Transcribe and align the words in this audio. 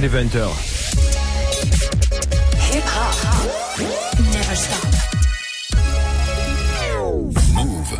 il 0.00 0.06
est 0.06 0.08
20h. 0.08 0.48
Hip 2.72 2.82
hop 2.96 3.80
never 4.32 4.56
stop. 4.56 4.88
Move. 7.54 7.98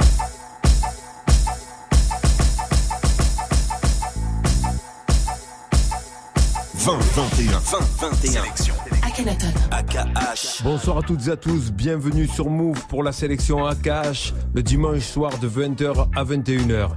Vingt, 6.75 6.99
21, 6.99 7.59
20, 7.59 7.79
21. 7.99 8.31
Sélection. 8.31 8.75
Akhenaton. 9.07 9.47
AKH. 9.71 10.63
Bonsoir 10.63 10.99
à 10.99 11.03
toutes 11.03 11.27
et 11.27 11.31
à 11.33 11.37
tous, 11.37 11.71
bienvenue 11.71 12.27
sur 12.27 12.49
Move 12.49 12.87
pour 12.89 13.03
la 13.03 13.13
sélection 13.13 13.67
AKH 13.67 14.33
le 14.55 14.63
dimanche 14.63 15.03
soir 15.03 15.39
de 15.39 15.49
20h 15.49 16.09
à 16.17 16.25
21h. 16.25 16.93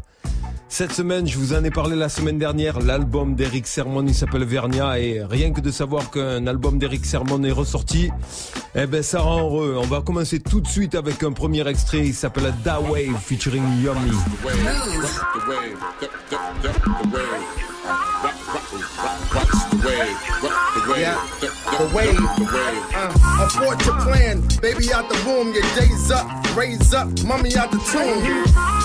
Cette 0.73 0.93
semaine, 0.93 1.27
je 1.27 1.37
vous 1.37 1.53
en 1.53 1.63
ai 1.63 1.69
parlé 1.69 1.95
la 1.95 2.09
semaine 2.09 2.39
dernière, 2.39 2.79
l'album 2.79 3.35
d'Eric 3.35 3.67
Sermon, 3.67 4.03
il 4.07 4.15
s'appelle 4.15 4.43
Vernia. 4.43 4.99
Et 4.99 5.23
rien 5.23 5.51
que 5.51 5.61
de 5.61 5.69
savoir 5.69 6.09
qu'un 6.09 6.47
album 6.47 6.79
d'Eric 6.79 7.05
Sermon 7.05 7.43
est 7.43 7.51
ressorti, 7.51 8.09
eh 8.73 8.87
ben 8.87 9.03
ça 9.03 9.19
rend 9.19 9.41
heureux. 9.41 9.75
On 9.77 9.85
va 9.85 10.01
commencer 10.01 10.39
tout 10.39 10.61
de 10.61 10.67
suite 10.67 10.95
avec 10.95 11.21
un 11.21 11.31
premier 11.31 11.67
extrait, 11.67 11.99
il 11.99 12.15
s'appelle 12.15 12.51
Da 12.63 12.81
Wave 12.81 13.15
featuring 13.21 13.63
Yummy. 13.83 14.17
Yeah, 20.97 21.62
the, 21.77 21.95
wave. 21.95 22.17
Uh, 22.93 23.49
abort 23.49 23.83
your 23.85 23.99
plan, 24.01 24.41
baby 24.61 24.93
out 24.93 25.09
the 25.09 25.17
womb, 25.25 25.53
your 25.53 25.63
days 25.75 26.11
up, 26.11 26.27
raise 26.55 26.93
up, 26.93 27.07
mummy 27.23 27.55
out 27.55 27.71
the 27.71 27.79
tomb. 27.91 28.21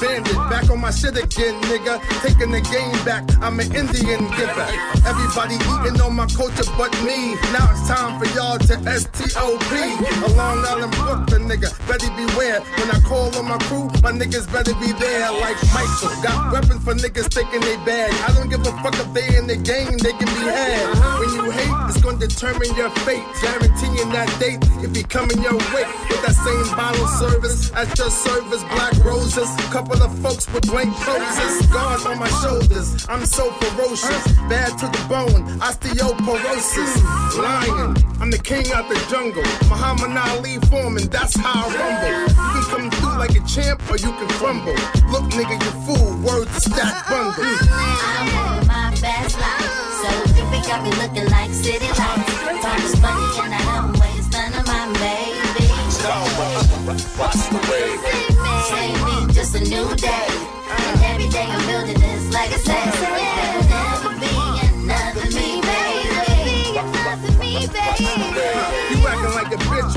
Bandit, 0.01 0.34
back 0.48 0.70
on 0.70 0.80
my 0.80 0.91
shit 0.91 1.16
again, 1.16 1.60
nigga. 1.62 2.01
Taking 2.23 2.52
the 2.52 2.60
game 2.60 2.96
back, 3.04 3.24
I'm 3.43 3.59
an 3.60 3.66
Indian 3.74 4.24
giver. 4.37 4.68
Everybody 5.04 5.57
eating 5.57 6.01
on 6.01 6.15
my 6.15 6.27
culture 6.27 6.65
but 6.79 6.93
me. 7.02 7.35
Now 7.52 7.68
it's 7.73 7.88
time 7.88 8.18
for 8.18 8.27
y'all 8.37 8.59
to 8.59 8.74
STOP. 9.01 9.73
A 9.73 10.29
Long 10.37 10.65
Island 10.65 10.93
Brooklyn 10.93 11.49
nigga, 11.49 11.71
better 11.88 12.10
beware. 12.16 12.60
When 12.79 12.90
I 12.90 13.01
call 13.01 13.34
on 13.37 13.46
my 13.49 13.59
crew, 13.66 13.90
my 14.02 14.12
niggas 14.12 14.51
better 14.52 14.74
be 14.74 14.93
there 14.93 15.30
like 15.32 15.59
Michael. 15.74 16.15
Got 16.23 16.52
weapons 16.52 16.84
for 16.84 16.95
niggas 16.95 17.29
taking 17.29 17.60
they 17.60 17.77
bad. 17.84 18.12
I 18.29 18.34
don't 18.34 18.49
give 18.49 18.60
a 18.60 18.73
fuck 18.82 18.95
if 18.95 19.12
they 19.12 19.37
in 19.37 19.46
the 19.46 19.57
game, 19.57 19.99
they 19.99 20.12
can 20.12 20.29
be 20.30 20.45
had. 20.46 21.18
When 21.18 21.30
you 21.34 21.51
hate, 21.51 21.73
it's 21.90 22.01
gonna 22.02 22.18
determine 22.18 22.74
your 22.79 22.90
fate. 23.02 23.26
Guaranteeing 23.43 24.09
that 24.15 24.30
date, 24.38 24.62
it 24.79 24.95
be 24.95 25.02
coming 25.02 25.43
your 25.43 25.59
way. 25.74 25.82
With 26.07 26.23
that 26.23 26.38
same 26.38 26.76
bottle 26.79 27.10
service 27.18 27.74
at 27.74 27.90
your 27.98 28.09
service, 28.09 28.62
black 28.71 28.95
roses. 29.02 29.51
Couple 29.74 30.01
of 30.01 30.16
folks 30.23 30.46
with 30.54 30.62
blank 30.71 30.95
poses. 31.02 31.66
Guard 31.74 32.06
on 32.06 32.18
my 32.21 32.30
shoulders, 32.38 33.04
I'm 33.09 33.26
so 33.26 33.51
ferocious. 33.59 34.23
Bad 34.46 34.79
to 34.79 34.87
the 34.87 35.02
bone, 35.10 35.43
osteoporosis. 35.59 37.02
Lion, 37.43 37.96
I'm 38.21 38.30
the 38.30 38.38
king 38.38 38.71
of 38.71 38.88
the 38.88 38.99
jungle. 39.10 39.43
Muhammad 39.68 40.16
Ali 40.16 40.59
forming, 40.71 41.09
that's 41.09 41.34
how 41.34 41.66
I 41.66 41.74
rumble. 41.74 42.15
You 42.30 42.62
can 42.62 42.65
come 42.71 42.90
through 42.95 43.18
like 43.18 43.34
a 43.34 43.43
champ 43.43 43.82
or 43.90 43.99
you 43.99 44.12
can 44.15 44.29
crumble. 44.38 44.79
Look, 45.10 45.26
nigga, 45.34 45.59
you 45.59 45.73
fool, 45.82 46.09
Words 46.23 46.54
to 46.54 46.71
stack 46.71 47.09
bundle. 47.09 47.43
I'm 47.43 48.29
on 48.38 48.66
my 48.66 48.90
best 49.01 49.34
life. 49.34 49.88
So 49.99 50.10
different 50.34 50.66
got 50.66 50.82
me 50.84 50.90
looking 51.02 51.29
like 51.30 51.51
city 51.51 51.88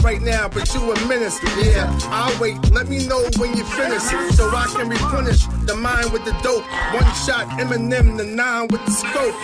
right 0.03 0.22
now, 0.22 0.47
but 0.47 0.73
you 0.73 0.91
a 0.91 1.07
menace. 1.07 1.39
Yeah, 1.63 1.88
I'll 2.12 2.39
wait. 2.39 2.57
Let 2.72 2.88
me 2.88 3.07
know 3.07 3.22
when 3.38 3.56
you 3.56 3.63
finish, 3.63 4.03
so 4.35 4.50
I 4.50 4.66
can 4.75 4.89
replenish 4.89 5.45
the 5.66 5.75
mind 5.75 6.12
with 6.12 6.25
the 6.25 6.31
dope. 6.44 6.66
One 6.94 7.09
shot, 7.25 7.47
Eminem, 7.59 8.17
the 8.17 8.25
nine 8.25 8.67
with 8.67 8.84
the 8.85 8.91
scope. 8.91 9.35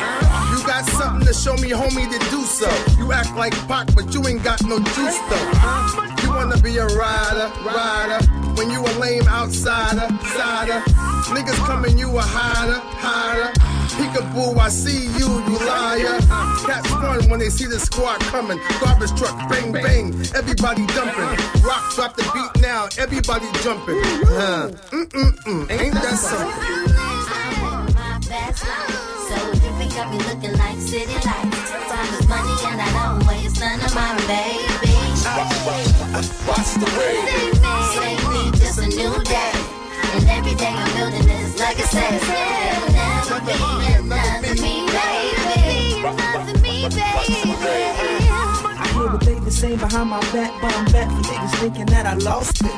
You 0.51 0.65
got 0.65 0.85
something 0.85 1.25
to 1.27 1.33
show 1.33 1.55
me, 1.55 1.69
homie, 1.69 2.09
to 2.09 2.19
do 2.29 2.43
so. 2.43 2.69
You 2.97 3.11
act 3.11 3.35
like 3.35 3.53
Pac, 3.67 3.93
but 3.95 4.13
you 4.13 4.27
ain't 4.27 4.43
got 4.43 4.63
no 4.63 4.79
juice 4.79 5.19
though. 5.29 5.47
You 6.23 6.29
wanna 6.29 6.57
be 6.57 6.77
a 6.77 6.85
rider, 6.85 7.51
rider. 7.63 8.25
When 8.55 8.69
you 8.71 8.81
a 8.81 8.93
lame 8.99 9.27
outsider, 9.27 10.07
sider. 10.35 10.81
Niggas 11.33 11.65
coming, 11.65 11.97
you 11.97 12.17
a 12.17 12.21
hider, 12.21 12.81
hider. 12.83 13.76
Peekaboo, 13.97 14.57
I 14.57 14.69
see 14.69 15.05
you, 15.17 15.27
you 15.49 15.57
liar. 15.65 16.19
Cats 16.65 16.91
run 16.91 17.29
when 17.29 17.39
they 17.39 17.49
see 17.49 17.65
the 17.65 17.79
squad 17.79 18.19
coming. 18.31 18.59
Garbage 18.79 19.13
truck, 19.17 19.35
bang, 19.49 19.71
bang. 19.71 20.13
Everybody 20.35 20.85
dumping. 20.87 21.33
Rock, 21.63 21.83
drop 21.95 22.15
the 22.15 22.23
beat 22.33 22.61
now. 22.61 22.87
Everybody 22.97 23.45
jumping. 23.63 23.97
Uh, 23.97 24.69
mm, 24.91 25.05
mm, 25.05 25.33
mm. 25.49 25.71
Ain't 25.71 25.93
that 25.95 26.17
something? 26.17 26.47
I'm 26.47 27.63
on 27.63 27.93
my 27.93 28.19
best 28.29 28.63
life. 28.63 29.03
So 29.27 29.35
different 29.59 29.91
got 29.93 30.11
me 30.11 30.17
looking 30.29 30.55
like 30.57 30.77
city 30.79 31.13
lights. 31.13 31.71
Time 31.89 32.13
is 32.13 32.27
money 32.29 32.55
and 32.69 32.81
I 32.81 32.89
don't 32.93 33.27
waste 33.27 33.59
none 33.59 33.81
of 33.81 33.95
my 33.95 34.13
baby. 34.29 34.93
Watch 36.47 36.69
the 36.77 36.87
wave. 36.97 37.25
Say 37.97 38.13
me 38.29 38.51
just 38.61 38.77
a 38.77 38.87
new 38.87 39.23
day. 39.23 39.51
And 40.13 40.23
every 40.29 40.55
day 40.55 40.71
I'm 40.71 40.95
building 40.95 41.25
this 41.27 41.59
legacy. 41.59 41.97
There 41.97 42.79
will 42.79 42.93
never 42.93 43.39
be 43.45 43.86
saying 49.57 49.77
behind 49.79 50.07
my 50.07 50.19
back, 50.33 50.53
but 50.61 50.71
I'm 50.75 50.85
back 50.91 51.09
for 51.09 51.21
niggas 51.33 51.59
thinking 51.59 51.85
that 51.87 52.05
I 52.05 52.13
lost 52.13 52.61
it. 52.61 52.69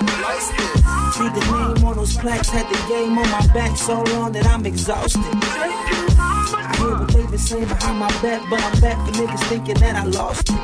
Read 1.20 1.36
the 1.36 1.44
name 1.52 1.86
on 1.86 1.98
those 1.98 2.16
plaques, 2.16 2.48
had 2.48 2.70
the 2.70 2.80
game 2.88 3.18
on 3.18 3.30
my 3.30 3.46
back 3.54 3.76
so 3.76 4.02
long 4.14 4.32
that 4.32 4.46
I'm 4.46 4.66
exhausted. 4.66 5.20
I 5.22 6.76
hear 6.78 6.98
what 7.00 7.10
they 7.10 7.26
been 7.26 7.38
saying 7.38 7.68
behind 7.68 8.00
my 8.00 8.08
back, 8.22 8.42
but 8.50 8.64
I'm 8.64 8.80
back 8.80 8.98
for 9.06 9.12
niggas 9.12 9.44
thinking 9.50 9.76
that 9.76 9.98
I 9.98 10.06
lost 10.06 10.50
it. 10.50 10.56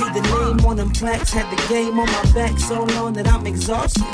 Read 0.00 0.14
the 0.14 0.22
name 0.30 0.64
on 0.64 0.76
them 0.76 0.90
plaques, 0.90 1.32
had 1.32 1.50
the 1.50 1.60
game 1.68 1.98
on 1.98 2.06
my 2.06 2.32
back 2.32 2.56
so 2.60 2.84
long 2.84 3.14
that 3.14 3.26
I'm 3.26 3.46
exhausted. 3.48 4.04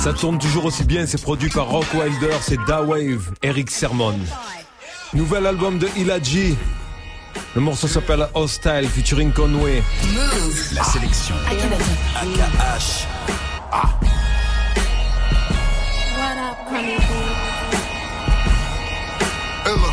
Ça 0.00 0.14
tourne 0.14 0.38
toujours 0.38 0.64
aussi 0.64 0.84
bien, 0.84 1.04
c'est 1.04 1.20
produit 1.20 1.50
par 1.50 1.66
Rock 1.66 1.84
Wilder, 1.92 2.34
c'est 2.40 2.56
Da 2.66 2.80
Wave, 2.80 3.32
Eric 3.42 3.70
Sermon. 3.70 4.18
Nouvel 5.12 5.46
album 5.46 5.78
de 5.78 5.90
Ilaji. 5.94 6.56
Le 7.54 7.60
morceau 7.60 7.86
s'appelle 7.86 8.26
Hostile 8.32 8.88
featuring 8.88 9.30
Conway. 9.30 9.82
Move. 10.14 10.72
La 10.74 10.84
sélection. 10.84 11.34
AKH. 12.16 13.06
What 16.16 16.38
up, 16.38 16.56
honey? 16.70 16.96
Ella. 19.66 19.92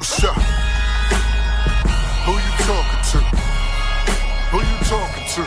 What's 0.00 0.24
up? 0.24 0.34
Who 2.26 2.32
you 2.32 2.52
talking 2.66 3.02
to? 3.12 3.18
Who 4.50 4.58
you 4.58 4.78
talking 4.88 5.26
to? 5.36 5.42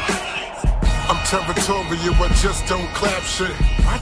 I'm 1.12 1.18
territorial, 1.26 1.79
I 1.92 2.30
just 2.38 2.68
don't 2.68 2.88
clap 2.94 3.24
shit. 3.24 3.50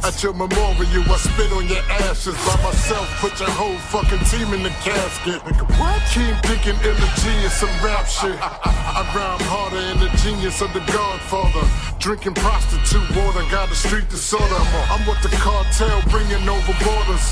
At 0.03 0.21
your 0.21 0.33
memorial, 0.33 1.07
I 1.07 1.17
spit 1.17 1.51
on 1.53 1.67
your 1.67 1.79
ashes 2.03 2.35
by 2.44 2.59
myself, 2.62 3.07
put 3.23 3.39
your 3.39 3.50
whole 3.51 3.79
fucking 3.88 4.19
team 4.27 4.53
in 4.53 4.62
the 4.62 4.75
casket. 4.83 5.39
What? 5.79 6.03
Keep 6.12 6.35
thinking 6.44 6.75
G 6.83 7.23
is 7.47 7.53
some 7.53 7.71
rap 7.79 8.06
shit. 8.06 8.35
I 8.41 9.07
rhyme 9.15 9.39
harder 9.47 9.79
than 9.79 10.00
the 10.03 10.12
genius 10.19 10.59
of 10.59 10.73
the 10.73 10.83
Godfather. 10.91 11.63
Drinking 12.00 12.35
prostitute 12.35 13.07
water, 13.15 13.41
got 13.50 13.71
a 13.71 13.75
street 13.75 14.09
disorder. 14.09 14.59
I'm 14.91 15.07
what 15.07 15.23
the 15.23 15.31
cartel 15.39 16.03
bringing 16.12 16.44
over 16.44 16.75
borders. 16.83 17.25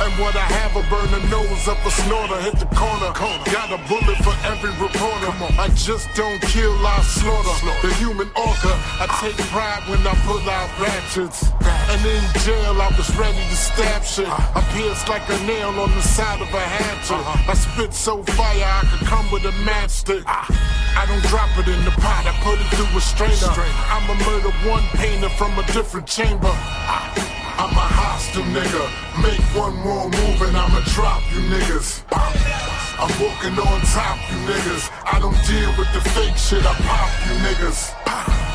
And 0.00 0.12
what 0.16 0.34
I 0.34 0.48
have, 0.56 0.72
a 0.72 0.82
burn 0.88 1.12
the 1.12 1.20
nose 1.28 1.68
up 1.68 1.84
a 1.84 1.90
snorter, 1.90 2.40
hit 2.40 2.56
the 2.56 2.70
corner. 2.72 3.12
Got 3.52 3.76
a 3.76 3.80
bullet 3.86 4.18
for 4.24 4.34
every 4.48 4.72
reporter. 4.80 5.30
I 5.60 5.68
just 5.76 6.08
don't 6.16 6.40
kill, 6.40 6.72
I 6.80 7.00
slaughter. 7.04 7.56
The 7.84 7.92
human 8.00 8.28
orca, 8.32 8.72
I 8.98 9.06
take 9.20 9.36
pride 9.52 9.84
when 9.88 9.97
I 10.06 10.14
pull 10.26 10.44
out 10.48 10.70
ratchets. 10.78 11.50
And 11.90 12.04
in 12.04 12.22
jail, 12.44 12.76
I 12.80 12.92
was 12.96 13.08
ready 13.16 13.38
to 13.38 13.56
stab 13.56 14.04
shit. 14.04 14.28
I 14.28 14.60
pierced 14.76 15.08
like 15.08 15.26
a 15.28 15.38
nail 15.46 15.70
on 15.80 15.90
the 15.90 16.02
side 16.02 16.40
of 16.40 16.52
a 16.52 16.60
hatchet. 16.60 17.24
I 17.48 17.54
spit 17.54 17.94
so 17.94 18.22
fire, 18.22 18.62
I 18.62 18.84
could 18.90 19.06
come 19.08 19.30
with 19.30 19.44
a 19.44 19.52
matchstick. 19.64 20.22
I 20.26 21.06
don't 21.08 21.22
drop 21.24 21.50
it 21.58 21.68
in 21.68 21.84
the 21.84 21.90
pot, 22.02 22.26
I 22.26 22.34
put 22.44 22.60
it 22.60 22.68
through 22.76 22.96
a 22.96 23.00
strainer. 23.00 23.54
I'm 23.88 24.08
a 24.10 24.16
murder 24.24 24.52
one 24.68 24.84
painter 25.00 25.30
from 25.30 25.58
a 25.58 25.64
different 25.72 26.06
chamber. 26.06 26.52
I'm 27.58 27.74
a 27.74 27.88
hostile 27.90 28.44
nigga. 28.54 28.84
Make 29.22 29.40
one 29.56 29.74
more 29.82 30.04
move 30.04 30.42
and 30.42 30.56
I'ma 30.56 30.80
drop 30.94 31.22
you 31.32 31.40
niggas. 31.50 32.04
I'm 32.12 33.10
walking 33.22 33.58
on 33.58 33.80
top, 33.94 34.18
you 34.30 34.38
niggas. 34.46 34.90
I 35.06 35.18
don't 35.18 35.38
deal 35.46 35.70
with 35.78 35.90
the 35.92 36.02
fake 36.10 36.36
shit, 36.36 36.64
I 36.66 36.74
pop 36.86 37.10
you 37.26 37.34
niggas. 37.42 38.47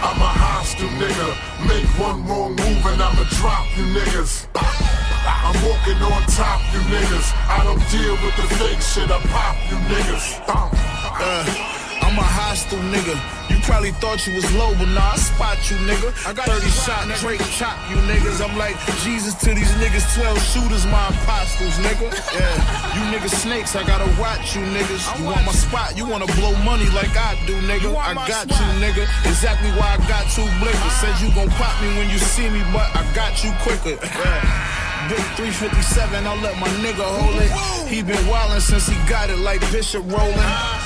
I'm 0.00 0.20
a 0.20 0.30
hostile 0.30 0.88
nigga. 1.00 1.28
Make 1.66 1.88
one 1.98 2.26
wrong 2.26 2.54
move 2.54 2.86
and 2.86 3.02
I'ma 3.02 3.24
drop 3.40 3.66
you 3.76 3.84
niggas. 3.94 4.46
I'm 4.54 5.56
walking 5.66 6.00
on 6.02 6.22
top, 6.30 6.60
you 6.72 6.80
niggas. 6.86 7.28
I 7.48 7.64
don't 7.64 7.82
deal 7.90 8.14
with 8.22 8.36
the 8.36 8.46
fake 8.56 8.80
shit, 8.80 9.10
I 9.10 9.18
pop 9.28 9.56
you 9.70 9.76
niggas. 9.90 10.26
Uh, 10.48 11.77
I'm 12.02 12.18
a 12.18 12.22
hostile 12.22 12.78
nigga. 12.92 13.16
You 13.48 13.56
probably 13.64 13.92
thought 13.96 14.26
you 14.26 14.34
was 14.36 14.44
low, 14.54 14.76
but 14.76 14.88
nah, 14.92 15.12
I 15.12 15.16
spot 15.16 15.56
you, 15.70 15.76
nigga. 15.88 16.12
I 16.28 16.32
got 16.32 16.48
30 16.48 16.68
shot, 16.68 17.08
Drake 17.20 17.40
chop 17.56 17.76
you 17.88 17.96
niggas. 18.04 18.44
I'm 18.44 18.56
like 18.56 18.76
Jesus 19.04 19.34
to 19.44 19.54
these 19.56 19.70
niggas, 19.80 20.04
12 20.14 20.36
shooters, 20.52 20.84
my 20.86 21.08
apostles, 21.08 21.72
nigga. 21.80 22.12
Yeah, 22.36 22.54
you 22.92 23.02
niggas 23.08 23.32
snakes, 23.32 23.76
I 23.76 23.84
gotta 23.84 24.08
watch 24.20 24.54
you 24.54 24.62
niggas. 24.72 25.00
You 25.18 25.24
want 25.24 25.44
my 25.44 25.52
spot, 25.52 25.96
you 25.96 26.04
wanna 26.06 26.28
blow 26.36 26.52
money 26.62 26.88
like 26.92 27.16
I 27.16 27.40
do, 27.46 27.56
nigga. 27.64 27.88
I 27.96 28.14
got 28.28 28.48
you, 28.48 28.68
nigga. 28.84 29.08
Exactly 29.24 29.70
why 29.80 29.96
I 29.96 29.98
got 30.08 30.28
two 30.32 30.46
blickers. 30.60 30.94
Said 31.00 31.16
you 31.24 31.32
gon' 31.34 31.48
pop 31.56 31.72
me 31.80 31.88
when 31.96 32.10
you 32.10 32.18
see 32.18 32.48
me, 32.50 32.60
but 32.72 32.88
I 32.94 33.02
got 33.14 33.42
you 33.44 33.52
quicker. 33.64 33.96
Yeah. 34.18 34.78
Big 35.08 35.24
357, 35.40 36.26
I'll 36.26 36.36
let 36.42 36.58
my 36.58 36.68
nigga 36.84 37.00
hold 37.00 37.40
it. 37.40 37.88
He 37.88 38.02
been 38.02 38.16
wildin' 38.26 38.60
since 38.60 38.86
he 38.88 38.96
got 39.08 39.30
it 39.30 39.38
like 39.38 39.60
Bishop 39.72 40.04
Rollin'. 40.04 40.77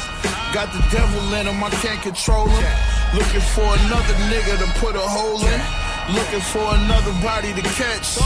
Got 0.52 0.72
the 0.72 0.84
devil 0.90 1.34
in 1.34 1.46
him, 1.46 1.62
I 1.64 1.70
can't 1.80 2.00
control 2.02 2.46
him. 2.46 2.72
Looking 3.14 3.40
for 3.56 3.64
another 3.64 4.14
nigga 4.28 4.58
to 4.60 4.68
put 4.80 4.96
a 4.96 5.00
hole 5.00 5.40
in. 5.40 5.60
Looking 6.14 6.40
for 6.40 6.64
another 6.74 7.12
body 7.22 7.54
to 7.54 7.62
catch. 7.78 8.18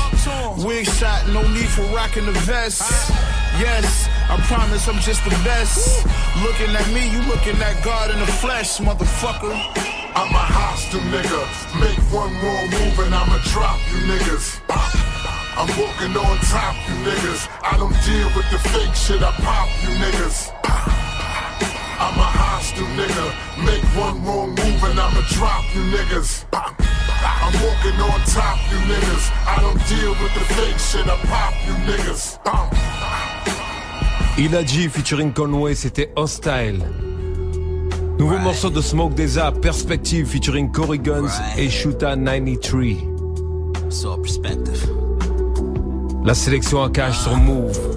Wig 0.65 0.87
shot, 0.87 1.29
no 1.29 1.43
need 1.53 1.69
for 1.69 1.83
rocking 1.95 2.27
the 2.27 2.33
vest. 2.49 2.83
Yes, 3.61 4.09
I 4.29 4.37
promise 4.49 4.89
I'm 4.89 4.99
just 5.01 5.23
the 5.25 5.31
best. 5.45 6.05
Looking 6.43 6.75
at 6.75 6.89
me, 6.93 7.09
you 7.11 7.23
looking 7.29 7.61
at 7.63 7.83
God 7.85 8.11
in 8.11 8.19
the 8.19 8.27
flesh, 8.27 8.79
motherfucker. 8.79 9.55
I'm 10.17 10.33
a 10.33 10.47
hostile 10.51 11.01
nigga. 11.13 11.43
Make 11.79 11.99
one 12.13 12.33
more 12.33 12.63
move 12.73 12.99
and 13.07 13.15
I'ma 13.15 13.39
drop 13.53 13.79
you 13.93 13.99
niggas. 14.09 14.61
I'm 15.59 15.69
walking 15.81 16.17
on 16.17 16.39
top, 16.49 16.75
you 16.89 16.95
niggas. 17.05 17.49
I 17.63 17.77
don't 17.77 17.97
deal 18.05 18.29
with 18.35 18.51
the 18.51 18.59
fake 18.71 18.95
shit, 18.95 19.23
I 19.23 19.33
pop 19.33 19.69
you 19.83 19.91
niggas. 20.01 20.96
I'm 21.99 22.19
a 22.19 22.29
hostile 22.41 22.87
nigga. 22.99 23.27
Make 23.65 23.85
one 23.97 24.23
wrong 24.25 24.51
move 24.51 24.83
and 24.85 25.01
I'ma 25.01 25.23
drop 25.31 25.65
you 25.75 25.83
niggas. 25.95 26.45
I'm 26.53 27.55
walking 27.65 27.99
on 28.01 28.21
top, 28.27 28.59
you 28.71 28.79
niggas. 28.91 29.31
I 29.47 29.61
don't 29.61 29.81
deal 29.89 30.13
with 30.21 30.35
the 30.35 30.45
fake 30.55 30.79
shit, 30.79 31.07
I 31.07 31.17
pop 31.27 31.55
you 31.67 31.75
niggas. 31.87 32.39
Ilaji 34.37 34.91
featuring 34.91 35.33
Conway, 35.33 35.75
c'était 35.75 36.13
Hostile. 36.17 36.85
Nouveau 38.19 38.39
morceau 38.39 38.71
de 38.71 38.83
Smoke 38.83 39.15
Deza, 39.15 39.53
Perspective 39.53 40.27
featuring 40.27 40.71
Cory 40.71 40.99
Guns 40.99 41.31
et 41.57 41.71
Shuta 41.71 42.17
93. 42.17 42.97
So 43.89 44.17
perspective. 44.19 44.89
La 46.25 46.35
sélection 46.35 46.81
en 46.81 46.91
cash 46.91 47.19
sur 47.19 47.37
Move. 47.37 47.96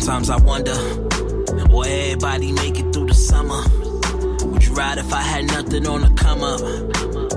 Sometimes 0.00 0.30
I 0.30 0.36
wonder, 0.38 0.74
will 1.68 1.84
everybody 1.84 2.52
make 2.52 2.78
it 2.78 2.92
through 2.92 3.06
the 3.06 3.14
summer? 3.14 3.62
Would 4.46 4.66
you 4.66 4.72
ride 4.72 4.98
if 4.98 5.12
I 5.12 5.20
had 5.20 5.46
nothing 5.46 5.86
on 5.86 6.00
the 6.00 6.10
come 6.16 6.42
up? 6.42 6.60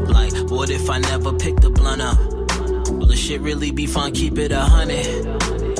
Like, 0.07 0.33
what 0.49 0.69
if 0.69 0.89
I 0.89 0.99
never 0.99 1.33
picked 1.33 1.61
the 1.61 1.69
blunt 1.69 2.01
up? 2.01 2.17
Will 2.89 3.07
the 3.07 3.17
shit 3.17 3.41
really 3.41 3.71
be 3.71 3.85
fun? 3.85 4.13
Keep 4.13 4.37
it 4.37 4.51
a 4.51 4.61
hundred. 4.61 5.27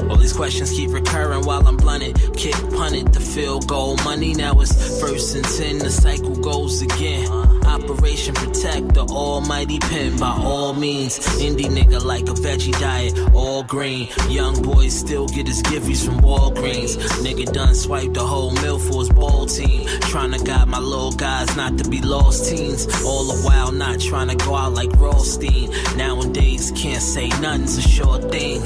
All 0.10 0.18
these 0.18 0.34
questions 0.34 0.72
keep 0.72 0.92
recurring 0.92 1.46
while 1.46 1.66
I'm 1.66 1.78
blunted. 1.78 2.16
Kick 2.36 2.56
punted, 2.76 3.14
the 3.14 3.22
field 3.22 3.68
goal 3.68 3.96
money. 4.04 4.34
Now 4.34 4.60
it's 4.60 5.00
first 5.00 5.36
and 5.36 5.46
ten, 5.46 5.80
the 5.80 5.90
cycle 5.90 6.36
goes 6.36 6.82
again. 6.82 7.30
Operation 7.66 8.34
Protect 8.36 8.94
the 8.94 9.02
almighty 9.02 9.80
pen 9.80 10.18
by 10.18 10.32
all 10.32 10.74
means. 10.74 11.20
Indie 11.40 11.66
nigga 11.66 12.04
like 12.04 12.24
a 12.24 12.34
veggie 12.34 12.78
diet, 12.80 13.18
all 13.34 13.64
green. 13.64 14.08
Young 14.30 14.62
boys 14.62 14.94
still 14.94 15.28
get 15.28 15.48
his 15.48 15.62
giffies 15.64 16.06
from 16.06 16.20
Walgreens. 16.22 16.96
Nigga 17.26 17.52
done 17.52 17.76
swiped 17.76 18.14
the 18.14 18.26
whole 18.26 18.52
mill 18.52 18.80
for 18.80 19.00
his 19.00 19.10
ball 19.10 19.46
team. 19.46 19.88
Trying 20.02 20.32
to 20.32 20.44
guide 20.44 20.68
my 20.68 20.80
little 20.80 21.12
guys 21.12 21.56
not 21.56 21.78
to 21.78 21.90
be 21.90 22.02
lost 22.02 22.50
teens. 22.50 22.88
All 23.04 23.26
the 23.26 23.42
while 23.42 23.72
not 23.72 24.00
trying 24.00 24.30
to 24.30 24.36
go 24.36 24.56
out 24.56 24.74
like 24.74 24.92
Rothstein. 24.94 25.70
Nowadays 25.98 26.72
can't 26.76 27.02
say 27.02 27.28
nothing's 27.42 27.78
a 27.78 27.82
sure 27.82 28.20
thing. 28.30 28.62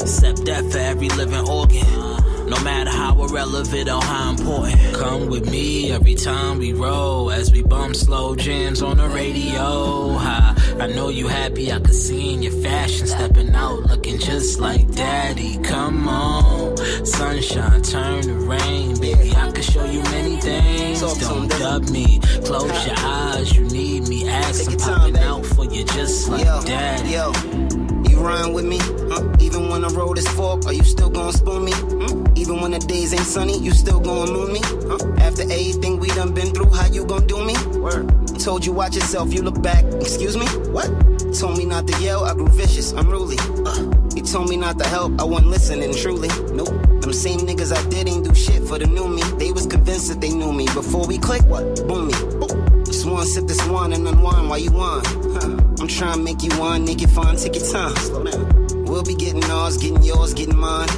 Except 0.00 0.44
death 0.44 0.72
for 0.72 0.78
every 0.78 1.08
living 1.10 1.48
organ. 1.48 2.19
No 2.50 2.58
matter 2.64 2.90
how 2.90 3.22
irrelevant 3.22 3.88
or 3.88 4.02
how 4.02 4.30
important. 4.30 4.94
Come 4.94 5.28
with 5.28 5.48
me 5.50 5.92
every 5.92 6.16
time 6.16 6.58
we 6.58 6.72
roll 6.72 7.30
as 7.30 7.52
we 7.52 7.62
bump 7.62 7.94
slow 7.94 8.34
jams 8.34 8.82
on 8.82 8.96
the 8.96 9.08
radio. 9.08 10.16
I 10.80 10.86
know 10.86 11.10
you 11.10 11.28
happy, 11.28 11.70
I 11.70 11.78
can 11.78 11.92
see 11.92 12.32
in 12.32 12.42
your 12.42 12.52
fashion 12.54 13.06
stepping 13.06 13.54
out 13.54 13.80
looking 13.84 14.18
just 14.18 14.58
like 14.58 14.90
daddy. 14.92 15.58
Come 15.58 16.08
on, 16.08 16.76
sunshine 17.04 17.82
turn 17.82 18.22
to 18.22 18.32
rain, 18.32 18.98
baby. 18.98 19.30
I 19.36 19.52
can 19.52 19.62
show 19.62 19.84
you 19.84 20.02
many 20.04 20.40
things. 20.40 21.00
Don't 21.20 21.50
dub 21.50 21.88
me, 21.90 22.18
close 22.46 22.86
your 22.86 22.96
eyes. 22.98 23.54
You 23.54 23.64
need 23.64 24.08
me, 24.08 24.26
ask 24.26 24.70
I'm 24.70 24.78
popping 24.78 25.18
out 25.18 25.44
for 25.46 25.66
you 25.66 25.84
just 25.84 26.28
like 26.30 26.46
Yo, 26.46 26.62
daddy. 26.62 27.10
yo, 27.10 27.32
you 28.10 28.18
rhyme 28.18 28.54
with 28.54 28.64
me? 28.64 28.78
Huh? 28.80 29.36
Even 29.38 29.68
when 29.68 29.82
the 29.82 29.90
road 29.90 30.16
is 30.18 30.26
fork. 30.28 30.64
are 30.64 30.72
you 30.72 30.82
still 30.82 31.10
gonna 31.10 31.32
spoon 31.32 31.64
me? 31.64 31.72
Hmm? 31.72 32.29
Even 32.40 32.62
when 32.62 32.70
the 32.70 32.78
days 32.78 33.12
ain't 33.12 33.26
sunny, 33.26 33.58
you 33.58 33.70
still 33.70 34.00
gonna 34.00 34.32
moon 34.32 34.54
me? 34.54 34.60
Huh? 34.62 34.96
After 35.18 35.42
everything 35.42 36.00
we 36.00 36.08
done 36.08 36.32
been 36.32 36.54
through, 36.54 36.70
how 36.70 36.86
you 36.86 37.04
gonna 37.04 37.26
do 37.26 37.44
me? 37.44 37.54
Word. 37.78 38.08
Told 38.38 38.64
you 38.64 38.72
watch 38.72 38.94
yourself, 38.94 39.34
you 39.34 39.42
look 39.42 39.60
back. 39.60 39.84
Excuse 40.00 40.38
me? 40.38 40.46
What? 40.72 40.88
Told 41.38 41.58
me 41.58 41.66
not 41.66 41.86
to 41.86 42.02
yell, 42.02 42.24
I 42.24 42.32
grew 42.32 42.48
vicious, 42.48 42.92
unruly. 42.92 43.36
Uh, 43.66 43.92
he 44.14 44.22
told 44.22 44.48
me 44.48 44.56
not 44.56 44.78
to 44.78 44.88
help, 44.88 45.20
I 45.20 45.24
wasn't 45.24 45.50
listening, 45.50 45.94
truly. 45.94 46.28
Nope. 46.54 46.72
Them 47.02 47.12
same 47.12 47.40
niggas 47.40 47.76
I 47.76 47.86
did 47.90 48.08
ain't 48.08 48.24
do 48.24 48.34
shit 48.34 48.62
for 48.62 48.78
the 48.78 48.86
new 48.86 49.06
me. 49.06 49.22
They 49.36 49.52
was 49.52 49.66
convinced 49.66 50.08
that 50.08 50.22
they 50.22 50.30
knew 50.30 50.54
me. 50.54 50.64
Before 50.64 51.06
we 51.06 51.18
click, 51.18 51.42
what? 51.42 51.86
Boom 51.86 52.06
me. 52.06 52.14
Just 52.86 53.04
one 53.04 53.26
sip 53.26 53.48
this 53.48 53.62
one 53.68 53.92
and 53.92 54.08
unwind 54.08 54.48
while 54.48 54.58
you 54.58 54.70
on. 54.70 55.04
Huh. 55.04 55.60
I'm 55.78 55.88
trying 55.88 56.16
to 56.16 56.22
make 56.22 56.42
you 56.42 56.50
one, 56.58 56.86
naked 56.86 57.10
fine, 57.10 57.36
take 57.36 57.56
your 57.56 57.70
time. 57.70 57.94
Slow 57.96 58.24
down. 58.24 58.84
We'll 58.86 59.04
be 59.04 59.14
getting 59.14 59.44
ours, 59.44 59.76
getting 59.76 60.02
yours, 60.02 60.32
getting 60.34 60.56
mine. 60.56 60.88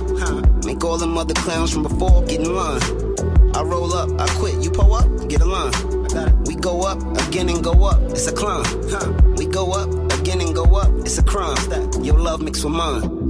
Make 0.65 0.85
all 0.85 0.99
them 0.99 1.19
other 1.19 1.35
clowns 1.35 1.73
from 1.73 1.83
before 1.83 2.23
get 2.25 2.41
in 2.41 2.55
line. 2.55 2.81
I 3.55 3.63
roll 3.63 3.93
up, 3.93 4.09
I 4.21 4.27
quit, 4.39 4.63
you 4.63 4.71
pull 4.71 4.95
up, 4.95 5.07
get 5.29 5.41
a 5.41 5.45
line. 5.45 5.73
We 6.45 6.55
go 6.55 6.83
up 6.83 7.01
again 7.29 7.49
and 7.49 7.63
go 7.63 7.73
up, 7.85 8.01
it's 8.11 8.27
a 8.27 8.33
climb. 8.33 8.65
Huh. 8.89 9.13
We 9.37 9.47
go 9.47 9.73
up 9.73 9.91
again 10.21 10.41
and 10.41 10.55
go 10.55 10.65
up, 10.77 10.91
it's 11.01 11.19
a 11.19 11.23
crime. 11.23 11.57
Your 12.03 12.19
love 12.19 12.43
mixed 12.43 12.65
with 12.65 12.73
mine. 12.75 13.21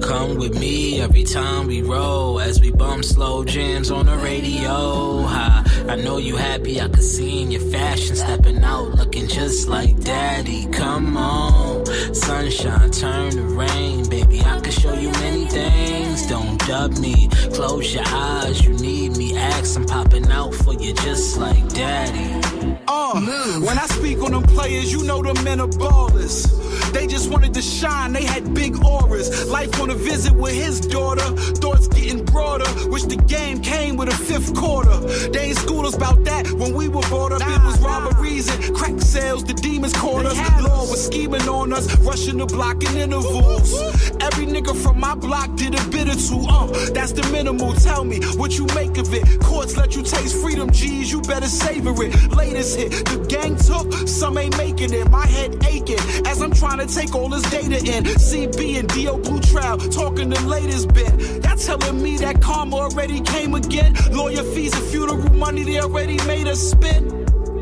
Come 0.00 0.36
with 0.38 0.58
me 0.58 1.00
every 1.00 1.24
time 1.24 1.66
we 1.66 1.82
roll 1.82 2.40
as 2.40 2.60
we 2.60 2.70
bump 2.70 3.04
slow 3.04 3.44
jams 3.44 3.90
on 3.90 4.06
the 4.06 4.16
radio. 4.16 5.22
Ha. 5.22 5.86
I 5.88 5.96
know 5.96 6.18
you 6.18 6.36
happy, 6.36 6.80
I 6.80 6.88
can 6.88 7.02
see 7.02 7.42
in 7.42 7.50
your 7.50 7.60
fashion 7.70 8.16
stepping 8.16 8.62
out 8.62 8.94
looking 8.94 9.26
just 9.26 9.68
like 9.68 9.98
daddy. 10.00 10.66
Come 10.66 11.16
on, 11.16 11.69
sunshine 12.14 12.90
turn 12.90 13.30
to 13.32 13.42
rain, 13.42 14.08
baby. 14.08 14.40
I 14.40 14.60
can 14.60 14.72
show 14.72 14.94
you 14.94 15.10
many 15.12 15.46
things. 15.46 16.26
Don't 16.26 16.58
dub 16.66 16.98
me, 16.98 17.28
close 17.52 17.94
your 17.94 18.04
eyes. 18.06 18.64
You 18.64 18.72
need 18.74 19.16
me, 19.16 19.36
ask 19.36 19.76
I'm 19.76 19.86
popping 19.86 20.30
out 20.30 20.54
for 20.54 20.74
you 20.74 20.92
just 20.94 21.38
like 21.38 21.68
daddy. 21.74 22.80
Uh, 23.12 23.60
when 23.60 23.76
I 23.76 23.86
speak 23.86 24.22
on 24.22 24.30
them 24.30 24.44
players, 24.44 24.92
you 24.92 25.02
know 25.02 25.20
them 25.20 25.42
men 25.42 25.60
are 25.60 25.66
ballers. 25.66 26.46
They 26.92 27.06
just 27.06 27.30
wanted 27.30 27.54
to 27.54 27.62
shine, 27.62 28.12
they 28.12 28.24
had 28.24 28.54
big 28.54 28.84
auras. 28.84 29.48
Life 29.48 29.80
on 29.80 29.90
a 29.90 29.94
visit 29.94 30.32
with 30.32 30.54
his 30.54 30.80
daughter, 30.80 31.24
thoughts 31.54 31.88
getting 31.88 32.24
broader. 32.24 32.66
Wish 32.88 33.04
the 33.04 33.16
game 33.16 33.60
came 33.62 33.96
with 33.96 34.08
a 34.08 34.16
fifth 34.16 34.54
quarter. 34.54 34.96
They 35.30 35.46
ain't 35.46 35.58
school 35.58 35.86
us 35.86 35.96
about 35.96 36.24
that 36.24 36.50
when 36.52 36.74
we 36.74 36.88
were 36.88 37.02
brought 37.02 37.32
up. 37.32 37.42
it 37.42 37.64
was 37.64 37.80
robberies 37.80 38.48
and 38.48 38.74
crack 38.76 39.00
sales, 39.00 39.44
the 39.44 39.54
demons 39.54 39.92
caught 39.92 40.26
us. 40.26 40.36
Law 40.62 40.88
was 40.90 41.04
scheming 41.04 41.48
on 41.48 41.72
us, 41.72 41.92
rushing 41.98 42.38
the 42.38 42.46
block 42.46 42.82
in 42.84 42.96
intervals. 42.96 43.72
Every 44.20 44.46
nigga 44.46 44.74
from 44.76 45.00
my 45.00 45.14
block 45.14 45.56
did 45.56 45.74
a 45.74 45.88
bit 45.90 46.08
or 46.08 46.14
two. 46.14 46.44
Uh, 46.48 46.66
that's 46.90 47.12
the 47.12 47.28
minimal. 47.32 47.72
Tell 47.74 48.04
me 48.04 48.20
what 48.36 48.58
you 48.58 48.66
make 48.74 48.98
of 48.98 49.12
it. 49.14 49.40
Courts 49.40 49.76
let 49.76 49.96
you 49.96 50.02
taste 50.02 50.40
freedom, 50.40 50.70
G's, 50.70 51.10
you 51.10 51.20
better 51.22 51.46
savor 51.48 51.94
it. 52.02 52.32
Latest 52.32 52.76
hit, 52.76 52.99
the 53.04 53.24
gang 53.28 53.56
took, 53.56 54.08
some 54.08 54.38
ain't 54.38 54.56
making 54.56 54.92
it. 54.92 55.10
My 55.10 55.26
head 55.26 55.64
aching 55.66 55.98
as 56.26 56.40
I'm 56.42 56.52
trying 56.52 56.86
to 56.86 56.92
take 56.92 57.14
all 57.14 57.28
this 57.28 57.48
data 57.50 57.78
in. 57.78 58.04
CB 58.04 58.78
and 58.78 58.88
DO 58.88 59.18
Blue 59.18 59.40
Trail 59.40 59.76
talking 59.78 60.30
the 60.30 60.40
latest 60.42 60.92
bit. 60.94 61.12
Y'all 61.44 61.56
telling 61.56 62.02
me 62.02 62.16
that 62.18 62.40
karma 62.40 62.76
already 62.76 63.20
came 63.20 63.54
again? 63.54 63.94
Lawyer 64.10 64.42
fees 64.42 64.74
and 64.74 64.84
funeral 64.84 65.30
money 65.34 65.62
they 65.64 65.80
already 65.80 66.16
made 66.26 66.46
us 66.46 66.60
spend. 66.60 67.19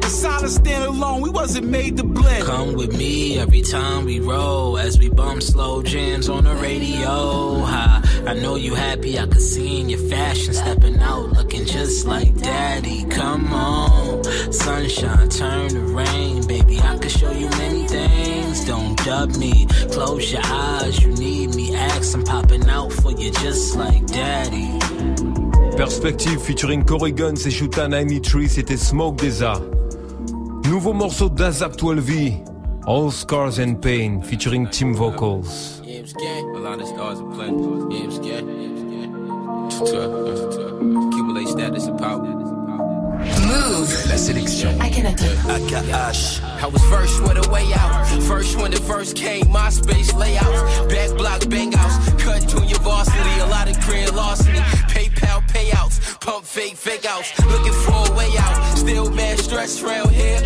In 0.09 0.15
silence, 0.15 0.55
stand 0.55 0.85
alone. 0.85 1.21
We 1.21 1.29
wasn't 1.29 1.67
made 1.67 1.99
to 1.99 2.03
blend. 2.03 2.47
Come 2.47 2.73
with 2.73 2.97
me 2.97 3.38
every 3.38 3.61
time 3.61 4.07
we 4.07 4.21
roll 4.21 4.79
as 4.79 4.99
we 4.99 5.11
bump 5.11 5.43
slow 5.43 5.83
jams 5.83 6.31
on 6.31 6.45
the 6.45 6.55
radio. 6.55 7.61
Ha, 7.61 8.25
I 8.27 8.33
know 8.33 8.55
you 8.55 8.75
happy, 8.75 9.19
I 9.19 9.27
could 9.27 9.43
see 9.43 9.81
in 9.81 9.91
your 9.91 9.99
fashion 10.09 10.55
stepping 10.55 10.99
out 11.00 11.33
looking 11.33 11.67
just 11.67 12.07
like 12.07 12.35
daddy. 12.41 13.05
Come 13.11 13.53
on, 13.53 14.25
sunshine, 14.50 15.29
turn 15.29 15.69
to 15.69 15.81
rain, 15.81 16.47
baby. 16.47 16.81
I 16.81 16.97
could 16.97 17.11
show 17.11 17.33
you 17.33 17.50
many 17.50 17.87
things. 17.87 18.65
Don't 18.65 18.97
dub 19.05 19.37
me, 19.37 19.67
close 19.93 20.33
your 20.33 20.41
eyes, 20.43 21.03
you 21.03 21.12
need 21.17 21.55
me. 21.55 21.77
Ask, 21.77 22.15
I'm 22.17 22.25
popping 22.25 22.67
out 22.71 22.95
for 22.95 23.12
you 23.12 23.31
just 23.31 23.77
like 23.77 24.07
daddy. 24.07 24.71
Perspective 25.77 26.43
featuring 26.43 26.83
Corrigan, 26.83 27.37
c'est 27.37 27.50
Shuta 27.50 27.88
93, 27.88 28.49
c'était 28.49 28.79
Smoke 28.79 29.17
DZA. 29.17 29.61
Nouveau 30.69 30.93
morceau 30.93 31.31
d'Azap 31.31 31.77
12V, 31.77 32.45
All 32.87 33.11
Scars 33.11 33.59
and 33.59 33.77
Pain, 33.81 34.23
featuring 34.23 34.69
Team 34.69 34.95
Vocals. 34.95 35.81
Yeah, 35.83 36.01
I'm 36.01 36.07
scared. 36.07 36.45
A 36.45 36.59
lot 36.59 36.79
of 36.79 36.87
stars 36.87 37.21
are 37.21 37.31
plenty. 37.33 38.03
I'm 38.03 38.13
scared. 38.13 38.45
Accumulate 41.09 41.49
status. 41.49 41.89
Move. 43.49 43.89
La 44.09 44.17
sélection. 44.19 44.79
AKH. 44.79 46.43
I 46.61 46.67
was 46.67 46.83
first 46.91 47.23
with 47.23 47.47
a 47.47 47.51
way 47.51 47.65
out. 47.75 48.07
First 48.25 48.59
when 48.59 48.71
the 48.71 48.81
first 48.81 49.17
came, 49.17 49.47
MySpace 49.47 50.15
layouts. 50.15 50.63
Back 50.93 51.17
block 51.17 51.49
bang 51.49 51.75
outs. 51.77 51.97
Cut 52.23 52.47
junior 52.47 52.79
varsity. 52.83 53.41
A 53.41 53.47
lot 53.47 53.71
of 53.71 53.81
career 53.81 54.09
larceny. 54.09 54.59
PayPal 54.93 55.08
payouts. 55.49 56.21
Pump 56.21 56.45
fake 56.45 56.76
fake 56.76 57.05
outs. 57.05 57.33
Looking 57.47 57.73
for 57.73 58.12
a 58.12 58.17
way 58.17 58.31
out. 58.38 58.76
Still 58.76 59.11
mad 59.11 59.38
stress 59.38 59.83
round 59.83 60.11
here. 60.11 60.40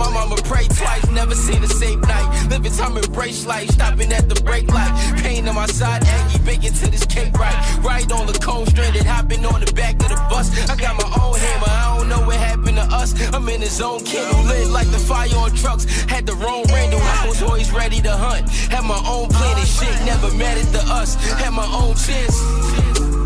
My 0.00 0.10
mama 0.10 0.36
pray 0.44 0.64
twice. 0.64 1.06
Never 1.10 1.34
seen 1.34 1.62
a 1.62 1.68
safe 1.68 2.00
night. 2.00 2.28
Living 2.48 2.72
time 2.72 2.96
embrace 2.96 3.46
life. 3.46 3.68
Stopping 3.68 4.10
at 4.12 4.28
the 4.28 4.40
brake 4.42 4.68
light. 4.72 4.92
Pain 5.22 5.46
on 5.46 5.54
my 5.54 5.66
side. 5.66 6.02
Aggie 6.06 6.42
baking 6.44 6.72
to 6.80 6.90
this 6.90 7.04
cake 7.04 7.34
right. 7.38 7.58
Right 7.84 8.10
on 8.10 8.26
the 8.26 8.32
cone 8.32 8.66
stranded. 8.66 9.04
Hopping 9.04 9.44
on 9.44 9.60
the 9.60 9.72
back 9.74 9.94
of 10.04 10.08
the 10.08 10.20
bus. 10.30 10.48
I 10.70 10.74
got 10.76 10.96
my 10.96 11.08
own 11.22 11.36
hammer. 11.38 11.72
I 11.82 11.98
don't 11.98 12.08
know 12.08 12.22
what 12.26 12.36
happened 12.36 12.78
to 12.78 12.86
us. 13.00 13.10
I'm 13.34 13.48
in 13.50 13.60
the 13.60 13.66
zone. 13.66 14.02
Candle 14.04 14.42
lit 14.44 14.68
like 14.70 14.90
the 14.90 14.98
fire 14.98 15.36
on 15.36 15.54
trucks. 15.54 15.84
Had 16.04 16.24
the 16.26 16.34
wrong 16.34 16.64
Randall. 16.72 17.00
I 17.02 17.28
was 17.28 17.42
always 17.42 17.70
ready 17.70 18.00
to 18.00 18.12
hunt. 18.16 18.48
Had 18.72 18.84
my 18.84 19.00
own 19.06 19.28
plan 19.28 19.58
and 19.58 19.68
shit. 19.68 19.94
Never 20.06 20.32
mattered 20.34 20.70
to 20.72 20.82
us. 21.00 21.14
Had 21.42 21.52
my 21.52 21.68
own 21.80 21.94
chance. 21.94 22.36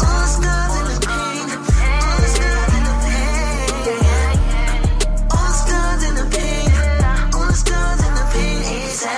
All 0.02 0.74
in 0.80 0.86
the 0.90 1.23
All 9.04 9.10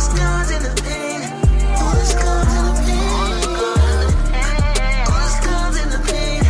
scars 0.00 0.50
in 0.50 0.62
the 0.62 0.72
pain. 0.82 1.20
All 1.76 1.96
scars 2.06 2.50
in 2.56 2.64
the 2.64 2.72
pain. 2.86 3.12
All 5.12 5.28
scars 5.36 5.76
in 5.76 5.90
the 5.90 5.98
pain. 6.08 6.40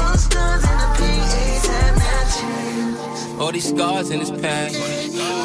All 0.00 0.16
scars 0.18 0.64
in 0.64 0.78
the 0.82 0.88
pain. 0.98 1.30
All 3.40 3.52
these 3.52 3.68
scars 3.68 4.10
in 4.10 4.18
this 4.18 4.32
past. 4.32 4.74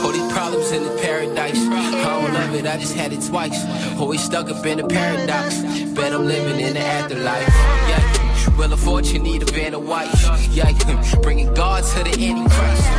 All 0.04 0.12
these 0.12 0.32
problems 0.34 0.72
in 0.72 0.84
this 0.84 1.00
paradise. 1.06 1.58
I 1.58 1.92
don't 2.06 2.34
love 2.34 2.56
it, 2.56 2.66
I 2.66 2.78
just 2.78 2.96
had 2.96 3.14
it 3.14 3.22
twice. 3.22 3.64
Always 4.00 4.24
stuck 4.24 4.50
up 4.50 4.66
in 4.66 4.80
the 4.80 4.88
paradox. 4.88 5.62
Bet 5.94 6.12
I'm 6.12 6.26
living 6.26 6.60
in 6.60 6.74
the 6.74 6.80
afterlife. 6.80 7.48
Yeah. 7.48 8.58
Well, 8.58 8.74
of 8.74 8.80
fortune 8.80 9.22
need 9.22 9.44
a 9.44 9.46
van 9.46 9.76
of 9.76 9.88
white. 9.88 10.10
Yeah, 10.50 10.72
bringing 11.22 11.54
God 11.54 11.84
to 11.84 12.04
the 12.04 12.10
Antichrist. 12.30 12.91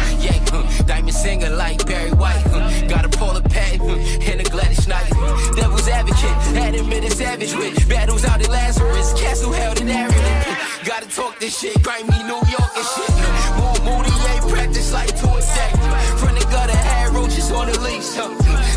Diamond 0.86 1.14
singer 1.14 1.50
like 1.50 1.86
Barry 1.86 2.12
White. 2.12 2.44
Got 2.88 3.04
a 3.04 3.08
Paula 3.08 3.42
Patton 3.42 3.88
and 3.90 4.40
a 4.40 4.44
Gladys 4.44 4.86
Knight. 4.88 5.10
Devil's 5.56 5.88
advocate, 5.88 6.74
him 6.74 6.92
in 6.92 7.04
a 7.04 7.10
savage 7.10 7.54
with 7.54 7.88
battles 7.88 8.24
out 8.24 8.40
in 8.44 8.50
Lazarus. 8.50 9.12
Castle 9.14 9.52
held 9.52 9.80
in 9.80 9.88
Arrogant. 9.88 10.46
Gotta 10.84 11.08
talk 11.08 11.38
this 11.38 11.58
shit, 11.58 11.80
grimy 11.82 12.18
New 12.24 12.42
York 12.56 12.72
and 12.76 12.88
shit. 12.92 13.12
More 13.56 13.78
moody, 13.86 14.12
ain't 14.32 14.48
practice 14.48 14.92
like 14.92 15.14
to 15.20 15.28
a 15.28 15.40
deck. 15.40 15.72
Front 16.18 16.38
the 16.38 16.46
gutter, 16.50 16.76
had 16.76 17.14
roaches 17.14 17.50
on 17.52 17.66
the 17.70 17.78
leash. 17.80 18.14
Huh? 18.14 18.28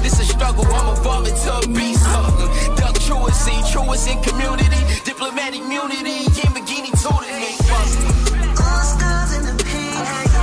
This 0.02 0.20
a 0.20 0.26
struggle, 0.26 0.66
I'm 0.66 0.98
evolving 0.98 1.36
to 1.36 1.52
a 1.58 1.68
beast. 1.68 2.04
Huh? 2.06 2.76
Duck 2.76 2.96
truancy, 3.00 3.56
truest 3.72 4.08
in 4.08 4.22
community. 4.22 4.82
Diplomatic 5.04 5.62
immunity, 5.62 6.26
Lamborghini 6.56 6.92
toted 7.02 7.36
me. 7.36 7.52
Fuck. 7.68 7.88
All 8.66 8.84
scars 8.84 9.38
in 9.38 9.44
the 9.46 9.64
pain. 9.64 10.35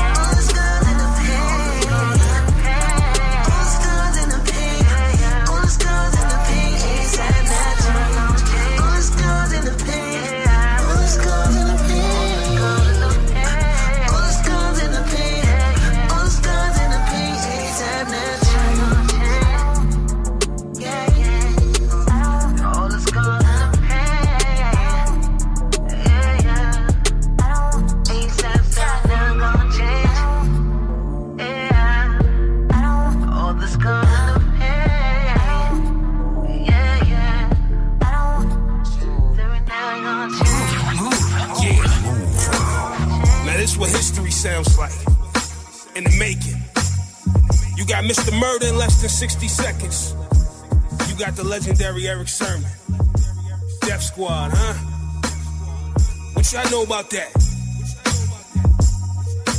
The 52.03 52.09
Erick 52.09 52.29
Sermon. 52.29 52.69
Death 53.83 54.03
Squad, 54.03 54.51
huh? 54.53 54.75
What 56.33 56.53
y'all 56.53 56.69
know 56.73 56.83
about 56.83 57.09
that? 57.11 57.31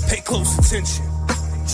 Pay 0.09 0.19
close 0.19 0.57
attention. 0.57 1.05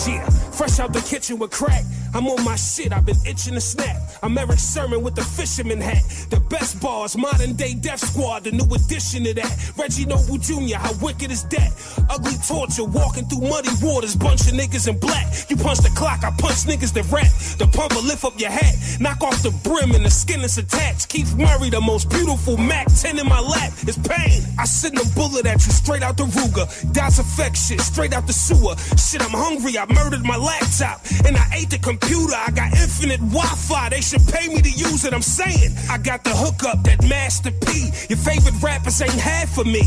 Yeah, 0.05 0.29
fresh 0.51 0.79
out 0.79 0.93
the 0.93 1.01
kitchen 1.01 1.39
with 1.39 1.49
crack. 1.49 1.83
I'm 2.13 2.27
on 2.27 2.43
my 2.45 2.55
shit, 2.55 2.93
I've 2.93 3.03
been 3.03 3.17
itching 3.25 3.55
to 3.55 3.61
snap. 3.61 3.97
I'm 4.21 4.37
Erick 4.37 4.59
Sermon 4.59 5.01
with 5.01 5.15
the 5.15 5.23
fisherman 5.23 5.81
hat. 5.81 6.03
The 6.29 6.39
best 6.39 6.79
bars, 6.79 7.17
modern 7.17 7.53
day 7.53 7.73
death 7.73 8.01
squad, 8.01 8.43
the 8.43 8.51
new 8.51 8.65
addition 8.71 9.23
to 9.23 9.33
that. 9.33 9.71
Reggie 9.75 10.05
Noble 10.05 10.37
Jr., 10.37 10.77
how 10.77 10.93
wicked 11.01 11.31
is 11.31 11.45
that? 11.45 11.71
Ugly 12.09 12.37
torture, 12.47 12.85
walking 12.85 13.25
through 13.25 13.47
muddy 13.47 13.69
waters, 13.83 14.15
bunch 14.15 14.41
of 14.41 14.57
niggas 14.57 14.87
in 14.87 14.97
black. 14.97 15.27
You 15.47 15.55
punch 15.55 15.79
the 15.79 15.91
clock, 15.95 16.23
I 16.23 16.31
punch 16.31 16.65
niggas 16.65 16.91
that 16.93 17.05
rap. 17.11 17.29
The 17.59 17.67
pumper 17.67 18.01
lift 18.01 18.25
up 18.25 18.39
your 18.39 18.49
hat, 18.49 18.75
knock 18.99 19.21
off 19.21 19.43
the 19.43 19.51
brim 19.63 19.93
and 19.93 20.03
the 20.03 20.09
skin 20.09 20.41
is 20.41 20.57
attached. 20.57 21.09
Keith 21.09 21.35
Murray, 21.37 21.69
the 21.69 21.79
most 21.79 22.09
beautiful 22.09 22.57
Mac 22.57 22.87
10 22.87 23.19
in 23.19 23.27
my 23.27 23.39
lap, 23.39 23.71
is 23.87 23.97
pain. 23.97 24.41
I 24.57 24.65
send 24.65 24.97
a 24.97 25.05
bullet 25.13 25.45
at 25.45 25.63
you 25.65 25.71
straight 25.71 26.01
out 26.01 26.17
the 26.17 26.25
Ruger. 26.25 26.65
Das 26.93 27.19
effect 27.19 27.55
shit, 27.55 27.79
straight 27.81 28.13
out 28.13 28.25
the 28.25 28.33
sewer. 28.33 28.75
Shit, 28.97 29.21
I'm 29.21 29.29
hungry, 29.29 29.77
I 29.77 29.85
murdered 29.93 30.25
my 30.25 30.37
laptop. 30.37 31.05
And 31.25 31.37
I 31.37 31.45
ate 31.53 31.69
the 31.69 31.77
computer, 31.77 32.33
I 32.33 32.49
got 32.49 32.73
infinite 32.73 33.19
Wi-Fi. 33.19 33.89
They 33.89 34.01
should 34.01 34.25
pay 34.27 34.47
me 34.47 34.61
to 34.61 34.71
use 34.71 35.05
it, 35.05 35.13
I'm 35.13 35.21
saying. 35.21 35.77
I 35.89 35.99
got 35.99 36.23
the 36.23 36.33
hookup, 36.33 36.83
that 36.85 37.03
Master 37.07 37.51
P. 37.51 37.93
Your 38.09 38.17
favorite 38.17 38.57
rappers 38.63 38.99
ain't 39.01 39.13
half 39.13 39.53
for 39.53 39.63
me. 39.63 39.83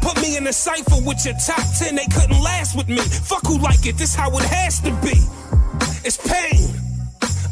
Put 0.00 0.16
me 0.22 0.38
in 0.38 0.46
a 0.46 0.52
cipher 0.52 1.04
with 1.04 1.24
your 1.26 1.34
top 1.44 1.65
10, 1.78 1.96
they 1.96 2.06
couldn't 2.06 2.40
last 2.42 2.76
with 2.76 2.88
me. 2.88 2.98
Fuck 2.98 3.46
who 3.46 3.58
like 3.58 3.86
it, 3.86 3.96
this 3.96 4.14
how 4.14 4.30
it 4.38 4.44
has 4.44 4.80
to 4.80 4.90
be. 5.02 5.18
It's 6.04 6.16
pain. 6.16 6.85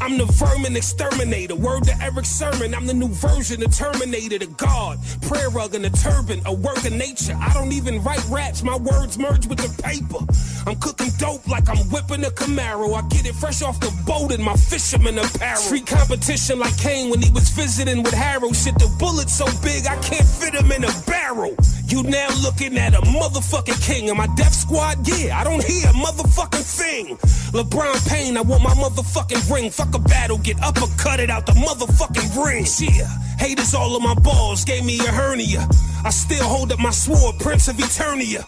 I'm 0.05 0.19
the 0.19 0.27
vermin 0.27 0.77
exterminator. 0.77 1.55
Word 1.55 1.85
to 1.85 1.97
Erick 2.03 2.27
Sermon. 2.27 2.75
I'm 2.75 2.87
the 2.87 2.93
new 2.93 3.09
version 3.09 3.63
of 3.63 3.75
Terminator, 3.75 4.39
the 4.39 4.49
God. 4.59 4.99
Prayer 5.23 5.49
rug 5.49 5.75
and 5.75 5.87
a 5.87 5.89
turban, 5.89 6.43
a 6.45 6.53
work 6.53 6.85
of 6.85 6.93
nature. 6.93 7.35
I 7.41 7.55
don't 7.55 7.73
even 7.73 8.03
write 8.03 8.23
raps. 8.29 8.63
My 8.63 8.77
words 8.77 9.17
merge 9.19 9.47
with 9.47 9.61
the 9.61 9.83
paper. 9.83 10.21
I'm 10.69 10.77
cooking 10.77 11.09
dope 11.17 11.49
like 11.49 11.71
I'm 11.71 11.89
whipping 11.89 12.23
a 12.23 12.29
Camaro. 12.29 12.93
I 12.93 13.01
get 13.09 13.25
it 13.25 13.35
fresh 13.35 13.63
off 13.63 13.81
the 13.81 13.91
boat 14.05 14.31
in 14.31 14.43
my 14.43 14.57
fisherman 14.57 15.19
apparel. 15.19 15.57
Street 15.57 15.87
competition 15.87 16.59
like 16.59 16.77
Kane 16.77 17.09
when 17.09 17.23
he 17.23 17.31
was 17.31 17.49
visiting 17.49 18.03
with 18.03 18.13
Harrow. 18.13 18.53
Shit, 18.53 18.75
the 18.79 18.95
bullet's 18.99 19.35
so 19.35 19.47
big 19.63 19.87
I 19.87 19.97
can't 20.03 20.27
fit 20.27 20.53
him 20.53 20.71
in 20.71 20.85
a 20.85 20.93
barrel. 21.07 21.57
You 21.87 22.03
now 22.03 22.29
looking 22.43 22.77
at 22.77 22.93
a 22.93 23.01
motherfucking 23.01 23.81
king. 23.83 24.11
And 24.11 24.19
my 24.19 24.27
death 24.37 24.53
squad, 24.53 25.07
yeah, 25.09 25.39
I 25.39 25.45
don't 25.45 25.65
hear 25.65 25.89
a 25.89 25.93
motherfucking 25.93 26.65
thing. 26.65 27.17
LeBron 27.55 28.09
Payne, 28.09 28.37
I 28.37 28.43
want 28.43 28.63
my 28.63 28.75
motherfucking 28.75 29.51
ring. 29.51 29.71
Fuck 29.71 29.94
a 29.95 29.99
battle, 29.99 30.39
get 30.39 30.57
uppercutted 30.59 31.31
out 31.31 31.47
the 31.47 31.53
motherfucking 31.53 32.45
ring. 32.45 32.67
Yeah, 32.79 33.07
haters 33.39 33.75
all 33.75 33.95
on 33.97 34.03
my 34.03 34.15
balls, 34.15 34.65
gave 34.65 34.85
me 34.85 34.99
a 35.01 35.11
hernia. 35.11 35.67
I 36.05 36.11
still 36.11 36.45
hold 36.45 36.73
up 36.73 36.79
my 36.79 36.91
sword, 36.91 37.39
Prince 37.39 37.69
of 37.69 37.77
Eternia. 37.77 38.45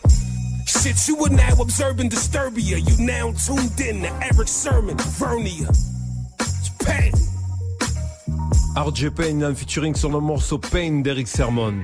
Shit, 0.67 1.09
you 1.09 1.17
were 1.17 1.31
now 1.31 1.55
observing 1.61 2.11
Disturbia. 2.11 2.79
You 2.79 3.05
now 3.05 3.33
tuned 3.33 3.81
in 3.81 4.03
to 4.03 4.13
Eric 4.25 4.49
Sermon, 4.49 4.97
Vernia. 4.97 5.69
Pain. 6.85 7.13
RJ 8.77 9.11
Payne 9.11 9.45
en 9.45 9.55
featuring 9.55 9.95
sur 9.95 10.11
le 10.11 10.21
morceau 10.21 10.59
Pain 10.59 11.03
d'Eric 11.03 11.29
Sermon. 11.29 11.83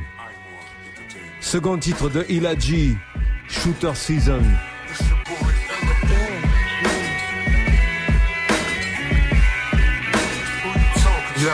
Second 1.40 1.78
titre 1.78 2.08
de 2.08 2.24
Ilaji, 2.28 2.96
Shooter 3.48 3.94
Season. 3.94 4.42
Yo, 11.42 11.50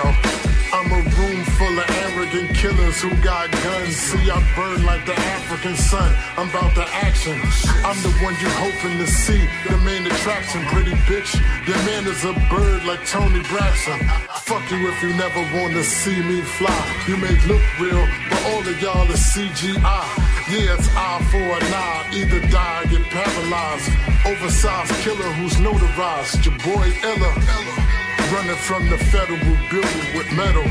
I'm 0.70 0.92
a 0.92 1.00
room 1.16 1.40
full 1.56 1.78
of 1.78 1.88
arrogant 2.04 2.54
killers 2.54 3.00
who 3.00 3.08
got 3.24 3.50
guns. 3.50 3.96
See, 3.96 4.30
I 4.30 4.36
burn 4.54 4.84
like 4.84 5.06
the 5.06 5.14
African 5.16 5.76
sun. 5.76 6.14
I'm 6.36 6.50
about 6.50 6.74
the 6.74 6.84
action. 6.92 7.40
I'm 7.88 7.96
the 8.02 8.12
one 8.20 8.36
you're 8.36 8.58
hoping 8.60 8.98
to 8.98 9.06
see. 9.06 9.40
The 9.66 9.78
main 9.78 10.04
attraction, 10.04 10.60
pretty 10.66 10.92
bitch. 11.08 11.32
Your 11.66 11.78
man 11.88 12.06
is 12.06 12.22
a 12.26 12.34
bird 12.52 12.84
like 12.84 13.00
Toni 13.06 13.40
Braxton. 13.48 13.98
Fuck 14.44 14.70
you 14.70 14.88
if 14.92 15.02
you 15.02 15.14
never 15.16 15.40
wanna 15.56 15.82
see 15.82 16.20
me 16.20 16.42
fly. 16.42 16.84
You 17.08 17.16
may 17.16 17.32
look 17.48 17.64
real, 17.80 18.04
but 18.28 18.44
all 18.52 18.60
of 18.60 18.82
y'all 18.82 19.10
is 19.10 19.24
CGI. 19.32 20.04
Yeah, 20.52 20.76
it's 20.76 20.88
eye 20.96 21.24
for 21.32 21.38
an 21.38 21.72
eye. 21.72 22.10
Either 22.12 22.40
die 22.48 22.82
or 22.82 22.86
get 22.88 23.04
paralyzed. 23.08 23.88
Oversized 24.26 24.92
killer 25.00 25.32
who's 25.40 25.54
notarized. 25.54 26.44
Your 26.44 26.58
boy 26.60 26.92
Ella. 27.02 27.87
Running 28.32 28.56
from 28.56 28.90
the 28.90 28.98
federal 28.98 29.38
building 29.70 30.08
with 30.14 30.30
metal. 30.32 30.64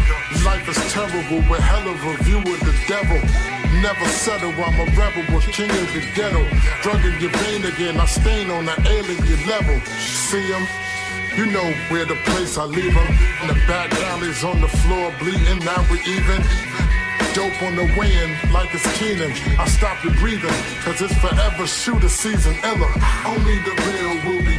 Life 0.46 0.70
is 0.70 0.78
terrible 0.94 1.42
with 1.50 1.60
hell 1.60 1.90
of 1.90 1.98
a 2.06 2.24
view 2.24 2.38
of 2.38 2.60
the 2.62 2.76
devil. 2.88 3.18
Never 3.82 4.06
settle, 4.10 4.52
I'm 4.52 4.80
a 4.80 4.86
rebel, 4.94 5.26
a 5.38 5.42
king 5.42 5.72
of 5.72 5.90
the 5.92 6.06
ghetto. 6.14 6.46
Drug 6.84 7.04
in 7.04 7.20
your 7.20 7.32
vein 7.32 7.66
again, 7.66 8.00
I 8.00 8.06
stain 8.06 8.52
on 8.52 8.70
an 8.70 8.86
alien 8.86 9.48
level. 9.48 9.80
See 9.98 10.46
him? 10.54 10.68
You 11.36 11.48
know 11.48 11.72
where 11.90 12.06
the 12.06 12.18
place 12.30 12.60
I 12.60 12.66
leave 12.66 12.94
him. 12.94 13.08
In 13.42 13.48
the 13.48 13.60
back 13.66 13.92
alleys 14.14 14.44
on 14.44 14.62
the 14.62 14.68
floor, 14.68 15.12
bleeding, 15.18 15.60
now 15.66 15.84
we 15.90 16.00
even. 16.02 16.42
Dope 17.34 17.62
on 17.64 17.76
the 17.76 17.86
way-in 17.98 18.34
like 18.54 18.74
it's 18.74 18.86
Keenan. 18.98 19.32
I 19.60 19.68
stop 19.68 20.04
your 20.04 20.14
breathing, 20.16 20.54
cause 20.82 21.02
it's 21.02 21.14
forever 21.18 21.68
shooter 21.68 22.10
season 22.10 22.56
Ella. 22.64 22.90
Only 23.26 23.58
the 23.66 23.74
real 23.86 24.14
will 24.26 24.42
be 24.46 24.58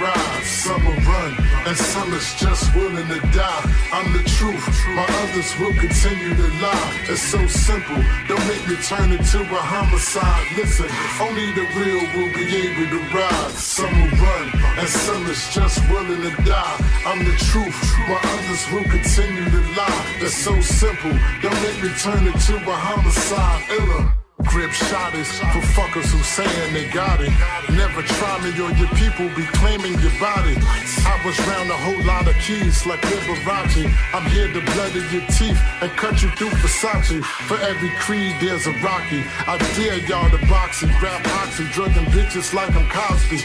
rise. 0.00 0.46
Some 0.64 0.84
will 0.84 1.00
run, 1.04 1.32
and 1.66 1.76
some 1.76 2.12
is 2.14 2.34
just 2.34 2.74
willing 2.74 3.06
to 3.06 3.20
die. 3.36 3.64
I'm 3.92 4.12
the 4.12 4.24
truth, 4.36 4.64
my 4.96 5.06
others 5.22 5.50
will 5.58 5.74
continue 5.74 6.34
to 6.34 6.48
lie. 6.64 6.90
It's 7.08 7.22
so 7.22 7.40
simple, 7.46 8.00
don't 8.28 8.46
make 8.48 8.64
me 8.68 8.76
turn 8.90 9.12
into 9.12 9.40
a 9.40 9.62
homicide. 9.74 10.46
Listen, 10.56 10.88
only 11.20 11.52
the 11.52 11.66
real 11.78 12.04
will 12.16 12.32
be 12.34 12.46
able 12.64 12.88
to 12.96 13.00
rise. 13.14 13.58
Some 13.76 13.92
will 14.00 14.16
run, 14.24 14.46
and 14.80 14.88
some 14.88 15.26
is 15.26 15.42
just 15.54 15.78
willing 15.90 16.22
to 16.22 16.32
die. 16.42 16.76
I'm 17.06 17.24
the 17.24 17.36
truth, 17.50 17.78
my 18.08 18.20
others 18.34 18.62
will 18.72 18.88
continue 18.96 19.44
to 19.44 19.62
lie. 19.76 20.04
It's 20.20 20.34
so 20.34 20.58
simple, 20.60 21.14
don't 21.42 21.60
make 21.62 21.82
me 21.82 21.90
turn 22.00 22.26
into 22.26 22.56
a 22.56 22.76
homicide. 22.88 23.64
Illa. 23.70 24.19
Grip 24.50 24.70
shotties 24.70 25.30
for 25.54 25.62
fuckers 25.78 26.10
who 26.10 26.18
saying 26.24 26.74
they 26.74 26.88
got 26.88 27.20
it. 27.20 27.30
Never 27.70 28.02
try 28.02 28.34
me 28.42 28.50
or 28.58 28.72
your 28.74 28.90
people 28.98 29.28
be 29.38 29.46
claiming 29.54 29.94
your 30.02 30.10
body. 30.18 30.58
I 31.06 31.14
was 31.24 31.38
round 31.46 31.70
a 31.70 31.78
whole 31.78 32.02
lot 32.02 32.26
of 32.26 32.34
keys 32.42 32.84
like 32.84 33.00
Liberace. 33.02 33.86
I'm 34.12 34.26
here 34.30 34.48
to 34.48 34.60
blood 34.74 34.90
bloody 34.90 35.06
your 35.14 35.24
teeth 35.38 35.60
and 35.80 35.90
cut 35.92 36.20
you 36.20 36.30
through 36.30 36.50
Versace. 36.58 37.22
For 37.46 37.58
every 37.62 37.90
creed, 38.02 38.34
there's 38.40 38.66
a 38.66 38.72
Rocky. 38.82 39.22
I 39.46 39.56
dare 39.78 39.98
y'all 40.10 40.28
to 40.30 40.44
box 40.48 40.82
and 40.82 40.90
grab 40.98 41.24
oxy, 41.42 41.64
drugging 41.70 42.10
bitches 42.10 42.52
like 42.52 42.74
I'm 42.74 42.88
Cosby. 42.90 43.38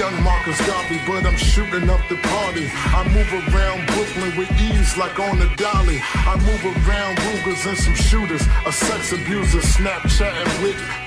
Young 0.00 0.16
Marcus 0.22 0.56
Garvey, 0.66 1.00
but 1.06 1.26
I'm 1.26 1.36
shooting 1.36 1.90
up 1.90 2.00
the 2.08 2.16
party. 2.16 2.64
I 2.96 3.04
move 3.12 3.28
around 3.52 3.86
Brooklyn 3.92 4.32
with 4.38 4.50
ease 4.60 4.96
like 4.96 5.20
on 5.20 5.38
the 5.38 5.52
dolly. 5.56 6.00
I 6.00 6.34
move 6.48 6.64
around 6.64 7.20
Rugers 7.28 7.66
and 7.66 7.76
some 7.76 7.94
shooters, 7.94 8.44
a 8.64 8.72
sex 8.72 9.12
abuser, 9.12 9.60
Snapchatting 9.60 10.45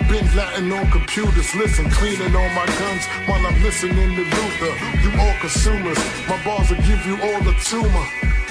Bin 0.09 0.25
Laden 0.35 0.71
on 0.71 0.89
computers. 0.91 1.53
Listen, 1.55 1.89
cleaning 1.91 2.35
on 2.35 2.53
my 2.55 2.65
guns 2.65 3.05
while 3.27 3.45
I'm 3.45 3.61
listening 3.61 4.15
to 4.15 4.23
Luther. 4.23 4.73
You 5.03 5.11
all 5.19 5.35
consumers, 5.39 5.97
my 6.27 6.43
bars 6.43 6.69
will 6.69 6.81
give 6.81 7.05
you 7.05 7.15
all 7.21 7.41
the 7.41 7.53
tumor. 7.63 8.05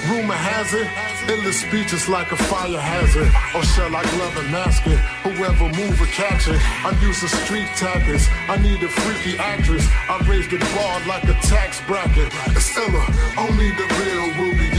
Rumor 0.07 0.39
has 0.39 0.73
it, 0.73 0.87
endless 1.29 1.59
speeches 1.59 2.07
like 2.07 2.31
a 2.31 2.37
fire 2.37 2.79
hazard. 2.79 3.27
Or 3.53 3.63
shall 3.63 3.93
I 3.93 4.03
glove 4.15 4.37
and 4.37 4.51
mask 4.51 4.87
it? 4.87 4.97
Whoever 5.27 5.67
move 5.75 6.01
or 6.01 6.07
catch 6.07 6.47
it. 6.47 6.59
I'm 6.85 6.95
using 7.03 7.27
street 7.27 7.67
tactics. 7.75 8.29
I 8.47 8.55
need 8.57 8.81
a 8.81 8.87
freaky 8.87 9.37
actress. 9.37 9.85
I 10.07 10.17
raise 10.23 10.47
the 10.47 10.57
bar 10.75 11.01
like 11.05 11.25
a 11.25 11.35
tax 11.43 11.81
bracket. 11.85 12.31
It's. 12.55 12.69
Only 13.37 13.71
the 13.71 13.87
real 13.99 14.27
will 14.39 14.55
be 14.57 14.78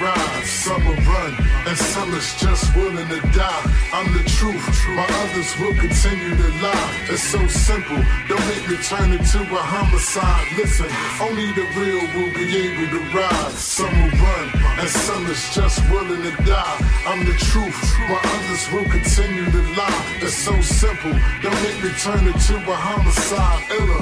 rise. 0.00 0.50
Some 0.50 0.84
will 0.84 0.96
run, 1.04 1.32
and 1.68 1.76
some 1.76 2.12
is 2.14 2.34
just 2.40 2.74
willing 2.74 3.08
to 3.08 3.20
die. 3.36 3.64
I'm 3.92 4.12
the 4.12 4.24
truth. 4.38 4.64
My 4.96 5.06
others 5.22 5.50
will 5.60 5.74
continue 5.74 6.34
to 6.34 6.48
lie. 6.64 6.90
It's 7.08 7.22
so 7.22 7.40
simple. 7.46 8.00
Don't 8.28 8.46
make 8.48 8.68
me 8.68 8.76
turn 8.82 9.12
into 9.12 9.40
a 9.40 9.62
homicide. 9.74 10.46
Listen, 10.56 10.90
only 11.20 11.52
the 11.52 11.66
real 11.78 12.02
will 12.14 12.32
be 12.34 12.46
able 12.64 12.88
to 12.96 13.00
rise. 13.16 13.58
Some 13.58 13.92
will 14.00 14.16
run, 14.24 14.46
and 14.80 14.88
some 14.88 15.26
is 15.26 15.42
just 15.54 15.78
willing 15.90 16.22
to 16.22 16.34
die. 16.44 16.78
I'm 17.06 17.24
the 17.24 17.36
truth. 17.50 17.80
My 18.08 18.20
others 18.36 18.64
will 18.72 18.88
continue 18.88 19.44
to 19.50 19.62
lie. 19.78 20.02
It's 20.20 20.34
so 20.34 20.58
simple. 20.60 21.12
Don't 21.42 21.60
make 21.62 21.82
me 21.84 21.90
turn 22.00 22.26
into 22.26 22.56
a 22.56 22.76
homicide. 22.88 23.62
Illa. 23.78 24.00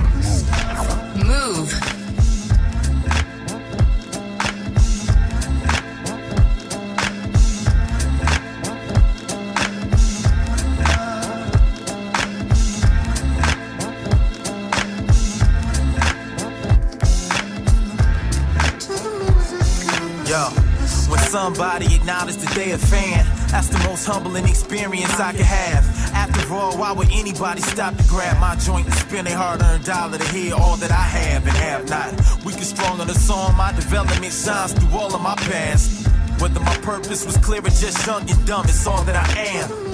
Move. 1.24 2.07
Yo, 20.28 20.50
when 21.08 21.18
somebody 21.20 21.94
acknowledges 21.94 22.36
that 22.44 22.54
they 22.54 22.72
a 22.72 22.76
fan, 22.76 23.24
that's 23.48 23.68
the 23.68 23.78
most 23.88 24.04
humbling 24.04 24.46
experience 24.46 25.18
I 25.18 25.32
could 25.32 25.40
have. 25.40 25.82
After 26.12 26.52
all, 26.52 26.76
why 26.76 26.92
would 26.92 27.08
anybody 27.10 27.62
stop 27.62 27.96
to 27.96 28.02
grab 28.04 28.38
my 28.38 28.54
joint 28.56 28.84
and 28.84 28.94
spend 28.94 29.26
a 29.26 29.34
hard-earned 29.34 29.84
dollar 29.86 30.18
to 30.18 30.28
hear 30.28 30.54
all 30.54 30.76
that 30.76 30.90
I 30.90 31.00
have 31.16 31.46
and 31.46 31.56
have 31.56 31.88
not? 31.88 32.44
Weak 32.44 32.56
and 32.56 32.66
strong 32.66 33.00
on 33.00 33.06
the 33.06 33.14
song, 33.14 33.56
my 33.56 33.72
development 33.72 34.34
shines 34.34 34.74
through 34.74 34.98
all 34.98 35.14
of 35.14 35.22
my 35.22 35.34
past. 35.34 36.06
Whether 36.42 36.60
my 36.60 36.76
purpose 36.82 37.24
was 37.24 37.38
clear 37.38 37.60
or 37.60 37.70
just 37.70 38.06
young 38.06 38.28
and 38.28 38.46
dumb, 38.46 38.66
it's 38.66 38.86
all 38.86 39.02
that 39.04 39.16
I 39.16 39.40
am. 39.40 39.87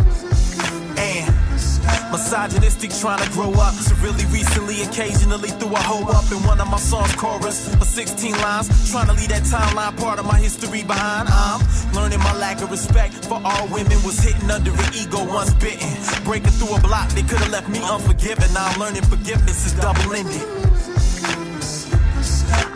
Misogynistic 2.15 2.93
trying 3.01 3.19
to 3.27 3.31
grow 3.33 3.51
up. 3.55 3.75
To 3.75 3.95
really 3.97 4.25
recently 4.27 4.83
occasionally 4.83 5.49
threw 5.49 5.75
a 5.75 5.81
hoe 5.81 6.07
up 6.15 6.31
in 6.31 6.39
one 6.47 6.61
of 6.61 6.71
my 6.71 6.79
songs 6.79 7.13
chorus. 7.17 7.75
For 7.75 7.85
16 7.85 8.31
lines 8.39 8.69
trying 8.93 9.09
to 9.09 9.15
leave 9.15 9.31
that 9.31 9.43
timeline 9.43 9.99
part 9.99 10.21
of 10.21 10.25
my 10.25 10.39
history 10.39 10.85
behind. 10.85 11.29
I'm 11.29 11.61
learning 11.93 12.21
my 12.21 12.33
lack 12.39 12.63
of 12.63 12.71
respect 12.71 13.15
for 13.27 13.41
all 13.43 13.67
women 13.67 13.99
was 14.07 14.21
hitting 14.21 14.49
under 14.49 14.71
an 14.71 14.95
ego 14.95 15.25
once 15.27 15.53
bitten. 15.55 15.91
Breaking 16.23 16.55
through 16.55 16.77
a 16.77 16.81
block 16.81 17.09
that 17.09 17.29
could 17.29 17.41
have 17.41 17.51
left 17.51 17.69
me 17.69 17.83
unforgiven. 17.83 18.47
Now 18.55 18.67
i'm 18.67 18.79
learning 18.79 19.03
forgiveness 19.03 19.67
is 19.67 19.73
double-ended 19.73 20.64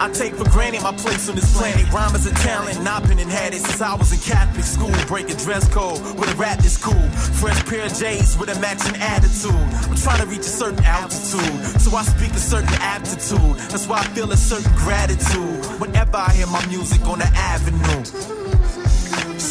I 0.01 0.09
take 0.11 0.35
for 0.35 0.49
granted 0.51 0.83
my 0.83 0.93
place 0.93 1.29
on 1.29 1.35
this 1.35 1.57
planet. 1.57 1.91
Rhyme 1.93 2.15
is 2.15 2.27
a 2.27 2.35
talent, 2.35 2.81
not 2.83 3.03
been 3.09 3.19
and 3.19 3.31
had 3.31 3.53
it 3.53 3.61
since 3.61 3.81
I 3.81 3.95
was 3.97 4.13
in 4.13 4.21
Catholic 4.21 4.65
school. 4.65 4.93
Breaking 5.09 5.37
dress 5.37 5.67
code 5.69 6.01
with 6.17 6.33
a 6.33 6.37
rap 6.37 6.59
that's 6.59 6.77
cool. 6.77 7.09
Fresh 7.43 7.65
pair 7.67 7.87
of 7.87 7.95
J's 7.95 8.39
with 8.39 8.49
a 8.49 8.61
matching 8.61 8.95
attitude. 8.97 9.51
I'm 9.91 9.97
trying 9.97 10.21
to 10.21 10.27
reach 10.27 10.47
a 10.47 10.55
certain 10.55 10.85
altitude, 10.85 11.81
so 11.81 11.97
I 11.97 12.03
speak 12.05 12.31
a 12.31 12.39
certain 12.39 12.73
aptitude. 12.81 13.59
That's 13.71 13.89
why 13.89 13.99
I 13.99 14.05
feel 14.15 14.31
a 14.31 14.37
certain 14.37 14.73
gratitude 14.77 15.65
whenever 15.81 16.17
I 16.17 16.33
hear 16.33 16.47
my 16.47 16.65
music 16.67 17.05
on 17.07 17.19
the 17.19 17.31
avenue. 17.35 18.05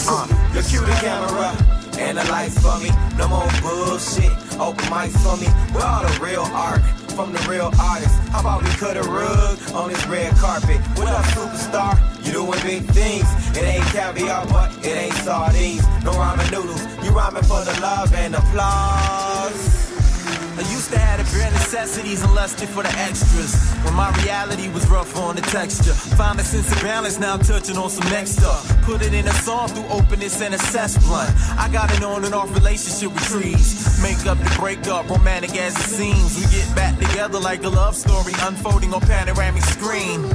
Uh, 0.10 0.28
you 0.56 0.62
cue 0.62 0.86
camera 1.04 1.52
and 2.00 2.18
the 2.18 2.24
lights 2.32 2.58
for 2.62 2.80
me. 2.80 2.90
No 3.18 3.28
more 3.28 3.50
bullshit. 3.62 4.32
Open 4.60 4.86
mics 4.88 5.18
for 5.20 5.36
me. 5.36 5.48
Where 5.76 5.86
all 5.86 6.04
the 6.04 6.20
real 6.24 6.48
art 6.56 6.82
from 7.18 7.34
the 7.34 7.50
real 7.50 7.72
artist. 7.82 8.14
How 8.30 8.42
about 8.42 8.62
we 8.62 8.70
cut 8.78 8.96
a 8.96 9.02
rug 9.02 9.58
on 9.74 9.90
this 9.90 10.06
red 10.06 10.36
carpet? 10.36 10.78
What 10.96 11.08
up, 11.08 11.26
superstar? 11.34 11.98
You 12.24 12.32
doing 12.32 12.60
big 12.62 12.84
things. 12.92 13.26
It 13.58 13.64
ain't 13.64 13.86
caviar, 13.86 14.46
but 14.46 14.70
it 14.86 14.96
ain't 14.96 15.16
sardines. 15.26 15.82
No 16.04 16.12
ramen 16.12 16.52
noodles. 16.52 16.84
You 17.04 17.10
rhyming 17.10 17.42
for 17.42 17.66
the 17.66 17.76
love 17.82 18.14
and 18.14 18.36
applause. 18.36 19.77
Used 20.72 20.92
to 20.92 21.00
have 21.00 21.18
the 21.18 21.38
bare 21.38 21.52
necessities 21.52 22.24
and 22.24 22.34
lusted 22.36 22.70
for 22.70 22.84
the 22.84 22.90
extras. 23.00 23.56
When 23.84 23.94
my 23.94 24.12
reality 24.24 24.70
was 24.70 24.88
rough 24.90 25.16
on 25.18 25.36
the 25.36 25.42
texture. 25.42 25.94
Find 25.94 26.40
a 26.40 26.44
sense 26.44 26.72
of 26.72 26.82
balance, 26.82 27.20
now 27.20 27.38
touching 27.38 27.78
on 27.78 27.90
some 27.90 28.10
next 28.10 28.32
stuff. 28.38 28.62
Put 28.84 29.02
it 29.02 29.14
in 29.14 29.28
a 29.28 29.34
song 29.34 29.70
through 29.70 29.88
openness 29.88 30.42
and 30.42 30.54
assess 30.54 30.98
blunt. 31.06 31.32
I 31.58 31.70
got 31.72 31.96
an 31.98 32.04
on 32.04 32.26
and 32.26 32.34
off 32.36 32.54
relationship 32.54 33.14
with 33.14 33.24
trees. 33.24 34.02
Make 34.02 34.26
up 34.26 34.38
the 34.38 34.56
breakup, 34.60 35.10
romantic 35.10 35.56
as 35.58 35.76
it 35.76 35.90
seems. 35.90 36.36
We 36.38 36.46
get 36.56 36.76
back 36.76 36.98
together 37.00 37.40
like 37.40 37.64
a 37.64 37.70
love 37.70 37.96
story 37.96 38.34
unfolding 38.42 38.94
on 38.94 39.02
panoramic 39.02 39.64
screen. 39.64 40.30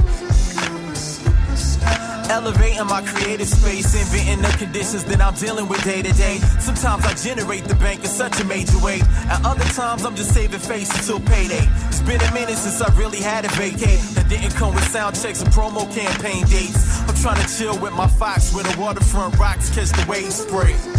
Elevating 2.29 2.87
my 2.87 3.01
creative 3.01 3.47
space, 3.47 3.93
inventing 3.93 4.41
the 4.41 4.57
conditions 4.57 5.03
that 5.05 5.21
I'm 5.21 5.35
dealing 5.35 5.67
with 5.67 5.83
day 5.83 6.01
to 6.01 6.13
day. 6.13 6.37
Sometimes 6.59 7.05
I 7.05 7.13
generate 7.13 7.65
the 7.65 7.75
bank 7.75 8.01
in 8.01 8.09
such 8.09 8.39
a 8.39 8.45
major 8.45 8.77
way. 8.79 9.01
At 9.29 9.45
other 9.45 9.65
times, 9.75 10.05
I'm 10.05 10.15
just 10.15 10.33
saving 10.33 10.59
face 10.59 10.89
until 10.97 11.19
payday. 11.19 11.67
It's 11.87 12.01
been 12.01 12.21
a 12.21 12.33
minute 12.33 12.57
since 12.57 12.81
I 12.81 12.93
really 12.97 13.19
had 13.19 13.45
a 13.45 13.49
vacate. 13.49 13.99
That 14.15 14.27
didn't 14.29 14.51
come 14.51 14.73
with 14.73 14.87
sound 14.87 15.19
checks 15.21 15.41
and 15.41 15.51
promo 15.53 15.83
campaign 15.93 16.45
dates. 16.45 17.01
I'm 17.07 17.15
trying 17.15 17.41
to 17.45 17.57
chill 17.57 17.77
with 17.79 17.93
my 17.93 18.07
fox 18.07 18.53
where 18.53 18.63
the 18.63 18.79
waterfront 18.79 19.37
rocks 19.37 19.69
catch 19.73 19.89
the 19.89 20.05
waves 20.09 20.35
spray. 20.35 20.92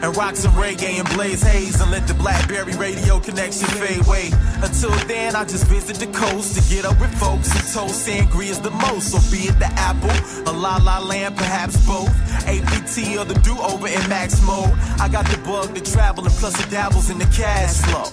And 0.00 0.16
rock 0.16 0.36
some 0.36 0.52
reggae 0.52 1.00
and 1.00 1.08
blaze 1.10 1.42
haze 1.42 1.80
and 1.80 1.90
let 1.90 2.06
the 2.06 2.14
Blackberry 2.14 2.72
radio 2.74 3.18
connection 3.18 3.66
fade 3.66 4.06
away. 4.06 4.30
Until 4.62 4.90
then, 5.08 5.34
I 5.34 5.44
just 5.44 5.66
visit 5.66 5.96
the 5.96 6.06
coast 6.16 6.54
to 6.54 6.74
get 6.74 6.84
up 6.84 7.00
with 7.00 7.12
folks 7.18 7.50
and 7.50 7.74
toast 7.74 8.06
sangria's 8.06 8.60
the 8.60 8.70
most. 8.70 9.10
So 9.10 9.18
be 9.30 9.48
it 9.48 9.58
the 9.58 9.66
apple, 9.74 10.14
a 10.46 10.54
la 10.54 10.76
la 10.76 11.00
land, 11.00 11.36
perhaps 11.36 11.84
both. 11.84 12.08
APT 12.46 13.18
or 13.18 13.24
the 13.24 13.38
do 13.42 13.58
over 13.58 13.88
in 13.88 14.08
max 14.08 14.40
mode. 14.46 14.70
I 15.00 15.08
got 15.08 15.26
the 15.26 15.38
bug 15.38 15.74
to 15.74 15.80
travel 15.80 16.24
and 16.24 16.34
plus 16.34 16.54
it 16.64 16.70
dabbles 16.70 17.10
in 17.10 17.18
the 17.18 17.26
cash 17.26 17.76
flow. 17.82 18.06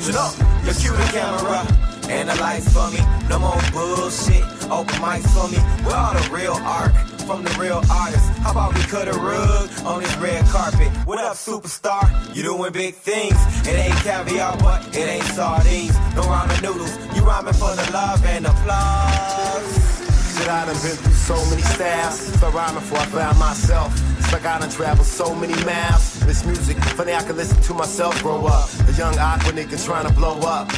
Shut 0.00 0.16
up, 0.16 0.36
your 0.64 0.74
cue 0.74 0.92
the 0.92 1.08
camera 1.12 1.64
and 2.10 2.28
the 2.28 2.34
lights 2.36 2.72
for 2.72 2.90
me. 2.90 3.00
No 3.28 3.38
more 3.38 3.60
bullshit, 3.72 4.44
open 4.70 4.96
mics 5.00 5.28
for 5.32 5.48
me. 5.48 5.58
Where 5.84 5.96
all 5.96 6.14
the 6.14 6.28
real 6.30 6.54
art 6.54 6.92
from 7.30 7.44
the 7.44 7.56
real 7.60 7.80
artist. 7.88 8.26
How 8.42 8.50
about 8.50 8.74
we 8.74 8.80
cut 8.90 9.06
a 9.06 9.12
rug 9.12 9.70
on 9.84 10.02
this 10.02 10.16
red 10.16 10.44
carpet? 10.46 10.88
What 11.06 11.22
up, 11.22 11.36
superstar? 11.36 12.02
You 12.34 12.42
doing 12.42 12.72
big 12.72 12.94
things. 12.94 13.38
It 13.68 13.76
ain't 13.84 13.94
caviar, 14.02 14.56
but 14.58 14.80
it 14.88 15.06
ain't 15.14 15.30
sardines. 15.38 15.94
No 16.16 16.22
ramen 16.22 16.60
noodles. 16.60 16.92
You 17.14 17.22
rhyming 17.22 17.54
for 17.54 17.72
the 17.78 17.88
love 17.92 18.24
and 18.26 18.46
applause. 18.46 19.68
Shit, 20.34 20.48
I 20.48 20.66
done 20.66 20.74
been 20.82 20.98
through 21.02 21.12
so 21.12 21.36
many 21.50 21.62
styles. 21.62 22.18
Start 22.34 22.52
rhyming 22.52 22.80
before 22.80 22.98
I 22.98 23.06
found 23.06 23.38
myself. 23.38 23.94
It's 24.18 24.32
like 24.32 24.44
I 24.44 24.58
done 24.58 24.70
traveled 24.70 25.06
so 25.06 25.32
many 25.32 25.54
miles. 25.64 26.18
This 26.26 26.44
music, 26.44 26.78
funny 26.98 27.14
I 27.14 27.22
can 27.22 27.36
listen 27.36 27.62
to 27.62 27.74
myself 27.74 28.20
grow 28.24 28.44
up. 28.46 28.68
A 28.88 28.92
young 28.94 29.16
awkward 29.20 29.54
nigga 29.54 29.78
trying 29.84 30.08
to 30.08 30.12
blow 30.14 30.40
up. 30.40 30.68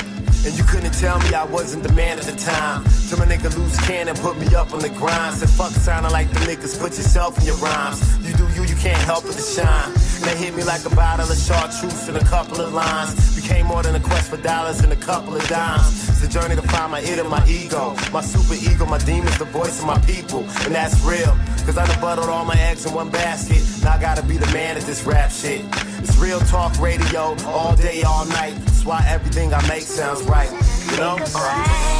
And 0.44 0.58
you 0.58 0.64
couldn't 0.64 0.92
tell 0.94 1.18
me 1.20 1.34
I 1.34 1.44
wasn't 1.44 1.84
the 1.84 1.92
man 1.92 2.18
at 2.18 2.24
the 2.24 2.36
time. 2.36 2.82
Till 3.08 3.18
my 3.18 3.26
nigga 3.26 3.56
loose 3.56 3.78
cannon 3.86 4.16
put 4.16 4.36
me 4.38 4.52
up 4.56 4.72
on 4.72 4.80
the 4.80 4.88
grind. 4.88 5.36
Said 5.36 5.50
fuck 5.50 5.70
sounding 5.70 6.10
like 6.10 6.28
the 6.30 6.40
niggas, 6.40 6.80
put 6.80 6.96
yourself 6.98 7.38
in 7.38 7.44
your 7.44 7.56
rhymes. 7.56 8.00
You 8.26 8.34
do 8.34 8.48
you, 8.54 8.64
you 8.64 8.74
can't 8.74 9.00
help 9.06 9.22
but 9.22 9.34
to 9.34 9.42
shine. 9.42 9.92
They 10.22 10.36
hit 10.36 10.56
me 10.56 10.64
like 10.64 10.84
a 10.84 10.90
bottle 10.90 11.30
of 11.30 11.38
chartreuse 11.38 12.08
and 12.08 12.16
a 12.16 12.24
couple 12.24 12.60
of 12.60 12.72
lines. 12.72 13.40
Became 13.40 13.66
more 13.66 13.82
than 13.82 13.94
a 13.94 14.00
quest 14.00 14.30
for 14.30 14.36
dollars 14.36 14.80
and 14.80 14.92
a 14.92 14.96
couple 14.96 15.36
of 15.36 15.46
dimes. 15.48 16.08
It's 16.08 16.22
a 16.24 16.28
journey 16.28 16.56
to 16.56 16.62
find 16.62 16.90
my 16.90 17.00
it 17.00 17.18
and 17.20 17.28
my 17.28 17.46
ego. 17.46 17.94
My 18.12 18.20
super 18.20 18.54
ego, 18.54 18.84
my 18.84 18.98
demons, 18.98 19.38
the 19.38 19.44
voice 19.44 19.78
of 19.80 19.86
my 19.86 19.98
people. 20.00 20.40
And 20.64 20.74
that's 20.74 21.00
real. 21.04 21.36
Cause 21.66 21.78
I 21.78 21.86
done 21.86 22.00
buttled 22.00 22.28
all 22.28 22.44
my 22.44 22.58
eggs 22.58 22.84
in 22.84 22.92
one 22.92 23.10
basket. 23.10 23.62
Now 23.84 23.94
I 23.94 24.00
gotta 24.00 24.22
be 24.22 24.38
the 24.38 24.50
man 24.52 24.76
at 24.76 24.82
this 24.82 25.04
rap 25.04 25.30
shit. 25.30 25.64
It's 26.02 26.18
real 26.18 26.40
talk 26.40 26.76
radio, 26.80 27.36
all 27.46 27.76
day, 27.76 28.02
all 28.02 28.26
night. 28.26 28.54
That's 28.64 28.84
why 28.84 29.06
everything 29.08 29.54
I 29.54 29.64
make 29.68 29.82
sounds 29.82 30.22
right. 30.24 30.50
You 30.90 30.96
know? 30.96 31.16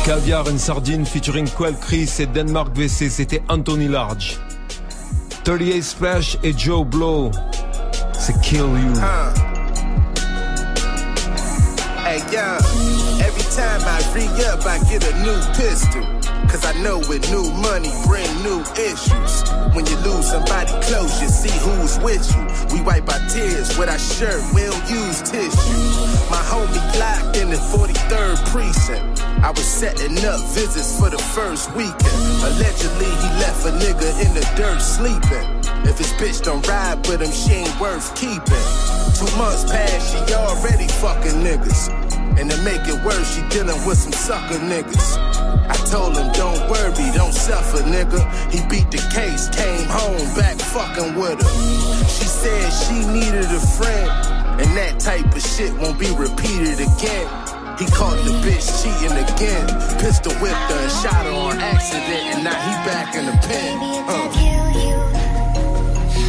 Caviar 0.04 0.48
and 0.48 0.60
Sardine 0.60 1.04
featuring 1.04 1.46
Quelle 1.46 1.74
Chris 1.74 2.18
et 2.18 2.26
Denmark 2.26 2.74
Vessey, 2.74 3.08
c'était 3.10 3.40
Anthony 3.48 3.86
Large. 3.86 4.40
38 5.44 5.82
Spesh 5.82 6.36
et 6.42 6.52
Joe 6.58 6.84
Blow, 6.84 7.30
c'est 8.12 8.40
Kill 8.42 8.66
You. 8.66 8.92
Hey, 12.02 12.18
yo, 12.32 12.58
every 13.22 13.46
time 13.54 13.82
I 13.86 14.02
re 14.14 14.26
up, 14.50 14.66
I 14.66 14.78
get 14.90 15.04
a 15.04 15.14
new 15.22 15.38
pistol. 15.54 16.02
Cause 16.48 16.66
I 16.66 16.74
know 16.82 16.98
with 17.08 17.30
new 17.30 17.50
money 17.62 17.90
bring 18.06 18.28
new 18.42 18.60
issues. 18.76 19.48
When 19.72 19.86
you 19.86 19.96
lose 20.04 20.26
somebody 20.30 20.72
close, 20.82 21.22
you 21.22 21.28
see 21.28 21.56
who's 21.60 21.98
with 22.00 22.28
you. 22.36 22.51
We 22.72 22.80
wipe 22.80 23.08
our 23.08 23.20
tears 23.28 23.76
with 23.76 23.88
our 23.88 23.98
shirt, 23.98 24.40
we 24.54 24.62
don't 24.62 24.88
use 24.88 25.20
tissue. 25.22 26.12
My 26.30 26.40
homie 26.48 26.80
locked 26.98 27.36
in 27.36 27.50
the 27.50 27.56
43rd 27.56 28.36
precinct. 28.50 29.22
I 29.44 29.50
was 29.50 29.64
setting 29.64 30.16
up 30.24 30.40
visits 30.54 30.98
for 30.98 31.10
the 31.10 31.18
first 31.18 31.70
weekend. 31.76 32.22
Allegedly, 32.48 33.06
he 33.06 33.28
left 33.44 33.66
a 33.66 33.72
nigga 33.76 34.08
in 34.24 34.32
the 34.34 34.44
dirt 34.56 34.80
sleeping. 34.80 35.46
If 35.84 35.98
his 35.98 36.12
bitch 36.14 36.42
don't 36.42 36.66
ride 36.66 37.06
with 37.06 37.20
him, 37.20 37.32
she 37.32 37.52
ain't 37.60 37.80
worth 37.80 38.14
keeping. 38.14 38.66
Two 39.18 39.28
months 39.36 39.70
past, 39.70 40.26
she 40.28 40.34
already 40.34 40.88
fucking 40.88 41.42
niggas. 41.44 42.11
And 42.38 42.50
to 42.50 42.56
make 42.62 42.88
it 42.88 42.98
worse, 43.04 43.34
she 43.34 43.42
dealing 43.48 43.80
with 43.86 43.98
some 43.98 44.12
sucker 44.12 44.58
niggas. 44.58 45.16
I 45.68 45.76
told 45.90 46.16
him, 46.16 46.30
don't 46.32 46.68
worry, 46.70 47.10
don't 47.14 47.32
suffer, 47.32 47.82
nigga. 47.84 48.20
He 48.50 48.60
beat 48.68 48.90
the 48.90 49.02
case, 49.12 49.48
came 49.50 49.86
home, 49.88 50.26
back 50.34 50.56
fucking 50.58 51.14
with 51.14 51.40
her. 51.40 52.04
She 52.08 52.26
said 52.26 52.70
she 52.70 53.06
needed 53.06 53.46
a 53.46 53.60
friend, 53.60 54.10
and 54.60 54.70
that 54.76 54.98
type 54.98 55.26
of 55.34 55.42
shit 55.42 55.72
won't 55.78 55.98
be 55.98 56.10
repeated 56.14 56.80
again. 56.80 57.28
He 57.78 57.86
caught 57.86 58.16
the 58.24 58.32
bitch 58.44 58.66
cheating 58.82 59.16
again, 59.16 59.66
pistol 59.98 60.32
whipped 60.42 60.56
her 60.56 60.78
and 60.78 60.92
shot 60.92 61.24
her 61.24 61.32
on 61.32 61.58
accident, 61.58 62.22
and 62.32 62.44
now 62.44 62.58
he 62.58 62.72
back 62.88 63.14
in 63.14 63.26
the 63.26 63.32
pen. 63.46 63.78
Uh. 64.08 64.72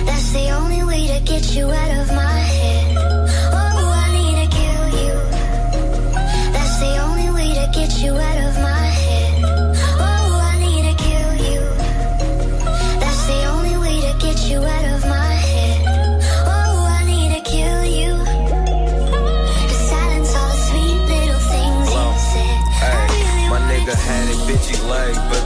That's 0.06 0.32
the 0.32 0.50
only 0.52 0.84
way 0.84 1.08
to 1.08 1.20
get 1.26 1.56
you 1.56 1.66
out 1.66 1.92
of 2.02 2.08
my 2.16 2.40
head. 2.40 2.93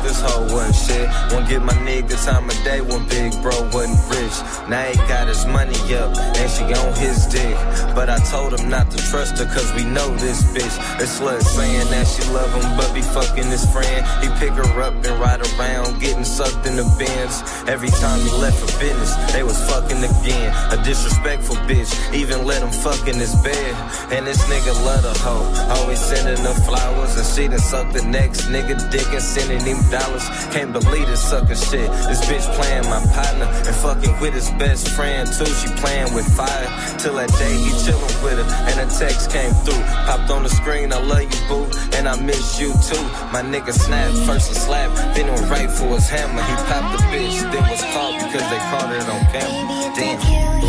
This 0.07 0.21
hoe 0.21 0.41
wasn't 0.53 0.75
shit. 0.75 1.07
Won't 1.31 1.47
give 1.49 1.63
my 1.63 1.73
nigga 1.83 2.15
time 2.25 2.49
of 2.49 2.57
day 2.63 2.81
when 2.81 3.05
big 3.07 3.31
bro 3.41 3.55
wasn't 3.73 3.99
rich. 4.09 4.37
Now 4.69 4.83
he 4.83 4.95
got 5.07 5.27
his 5.27 5.45
money 5.45 5.77
up, 5.95 6.15
and 6.17 6.49
she 6.49 6.63
on 6.63 6.93
his 6.95 7.25
dick. 7.27 7.55
But 7.95 8.09
I 8.09 8.17
told 8.31 8.57
him 8.57 8.69
not 8.69 8.89
to 8.91 8.97
trust 9.09 9.37
her, 9.39 9.45
cause 9.45 9.71
we 9.73 9.83
know 9.83 10.09
this 10.17 10.43
bitch. 10.51 10.75
This 10.99 11.19
slut 11.19 11.41
saying 11.41 11.87
that 11.89 12.05
she 12.07 12.23
love 12.31 12.51
him, 12.51 12.75
but 12.75 12.93
be 12.93 13.01
fucking 13.01 13.47
his 13.47 13.63
friend. 13.71 14.05
He 14.21 14.27
pick 14.39 14.51
her 14.51 14.81
up 14.81 14.93
and 14.93 15.15
ride 15.19 15.41
around, 15.55 15.99
getting 15.99 16.25
sucked 16.25 16.65
in 16.67 16.75
the 16.75 16.87
bins. 16.99 17.41
Every 17.67 17.89
time 17.89 18.19
he 18.19 18.29
left 18.37 18.59
for 18.59 18.71
business, 18.79 19.15
they 19.31 19.43
was 19.43 19.57
fucking 19.69 20.03
again. 20.03 20.51
A 20.71 20.77
disrespectful 20.83 21.55
bitch, 21.67 21.91
even 22.13 22.45
let 22.45 22.61
him 22.61 22.71
fuck 22.71 23.07
in 23.07 23.15
his 23.15 23.33
bed. 23.41 23.73
And 24.11 24.27
this 24.27 24.43
nigga 24.45 24.73
love 24.83 25.05
a 25.05 25.13
hoe, 25.19 25.47
always 25.79 25.99
sending 25.99 26.43
her 26.43 26.57
flowers, 26.67 27.15
and 27.15 27.25
she 27.25 27.47
done 27.47 27.59
sucked 27.59 27.93
the 27.93 28.03
next 28.03 28.47
nigga 28.51 28.75
dick 28.91 29.07
and 29.11 29.21
sending 29.23 29.61
him 29.61 29.79
dollars. 29.89 30.27
Can't 30.51 30.73
believe 30.73 31.07
this 31.07 31.23
sucker 31.23 31.55
shit. 31.55 31.89
This 32.11 32.21
bitch 32.27 32.45
playing 32.59 32.83
my 32.89 32.99
partner 33.15 33.47
and 33.67 33.75
fucking 33.75 34.19
with 34.19 34.33
his 34.33 34.49
best 34.59 34.89
friend 34.89 35.27
too. 35.27 35.45
She 35.45 35.69
playing 35.79 36.13
with 36.13 36.27
fire 36.35 36.67
till 36.99 37.15
that 37.15 37.31
day 37.39 37.55
he 37.55 37.71
chillin' 37.83 38.23
with 38.23 38.37
her 38.39 38.47
and 38.67 38.79
text 38.97 39.31
came 39.31 39.53
through. 39.63 39.83
Popped 40.05 40.29
on 40.31 40.43
the 40.43 40.49
screen, 40.49 40.91
I 40.91 40.99
love 41.01 41.21
you 41.21 41.41
boo, 41.47 41.65
and 41.95 42.07
I 42.07 42.19
miss 42.19 42.59
you 42.59 42.73
too. 42.89 43.03
My 43.31 43.41
nigga 43.41 43.71
snapped 43.71 44.17
first 44.25 44.51
a 44.51 44.55
slap, 44.55 44.91
then 45.15 45.27
went 45.27 45.49
right 45.49 45.69
for 45.69 45.89
his 45.95 46.09
hammer. 46.09 46.41
He 46.41 46.55
popped 46.69 46.97
the 46.97 47.03
bitch, 47.11 47.37
then 47.51 47.63
was 47.69 47.83
caught 47.93 48.15
because 48.23 48.45
they 48.51 48.61
caught 48.71 48.89
it 48.97 49.07
on 49.13 49.21
camera. 49.31 49.77
Damn. 49.95 50.19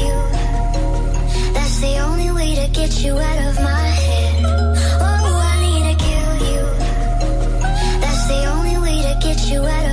you. 0.05 0.17
That's 1.55 1.81
the 1.81 1.99
only 2.07 2.31
way 2.31 2.55
to 2.57 2.69
get 2.73 3.03
you 3.03 3.19
out 3.19 3.41
of 3.49 3.55
my 3.63 3.87
head. 4.07 4.45
Oh, 5.01 5.33
I 5.51 5.55
need 5.65 5.85
to 5.91 5.97
kill 6.07 6.35
you. 6.51 6.63
That's 8.03 8.25
the 8.29 8.43
only 8.55 8.77
way 8.85 8.97
to 9.09 9.15
get 9.27 9.39
you 9.51 9.61
out 9.61 9.85
of 9.85 9.88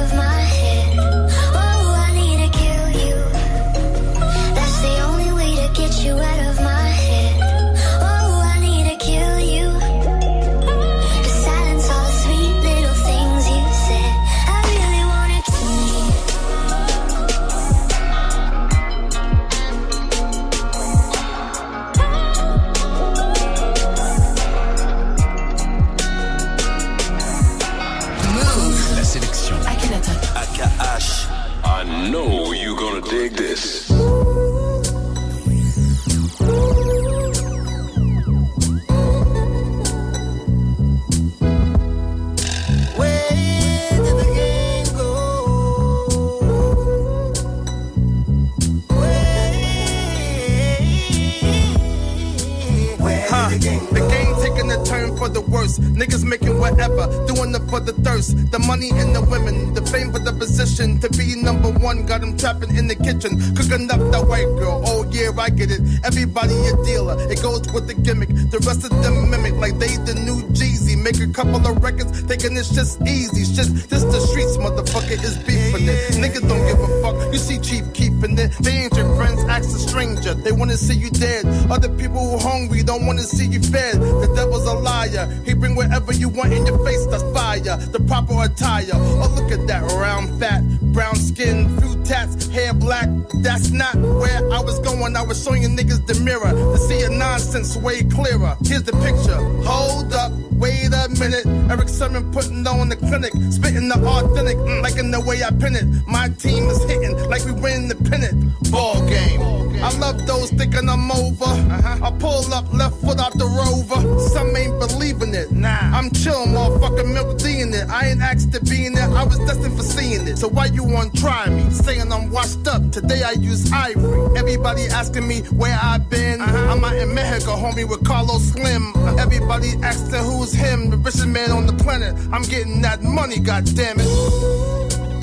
Niggas 55.80 56.24
making 56.24 56.55
whatever, 56.66 57.06
doing 57.30 57.54
it 57.54 57.62
for 57.70 57.80
the 57.80 57.94
thirst. 58.02 58.34
The 58.52 58.60
money 58.60 58.90
and 58.90 59.14
the 59.16 59.22
women, 59.22 59.74
the 59.74 59.86
fame 59.86 60.12
for 60.12 60.20
the 60.20 60.34
position. 60.34 61.00
To 61.00 61.10
be 61.14 61.38
number 61.38 61.70
one, 61.70 62.06
got 62.06 62.22
them 62.22 62.36
trapping 62.38 62.76
in 62.76 62.88
the 62.88 62.96
kitchen. 62.96 63.38
Cooking 63.54 63.86
up 63.92 64.02
that 64.12 64.26
white 64.26 64.50
girl. 64.58 64.82
Oh, 64.86 65.06
yeah, 65.12 65.30
I 65.38 65.50
get 65.50 65.70
it. 65.70 65.82
Everybody 66.04 66.56
a 66.66 66.74
dealer. 66.84 67.16
It 67.30 67.42
goes 67.42 67.62
with 67.72 67.86
the 67.88 67.94
gimmick. 67.94 68.30
The 68.50 68.60
rest 68.66 68.84
of 68.84 68.92
them 69.04 69.30
mimic 69.30 69.54
like 69.62 69.78
they 69.78 69.94
the 70.10 70.16
new 70.26 70.42
Jeezy. 70.58 70.98
Make 70.98 71.22
a 71.22 71.32
couple 71.32 71.62
of 71.62 71.84
records, 71.84 72.22
thinking 72.22 72.58
it's 72.58 72.74
just 72.74 73.02
easy. 73.06 73.46
Shit, 73.46 73.70
this 73.90 74.04
the 74.04 74.20
streets, 74.26 74.58
motherfucker, 74.58 75.22
is 75.22 75.38
beefing 75.46 75.86
it. 75.86 76.18
Niggas 76.18 76.48
don't 76.50 76.66
give 76.66 76.80
a 76.82 76.90
fuck. 77.02 77.16
You 77.32 77.38
see 77.38 77.60
cheap 77.60 77.86
keeping 77.94 78.38
it. 78.40 78.52
They 78.58 78.90
ain't 78.90 78.96
your 78.98 79.14
friends, 79.16 79.44
ask 79.46 79.70
a 79.70 79.80
stranger. 79.80 80.34
They 80.34 80.52
wanna 80.52 80.78
see 80.78 80.98
you 80.98 81.12
dead. 81.12 81.46
Other 81.70 81.90
people 81.90 82.22
who 82.26 82.38
hungry 82.40 82.82
don't 82.82 83.06
wanna 83.06 83.22
see 83.22 83.46
you 83.46 83.62
fed. 83.62 84.02
The 84.02 84.34
devil's 84.36 84.66
a 84.66 84.74
liar. 84.74 85.30
He 85.46 85.54
bring 85.54 85.76
whatever 85.76 86.14
you 86.14 86.30
want 86.30 86.55
in 86.56 86.66
your 86.66 86.84
face, 86.86 87.06
that's 87.08 87.24
fire. 87.34 87.60
The 87.60 88.00
proper 88.08 88.44
attire. 88.44 88.86
Oh, 88.94 89.34
look 89.36 89.52
at 89.52 89.68
that 89.68 89.84
round 89.92 90.40
fat, 90.40 90.62
brown 90.94 91.16
skin, 91.16 91.78
few 91.80 92.04
tats, 92.04 92.48
hair 92.48 92.74
black. 92.74 93.10
That's 93.42 93.72
not 93.72 93.96
where 93.96 94.40
I 94.52 94.62
was 94.62 94.80
going. 94.80 95.16
I 95.16 95.22
was 95.22 95.44
showing 95.44 95.62
you 95.62 95.70
niggas 95.70 96.06
the 96.08 96.20
mirror 96.22 96.52
to 96.52 96.78
see 96.78 97.00
your 97.00 97.12
nonsense 97.12 97.76
way 97.78 98.04
clearer. 98.04 98.58
Here's 98.66 98.84
the 98.84 98.94
picture. 98.94 99.40
Hold 99.64 100.14
up. 100.14 100.32
Wait 100.56 100.88
a 100.88 101.10
minute, 101.20 101.46
Erick 101.70 101.90
Sermon 101.90 102.32
putting 102.32 102.66
on 102.66 102.88
the 102.88 102.96
clinic, 102.96 103.34
spitting 103.52 103.90
the 103.90 103.96
authentic, 103.96 104.56
mm, 104.56 104.82
like 104.82 104.96
in 104.96 105.12
the 105.12 105.20
way 105.20 105.44
I 105.44 105.52
pin 105.52 105.76
it. 105.76 105.86
My 106.08 106.30
team 106.30 106.64
is 106.70 106.82
hitting 106.86 107.18
like 107.30 107.44
we 107.44 107.52
win 107.52 107.90
the 107.90 107.96
pennant. 107.96 108.54
Ball 108.72 109.06
game. 109.06 109.65
I 109.82 109.98
love 110.00 110.26
those 110.26 110.52
thinking 110.52 110.90
I'm 110.90 111.12
over. 111.12 111.46
I 111.46 112.12
pull 112.20 112.54
up 112.54 112.72
left 112.74 112.98
foot 113.02 113.20
out 113.20 113.34
the 113.34 113.46
rover. 113.46 114.20
Some 114.30 114.56
ain't 114.56 114.80
believing 114.80 115.34
it. 115.34 115.52
Nah, 115.52 115.70
I'm 115.70 116.10
chill, 116.12 116.46
motherfucker, 116.46 117.12
milk 117.12 117.38
D 117.38 117.62
in 117.62 117.74
it. 117.74 117.90
I 117.90 118.10
ain't 118.10 118.22
asked 118.22 118.54
to 118.54 118.64
be 118.64 118.86
in 118.86 118.94
it. 118.94 119.00
I 119.00 119.24
was 119.24 119.38
destined 119.40 119.76
for 119.78 119.84
seeing 119.84 120.28
it. 120.28 120.38
So 120.38 120.48
why 120.48 120.66
you 120.68 120.84
want 120.84 121.16
try 121.18 121.50
me? 121.50 121.70
Saying 121.72 122.12
I'm 122.12 122.32
washed 122.32 122.68
up. 122.68 122.92
Today 122.92 123.24
I 123.24 123.32
use 123.32 123.72
ivory. 123.72 124.38
Everybody 124.38 124.84
asking 124.88 125.28
me 125.28 125.42
where 125.42 125.78
I've 125.82 126.10
been. 126.10 126.42
Uh-huh. 126.42 126.72
I'm 126.72 126.84
out 126.84 126.96
in 126.96 127.14
Mexico, 127.14 127.56
homie, 127.56 127.88
with 127.88 128.06
Carlos 128.06 128.44
Slim. 128.44 128.94
Everybody 129.20 129.70
asking 129.84 130.24
who's 130.24 130.54
him, 130.54 130.90
the 130.90 130.98
richest 130.98 131.28
man 131.28 131.52
on 131.52 131.66
the 131.66 131.74
planet. 131.74 132.16
I'm 132.32 132.44
getting 132.44 132.82
that 132.82 133.02
money, 133.04 133.38
goddammit. 133.38 134.06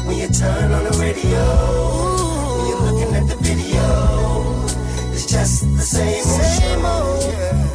When 0.07 0.19
you 0.19 0.29
turn 0.29 0.73
on 0.73 0.85
the 0.85 0.91
radio, 0.99 1.43
when 2.57 2.67
you're 2.69 2.81
looking 2.81 3.15
at 3.15 3.29
the 3.29 3.37
video, 3.37 3.83
it's 3.83 4.32
just 5.33 5.65
the 5.77 5.81
same 5.81 6.23
old 6.27 6.43
same 6.43 6.85
old. 6.85 7.25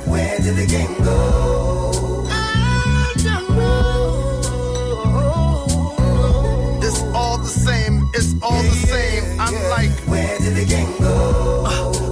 Where 0.08 0.38
did 0.38 0.56
the 0.58 0.67
game 0.67 0.93
go? 1.04 2.24
I 2.30 3.13
don't 3.17 3.50
know. 3.58 4.78
It's 6.84 7.02
all 7.15 7.39
the 7.39 7.48
same, 7.48 8.08
it's 8.13 8.36
all 8.43 8.62
the 8.62 8.78
same. 8.93 9.39
I'm 9.41 9.56
like, 9.72 9.89
where 10.08 10.38
did 10.38 10.54
the 10.56 10.65
game 10.65 10.96
go? 11.00 11.66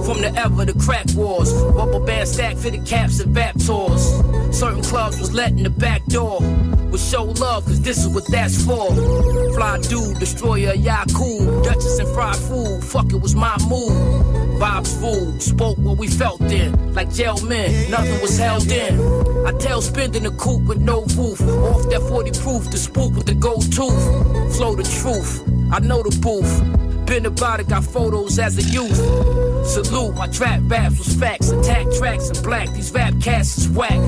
From 0.06 0.20
the 0.20 0.32
ever 0.36 0.64
the 0.64 0.72
crack 0.78 1.06
wars, 1.16 1.52
rubber 1.52 1.98
band 1.98 2.28
stack 2.28 2.54
the 2.58 2.78
caps 2.86 3.18
and 3.18 3.34
vap 3.34 3.54
tours. 3.66 4.56
Certain 4.56 4.80
clubs 4.80 5.18
was 5.18 5.34
letting 5.34 5.64
the 5.64 5.70
back 5.70 6.04
door. 6.06 6.38
Would 6.92 7.00
show 7.00 7.24
love, 7.24 7.64
cause 7.64 7.80
this 7.80 7.98
is 7.98 8.14
what 8.14 8.24
that's 8.28 8.64
for. 8.64 8.94
Fly 9.54 9.80
dude, 9.80 10.20
destroyer, 10.20 10.74
Yaku, 10.74 11.64
Duchess 11.64 11.98
and 11.98 12.08
fried 12.14 12.36
food, 12.36 12.84
fuck 12.84 13.12
it 13.12 13.20
was 13.20 13.34
my 13.34 13.56
move. 13.68 13.90
Vibes 14.60 14.94
full, 15.00 15.40
spoke 15.40 15.76
what 15.78 15.98
we 15.98 16.06
felt 16.06 16.38
then. 16.38 16.94
Like 16.94 17.12
jail 17.12 17.44
men, 17.44 17.90
nothing 17.90 18.22
was 18.22 18.38
held 18.38 18.70
in. 18.70 18.94
I 19.44 19.50
tell 19.58 19.82
spending 19.82 20.22
the 20.22 20.30
coupe 20.30 20.62
with 20.68 20.78
no 20.78 21.00
roof. 21.16 21.40
Off 21.40 21.90
that 21.90 22.06
40 22.08 22.30
proof, 22.40 22.70
the 22.70 22.78
spook 22.78 23.12
with 23.12 23.26
the 23.26 23.34
gold 23.34 23.72
tooth. 23.72 24.56
Flow 24.56 24.76
the 24.76 24.84
truth, 24.84 25.42
I 25.72 25.80
know 25.80 26.04
the 26.04 26.16
booth. 26.22 27.06
Been 27.06 27.26
about 27.26 27.58
it, 27.58 27.68
got 27.68 27.84
photos 27.84 28.38
as 28.38 28.56
a 28.56 28.62
youth. 28.70 29.35
Salute, 29.66 30.14
my 30.14 30.28
trap 30.28 30.60
raps 30.64 30.98
was 30.98 31.14
facts. 31.14 31.50
Attack 31.50 31.86
tracks 31.98 32.30
in 32.30 32.42
black, 32.42 32.68
these 32.72 32.92
rap 32.92 33.14
cats 33.20 33.58
is 33.58 33.68
whack. 33.68 33.98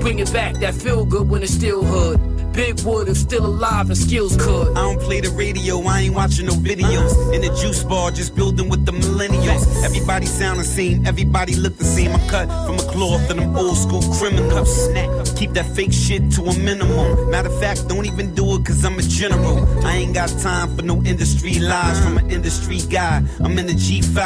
Bring 0.00 0.18
it 0.18 0.32
back, 0.32 0.56
that 0.56 0.74
feel 0.74 1.04
good 1.04 1.28
when 1.28 1.42
it's 1.42 1.52
still 1.52 1.82
hood. 1.82 2.35
Big 2.56 2.80
Wood 2.84 3.06
is 3.08 3.20
still 3.20 3.44
alive 3.44 3.90
and 3.90 3.98
skills 3.98 4.34
could. 4.34 4.68
I 4.70 4.80
don't 4.80 4.98
play 4.98 5.20
the 5.20 5.28
radio, 5.28 5.78
I 5.82 6.00
ain't 6.00 6.14
watching 6.14 6.46
no 6.46 6.54
videos. 6.54 7.12
In 7.34 7.42
the 7.42 7.48
juice 7.60 7.84
bar, 7.84 8.10
just 8.10 8.34
building 8.34 8.70
with 8.70 8.86
the 8.86 8.92
millennials. 8.92 9.84
Everybody 9.84 10.24
sound 10.24 10.58
the 10.60 10.64
same, 10.64 11.06
everybody 11.06 11.54
look 11.54 11.76
the 11.76 11.84
same. 11.84 12.12
I'm 12.12 12.28
cut 12.30 12.48
from 12.64 12.76
a 12.76 12.90
cloth 12.90 13.30
of 13.30 13.36
them 13.36 13.54
old 13.54 13.76
school 13.76 14.00
criminals. 14.14 14.86
Snack, 14.86 15.36
keep 15.36 15.50
that 15.50 15.66
fake 15.66 15.92
shit 15.92 16.32
to 16.32 16.44
a 16.44 16.58
minimum. 16.58 17.30
Matter 17.30 17.50
of 17.50 17.60
fact, 17.60 17.88
don't 17.88 18.06
even 18.06 18.34
do 18.34 18.56
it 18.56 18.64
cause 18.64 18.82
I'm 18.86 18.98
a 18.98 19.02
general. 19.02 19.58
I 19.84 19.96
ain't 19.96 20.14
got 20.14 20.30
time 20.40 20.74
for 20.74 20.80
no 20.82 21.02
industry 21.02 21.58
lies 21.58 22.02
from 22.02 22.16
an 22.16 22.30
industry 22.30 22.78
guy. 22.88 23.22
I'm 23.38 23.58
in 23.58 23.66
the 23.66 23.74
G5. 23.74 24.16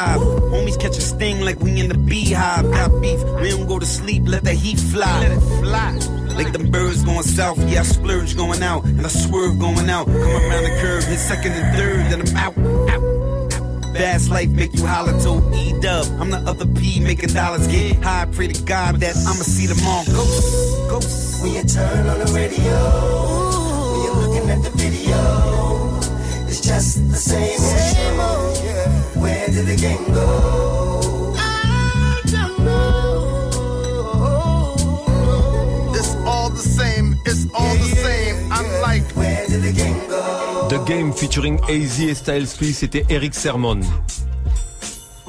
Homies 0.52 0.80
catch 0.80 0.96
a 0.96 1.00
sting 1.00 1.40
like 1.40 1.58
we 1.58 1.80
in 1.80 1.88
the 1.88 1.98
beehive. 1.98 2.70
Got 2.70 3.02
beef, 3.02 3.20
we 3.40 3.50
don't 3.50 3.66
go 3.66 3.80
to 3.80 3.86
sleep, 3.86 4.22
let 4.26 4.44
the 4.44 4.52
heat 4.52 4.78
fly. 4.78 5.18
Let 5.18 5.32
it 5.32 5.40
fly. 5.60 6.19
Like 6.42 6.54
them 6.54 6.70
birds 6.70 7.04
going 7.04 7.22
south, 7.22 7.58
yeah, 7.68 7.80
I 7.80 7.82
splurge 7.82 8.34
going 8.34 8.62
out, 8.62 8.82
and 8.84 9.04
I 9.04 9.10
swerve 9.10 9.58
going 9.58 9.90
out. 9.90 10.06
Come 10.06 10.16
around 10.16 10.64
the 10.64 10.78
curve, 10.80 11.04
hit 11.04 11.18
second 11.18 11.52
and 11.52 11.76
third, 11.76 12.10
then 12.10 12.22
I'm 12.22 12.34
out, 12.34 12.56
out. 12.88 13.94
Fast 13.94 14.30
life 14.30 14.48
make 14.48 14.72
you 14.72 14.86
holler 14.86 15.12
to 15.20 15.54
E 15.54 15.78
dub. 15.82 16.06
I'm 16.18 16.30
the 16.30 16.38
other 16.38 16.64
P 16.64 16.98
making 16.98 17.34
dollars 17.34 17.68
get 17.68 18.02
high. 18.02 18.24
Pray 18.32 18.48
to 18.48 18.62
God 18.62 18.96
that 19.00 19.16
I'ma 19.18 19.44
see 19.44 19.66
them 19.66 19.86
all. 19.86 20.02
Ghosts, 20.06 20.88
ghosts. 20.88 21.42
When 21.42 21.52
you 21.52 21.62
turn 21.62 22.06
on 22.06 22.18
the 22.20 22.32
radio, 22.32 22.78
when 23.92 24.04
you're 24.04 24.16
looking 24.24 24.48
at 24.48 24.62
the 24.62 24.70
video, 24.78 25.98
it's 26.48 26.62
just 26.62 27.06
the 27.10 27.16
same 27.16 28.18
old. 28.18 28.56
Where 29.22 29.46
did 29.46 29.66
the 29.66 29.76
game 29.76 30.06
go? 30.14 30.79
It's 37.30 37.46
all 37.54 37.74
the 37.76 37.94
same. 37.96 38.52
I'm 38.52 38.66
like, 38.82 39.04
where 39.16 39.46
did 39.46 39.62
the 39.62 39.72
game 39.72 40.08
go? 40.08 40.68
The 40.68 40.78
Game 40.84 41.12
featuring 41.12 41.60
AZ 41.68 42.00
et 42.00 42.14
Styles 42.14 42.54
P, 42.54 42.72
c'était 42.72 43.04
Eric 43.08 43.34
Sermon. 43.34 43.80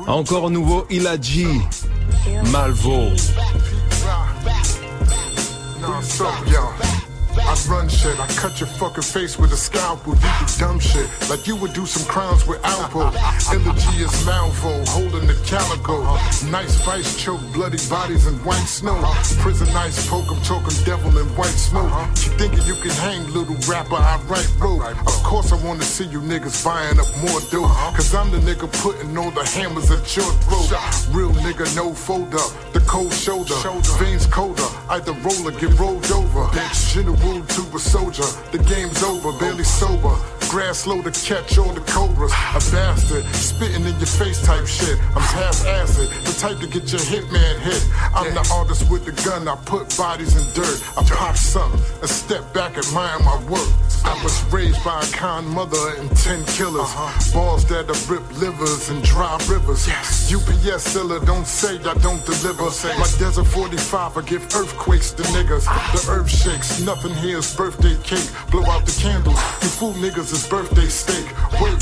Encore 0.08 0.50
nouveau, 0.50 0.86
Ilaji, 0.90 1.48
Malvo. 2.52 3.10
So, 6.02 6.26
yo. 6.48 6.70
I 7.52 7.56
run 7.68 7.90
shit, 7.90 8.18
I 8.18 8.28
cut 8.28 8.62
your 8.62 8.70
fucking 8.80 9.04
face 9.04 9.38
with 9.38 9.52
a 9.52 9.58
scalpel. 9.58 10.14
You 10.14 10.32
do 10.40 10.46
dumb 10.58 10.80
shit, 10.80 11.10
like 11.30 11.48
you 11.48 11.58
would 11.58 11.74
do 11.74 11.86
some 11.86 12.08
crimes 12.08 12.48
with 12.48 12.62
Alpo. 12.62 13.12
Elegy 13.52 14.04
is 14.04 14.12
Malvo, 14.24 14.88
holding 14.88 15.28
the 15.28 15.36
calico. 15.46 16.02
Nice 16.50 16.80
vice 16.86 17.22
choke, 17.22 17.42
bloody 17.52 17.78
bodies 17.90 18.26
in 18.26 18.36
white 18.46 18.64
snow. 18.64 18.96
Prison 19.44 19.68
ice 19.76 20.08
poke, 20.08 20.32
I'm 20.32 20.42
talking 20.44 20.72
devil 20.86 21.18
in 21.18 21.28
white 21.36 21.60
smoke. 21.68 21.92
You 22.24 22.32
thinking 22.40 22.64
you 22.66 22.76
can 22.76 22.92
hang, 23.04 23.28
little 23.34 23.58
rapper, 23.68 23.96
I 23.96 24.16
write 24.30 24.50
rope. 24.58 24.88
Of 25.06 25.22
course 25.24 25.52
I 25.52 25.62
wanna 25.62 25.84
see 25.84 26.06
you 26.06 26.22
niggas 26.22 26.64
buying 26.64 27.02
up 27.02 27.12
more 27.20 27.42
dope. 27.52 27.68
Cause 27.92 28.16
I'm 28.16 28.32
the 28.32 28.38
nigga 28.38 28.72
putting 28.82 29.18
all 29.18 29.32
the 29.32 29.44
hammers 29.44 29.92
at 29.92 30.16
your 30.16 30.32
throat. 30.48 30.72
Real 31.12 31.32
nigga, 31.44 31.68
no 31.76 31.94
fold 31.94 32.34
up, 32.34 32.52
the 32.72 32.80
cold 32.88 33.12
shoulder. 33.12 33.56
Veins 34.00 34.26
colder, 34.26 34.70
either 34.90 35.12
roll 35.20 35.50
or 35.50 35.52
get 35.52 35.78
rolled 35.78 36.10
over. 36.14 36.48
General 36.94 37.40
to 37.47 37.62
a 37.75 37.80
soldier, 37.80 38.25
the 38.51 38.58
game's 38.58 39.04
over, 39.04 39.32
barely 39.39 39.63
sober. 39.63 40.15
Grass 40.49 40.80
slow 40.80 41.01
to 41.01 41.12
catch 41.12 41.58
all 41.58 41.71
the 41.73 41.82
cobras. 41.82 42.32
A 42.32 42.60
bastard, 42.71 43.25
spitting 43.36 43.86
in 43.86 43.95
your 43.97 44.13
face 44.19 44.41
type 44.43 44.67
shit. 44.67 44.99
I'm 45.15 45.21
half 45.21 45.65
acid, 45.65 46.10
the 46.25 46.34
type 46.39 46.60
to 46.60 46.67
get 46.67 46.91
your 46.91 47.01
hitman 47.01 47.60
hit. 47.60 47.82
I'm 48.13 48.34
the 48.34 48.47
artist 48.54 48.89
with 48.91 49.06
the 49.06 49.13
gun, 49.23 49.47
I 49.47 49.56
put 49.65 49.95
bodies 49.97 50.36
in 50.36 50.43
dirt. 50.54 50.84
I 50.97 51.04
pop 51.04 51.38
something 51.38 51.80
and 52.01 52.10
step 52.10 52.54
back, 52.54 52.77
admire 52.77 53.19
my 53.19 53.38
work. 53.45 53.69
I 54.04 54.24
was 54.24 54.44
raised 54.52 54.84
by 54.84 55.00
a 55.00 55.12
kind 55.12 55.48
mother 55.48 55.96
and 55.98 56.10
ten 56.18 56.44
killers. 56.46 56.82
Uh-huh. 56.82 57.34
Balls 57.34 57.66
that'll 57.66 57.96
rip 58.10 58.26
livers 58.40 58.90
and 58.90 59.04
dry 59.04 59.38
rivers. 59.48 59.88
UPS 59.88 60.84
seller, 60.84 61.20
don't 61.26 61.46
say 61.46 61.76
I 61.84 61.94
don't 61.96 62.24
deliver. 62.26 62.70
Say 62.72 62.96
My 62.98 63.08
desert 63.20 63.46
45, 63.46 64.18
I 64.18 64.22
give 64.22 64.44
earthquakes 64.56 65.12
to 65.12 65.24
niggas. 65.24 65.66
Ah. 65.68 65.92
The 65.94 66.12
earth 66.12 66.30
shakes, 66.30 66.82
nothing 66.82 67.14
here 67.16 67.38
is 67.38 67.56
birthday 67.56 67.96
cake. 68.04 68.30
Blow 68.50 68.66
out 68.66 68.86
the 68.86 68.98
candles, 69.02 69.36
you 69.62 69.70
fool 69.70 69.94
niggas 69.94 70.34
is 70.34 70.48
birthday 70.48 70.88
steak. 70.88 71.26
Wait, 71.62 71.82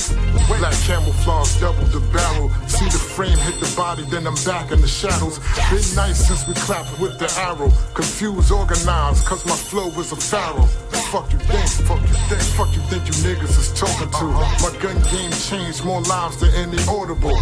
black 0.60 0.76
camouflage, 0.84 1.60
double 1.60 1.86
the 1.88 2.02
barrel. 2.12 2.50
See 2.68 2.86
the 2.86 3.00
frame 3.00 3.38
hit 3.38 3.60
the 3.60 3.72
body, 3.76 4.04
then 4.10 4.28
I'm 4.28 4.36
back 4.46 4.72
in 4.72 4.82
the 4.82 4.88
shadows. 4.88 5.40
Been 5.70 5.96
nice 5.96 6.28
since 6.28 6.48
we 6.48 6.54
clapped 6.56 7.00
with 7.00 7.18
the 7.20 7.32
arrow. 7.40 7.72
Confused, 7.94 8.52
organized, 8.52 9.26
cause 9.26 9.46
my 9.46 9.56
flow 9.56 9.88
is 10.00 10.12
a 10.12 10.16
pharaoh. 10.16 10.68
Fuck 11.12 11.32
you 11.34 11.40
think, 11.40 11.68
fuck 11.88 12.09
think, 12.30 12.42
fuck 12.58 12.74
you 12.76 12.82
think 12.90 13.06
you 13.08 13.14
niggas 13.22 13.58
is 13.58 13.74
talking 13.74 14.10
to. 14.10 14.26
My 14.64 14.72
gun 14.82 14.98
game 15.12 15.32
changed 15.32 15.84
more 15.84 16.02
lives 16.02 16.40
than 16.40 16.52
any 16.56 16.78
audible. 16.88 17.36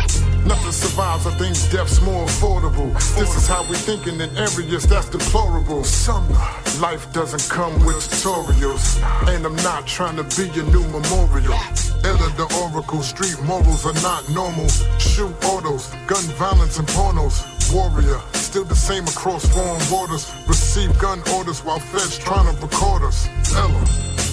Nothing 0.46 0.72
survives, 0.72 1.28
I 1.28 1.32
think 1.38 1.56
death's 1.72 2.02
more 2.02 2.26
affordable. 2.26 2.94
This 3.16 3.36
is 3.36 3.48
how 3.48 3.64
we 3.70 3.76
thinking 3.76 4.20
in 4.20 4.30
areas 4.38 4.88
that's 4.88 5.10
deplorable. 5.10 5.84
Summer, 5.84 6.34
life 6.80 7.12
doesn't 7.14 7.48
come 7.50 7.74
with 7.86 7.98
tutorials, 8.10 8.98
and 9.28 9.46
I'm 9.46 9.56
not 9.58 9.88
trying 9.88 10.18
to 10.18 10.24
be 10.36 10.50
your 10.56 10.66
new 10.66 10.84
memorial. 10.88 11.60
Illa 12.06 12.30
the 12.38 12.48
oracle, 12.62 13.02
street 13.02 13.42
morals 13.44 13.86
are 13.86 14.00
not 14.02 14.30
normal. 14.30 14.68
Shoot 15.00 15.34
autos, 15.44 15.90
gun 16.08 16.24
violence 16.38 16.80
and 16.80 16.88
pornos. 16.90 17.44
Warrior, 17.74 18.22
still 18.34 18.64
the 18.64 18.76
same 18.76 19.04
across 19.04 19.46
foreign 19.46 19.84
borders. 19.90 20.32
Receive 20.48 20.98
gun 21.00 21.22
orders 21.36 21.64
while 21.66 21.80
feds 21.80 22.18
trying 22.18 22.56
to 22.56 22.62
record 22.62 23.04
us. 23.04 23.28
Illa. 23.54 24.27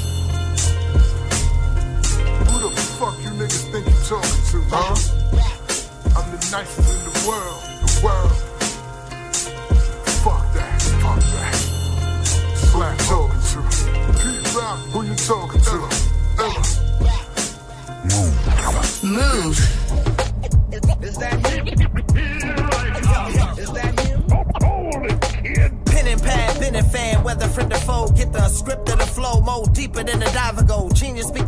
Who 2.64 2.70
the 2.70 2.77
fuck 2.81 3.16
you 3.22 3.29
niggas 3.29 3.64
think 3.70 3.85
you 3.85 3.92
talking 4.09 4.42
to, 4.50 4.59
huh? 4.72 4.96
I'm 6.16 6.27
the 6.33 6.38
nicest 6.50 6.88
in 6.88 7.00
the 7.05 7.29
world, 7.29 7.61
the 7.85 7.90
world. 8.03 8.33
Fuck 10.24 10.44
that, 10.55 10.81
fuck 11.03 11.20
that. 11.20 11.55
Slack 12.57 12.96
talking 13.00 13.42
to. 13.53 13.61
P-Rap, 14.16 14.79
who 14.92 14.98
you 15.05 15.14
talking 15.14 15.61
to? 15.61 15.77
Illa. 16.40 16.62
Move. 19.05 19.61
Is 21.05 21.16
that 21.18 21.37
him? 21.46 21.68
Is 23.59 23.70
that 23.72 23.92
him? 24.00 24.24
Pen 25.85 26.07
and 26.07 26.22
pad, 26.22 26.54
and 26.72 26.90
fan, 26.90 27.22
whether 27.22 27.46
friend 27.48 27.72
or 27.72 27.79
foe, 27.79 28.09
get 28.09 28.33
the 28.33 28.48
script 28.48 28.88
of 28.88 28.98
the 28.98 29.07
flow, 29.07 29.40
more 29.40 29.66
deeper 29.66 30.03
than 30.03 30.18
the 30.20 30.27
diver 30.27 30.62
go. 30.62 30.88
Genius 30.90 31.29
speak 31.29 31.44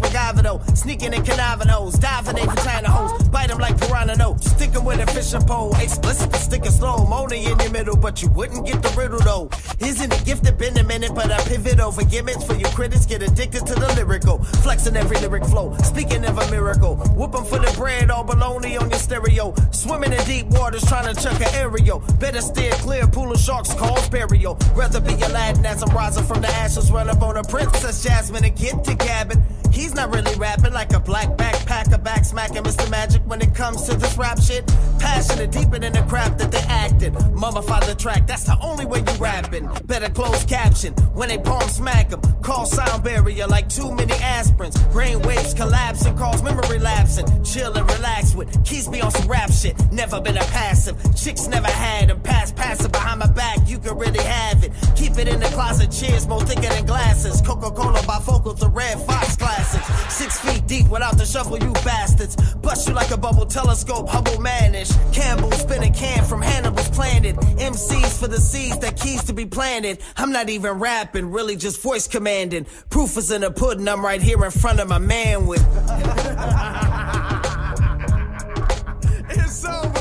though, 0.47 0.61
sneaking 0.75 1.15
and 1.15 1.25
conniving 1.25 1.69
diving 1.99 2.39
in 2.39 2.49
vagina 2.49 2.89
hoes, 2.89 3.29
bite 3.29 3.49
them 3.49 3.59
like 3.59 3.79
piranha 3.79 4.17
no, 4.17 4.37
sticking 4.41 4.85
with 4.85 5.01
a 5.01 5.07
fishing 5.13 5.43
pole, 5.43 5.75
explicit 5.77 6.35
sticking 6.37 6.71
slow, 6.71 7.07
moaning 7.07 7.45
in 7.45 7.59
your 7.59 7.71
middle, 7.71 7.97
but 7.97 8.23
you 8.23 8.29
wouldn't 8.31 8.67
get 8.67 8.83
the 8.83 8.91
riddle 8.91 9.21
though. 9.21 9.51
Isn't 9.81 10.13
it 10.13 10.25
gifted, 10.25 10.59
been 10.59 10.77
a 10.79 10.85
minute, 10.85 11.15
but 11.15 11.31
I 11.31 11.39
pivot 11.45 11.81
over 11.81 12.05
gimmicks 12.05 12.45
for 12.45 12.55
your 12.55 12.71
critics, 12.71 13.07
get 13.07 13.23
addicted 13.23 13.67
to 13.67 13.75
the 13.75 13.89
lyrical, 13.95 14.43
flexing 14.63 14.97
every 14.97 15.19
lyric 15.19 15.45
flow, 15.45 15.77
speaking 15.79 16.25
of 16.25 16.39
a 16.39 16.51
miracle, 16.51 16.97
whooping 17.17 17.45
for 17.45 17.59
the 17.59 17.73
bread, 17.77 18.11
all 18.11 18.25
baloney 18.25 18.81
on 18.81 18.91
your 18.91 18.99
stereo, 18.99 19.55
swimming 19.71 20.13
in 20.13 20.25
deep 20.25 20.47
waters, 20.47 20.85
trying 20.85 21.13
to 21.13 21.21
chuck 21.21 21.41
an 21.41 21.55
aerial, 21.55 22.01
better 22.21 22.41
steer 22.41 22.73
clear, 22.73 23.07
pool 23.07 23.33
of 23.33 23.41
sharks 23.41 23.73
calls 23.75 24.09
burial, 24.09 24.57
rather 24.75 25.01
be 25.07 25.15
Aladdin 25.23 25.65
as 25.65 25.83
I'm 25.83 25.95
rising 25.95 26.25
from 26.25 26.41
the 26.41 26.49
ashes, 26.49 26.91
run 26.91 27.09
up 27.09 27.23
on 27.23 27.37
a 27.37 27.45
princess 27.45 28.03
Jasmine 28.03 28.45
and 28.45 28.57
get 28.57 28.85
to 28.85 28.95
gabbing. 28.95 29.43
He's 29.73 29.95
not 29.95 30.15
really 30.15 30.35
rapping 30.37 30.73
like 30.73 30.93
a 30.95 31.01
black 31.01 31.29
backpacker, 31.37 32.03
back 32.03 32.25
smacking 32.25 32.63
Mr. 32.63 32.91
Magic 32.91 33.23
when 33.27 33.43
it 33.43 33.55
comes 33.55 33.83
to 33.83 33.95
this 33.95 34.17
rap 34.17 34.41
shit. 34.41 34.67
Passionate 34.99 35.51
deeper 35.51 35.79
than 35.79 35.93
the 35.93 36.03
crap 36.09 36.39
that 36.39 36.51
they 36.51 36.65
acting. 36.67 37.13
Mummify 37.13 37.85
the 37.87 37.95
track, 37.95 38.27
that's 38.27 38.45
the 38.45 38.57
only 38.63 38.87
way 38.87 39.01
you 39.01 39.15
rapping. 39.19 39.69
Better 39.85 40.09
close 40.09 40.45
caption 40.45 40.95
when 41.15 41.29
they 41.29 41.39
palm 41.39 41.69
smack 41.69 42.13
'em. 42.13 42.21
Call 42.43 42.65
sound 42.65 43.03
barrier 43.05 43.47
like 43.47 43.69
too 43.69 43.93
many 43.93 44.15
aspirins. 44.15 44.77
Brain 44.93 45.21
waves 45.23 45.53
collapsing, 45.53 46.17
cause 46.17 46.43
memory 46.43 46.79
lapsing. 46.79 47.27
Chill 47.45 47.73
and 47.77 47.91
relax 47.91 48.35
with, 48.35 48.49
keys 48.65 48.89
me 48.89 49.03
on 49.03 49.11
some 49.11 49.29
rap 49.29 49.53
shit. 49.53 49.75
Never 49.93 50.21
been 50.21 50.39
a 50.39 50.45
passive, 50.45 50.97
chicks 51.15 51.47
never 51.49 51.69
had 51.71 52.11
'em. 52.11 52.21
Pass 52.21 52.51
passive 52.51 52.93
behind 52.93 53.19
my 53.21 53.27
back, 53.27 53.59
you 53.67 53.79
can 53.79 53.99
really 53.99 54.23
have 54.23 54.65
it. 54.65 54.73
Keep 54.97 55.19
it 55.19 55.29
in 55.29 55.41
the 55.41 55.47
closet, 55.47 55.93
cheers 55.93 56.27
more 56.27 56.41
thicker 56.41 56.73
than 56.73 56.87
glasses. 56.87 57.43
Coca 57.43 57.71
Cola 57.71 57.99
bifocals, 58.01 58.59
the 58.59 58.69
red 58.69 58.99
fox 59.01 59.37
classics. 59.37 59.87
Six 60.15 60.41
feet 60.41 60.67
deep 60.67 60.89
without 60.89 61.19
the 61.19 61.27
shovel, 61.27 61.59
you 61.59 61.73
bastards. 61.85 62.37
Bust 62.55 62.89
you 62.89 62.95
like 62.95 63.11
a 63.11 63.19
bubble 63.19 63.45
telescope, 63.45 64.09
Hubble 64.09 64.43
manish. 64.43 64.91
Campbell 65.13 65.53
spin 65.53 65.83
a 65.83 65.91
can 65.91 66.25
from 66.25 66.41
Hannibal's 66.41 66.89
planet. 66.89 67.37
MCs 67.37 68.19
for 68.19 68.27
the 68.27 68.41
seeds 68.41 68.79
that 68.79 68.99
keys 68.99 69.23
to 69.25 69.35
be 69.35 69.45
planted. 69.45 70.01
I'm 70.17 70.33
not 70.33 70.49
even 70.49 70.79
rapping, 70.79 71.31
really 71.31 71.57
just 71.57 71.83
voice 71.83 72.09
commanding. 72.09 72.67
Proof 72.89 73.19
is 73.19 73.31
in 73.31 73.43
the 73.43 73.51
pudding, 73.51 73.87
I'm 73.89 74.05
right 74.05 74.23
here 74.23 74.43
in 74.45 74.51
front 74.51 74.81
of 74.81 74.89
my 74.89 74.99
man 74.99 75.47
with. 75.47 75.61
it's 79.31 79.65
over 79.65 79.96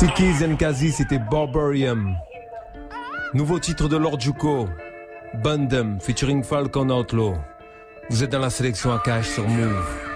Sikis 0.00 0.42
and 0.42 0.56
Kazi, 0.56 0.92
c'était 0.92 1.18
Barbarium. 1.18 2.16
Nouveau 3.34 3.58
titre 3.58 3.86
de 3.86 3.98
Lord 3.98 4.18
Juko, 4.18 4.66
Bandem, 5.44 6.00
featuring 6.00 6.42
Falcon 6.42 6.88
Outlaw. 6.88 7.34
Vous 8.08 8.24
êtes 8.24 8.30
dans 8.30 8.38
la 8.38 8.48
sélection 8.48 8.94
à 8.94 8.98
cash 8.98 9.28
sur. 9.28 9.46
Move. 9.46 10.09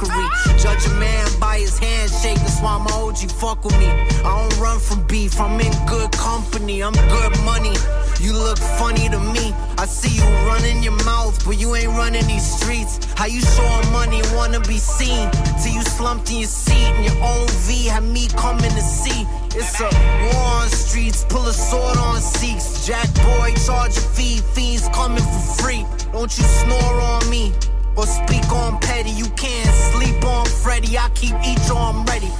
Fuckery. 0.00 0.62
Judge 0.62 0.86
a 0.86 0.94
man 0.98 1.26
by 1.38 1.58
his 1.58 1.78
handshake. 1.78 2.38
That's 2.38 2.60
why 2.60 2.78
my 2.78 2.92
OG 2.92 3.30
fuck 3.30 3.64
with 3.64 3.78
me. 3.78 3.86
I 3.86 4.48
don't 4.48 4.60
run 4.60 4.78
from 4.78 5.06
beef. 5.06 5.40
I'm 5.40 5.60
in 5.60 5.72
good 5.86 6.12
company. 6.12 6.82
I'm 6.82 6.92
good 6.92 7.38
money. 7.44 7.74
You 8.20 8.32
look 8.32 8.58
funny 8.58 9.08
to 9.08 9.18
me. 9.18 9.54
I 9.78 9.86
see 9.86 10.16
you 10.16 10.24
running 10.46 10.82
your 10.82 10.96
mouth, 11.04 11.42
but 11.44 11.58
you 11.58 11.74
ain't 11.74 11.88
running 11.88 12.26
these 12.26 12.44
streets. 12.44 13.00
How 13.14 13.26
you 13.26 13.40
showing 13.40 13.92
money, 13.92 14.20
wanna 14.34 14.60
be 14.60 14.76
seen? 14.76 15.30
Till 15.62 15.72
you 15.72 15.82
slumped 15.82 16.30
in 16.30 16.38
your 16.38 16.48
seat 16.48 16.88
in 16.96 17.04
your 17.04 17.22
own 17.22 17.48
V. 17.66 17.86
Had 17.86 18.04
me 18.04 18.28
coming 18.36 18.70
to 18.70 18.82
see. 18.82 19.26
It's 19.54 19.80
a 19.80 19.88
war 20.32 20.62
on 20.62 20.68
streets, 20.68 21.24
pull 21.28 21.46
a 21.46 21.52
sword 21.52 21.96
on 21.96 22.20
seats. 22.20 22.86
Jack 22.86 23.08
boy, 23.14 23.52
charge 23.66 23.96
a 23.96 24.00
fee, 24.00 24.40
fiends 24.54 24.88
coming 24.88 25.22
for 25.22 25.62
free. 25.62 25.86
Don't 26.12 26.36
you 26.36 26.44
snore 26.44 27.00
on 27.00 27.30
me 27.30 27.52
or 28.00 28.06
speak 28.06 28.50
on 28.50 28.80
petty. 28.80 29.10
You 29.10 29.28
can't 29.36 29.74
sleep 29.92 30.24
on 30.24 30.46
Freddy. 30.46 30.96
I 30.96 31.10
keep 31.10 31.36
each 31.44 31.70
arm 31.70 32.04
ready. 32.06 32.32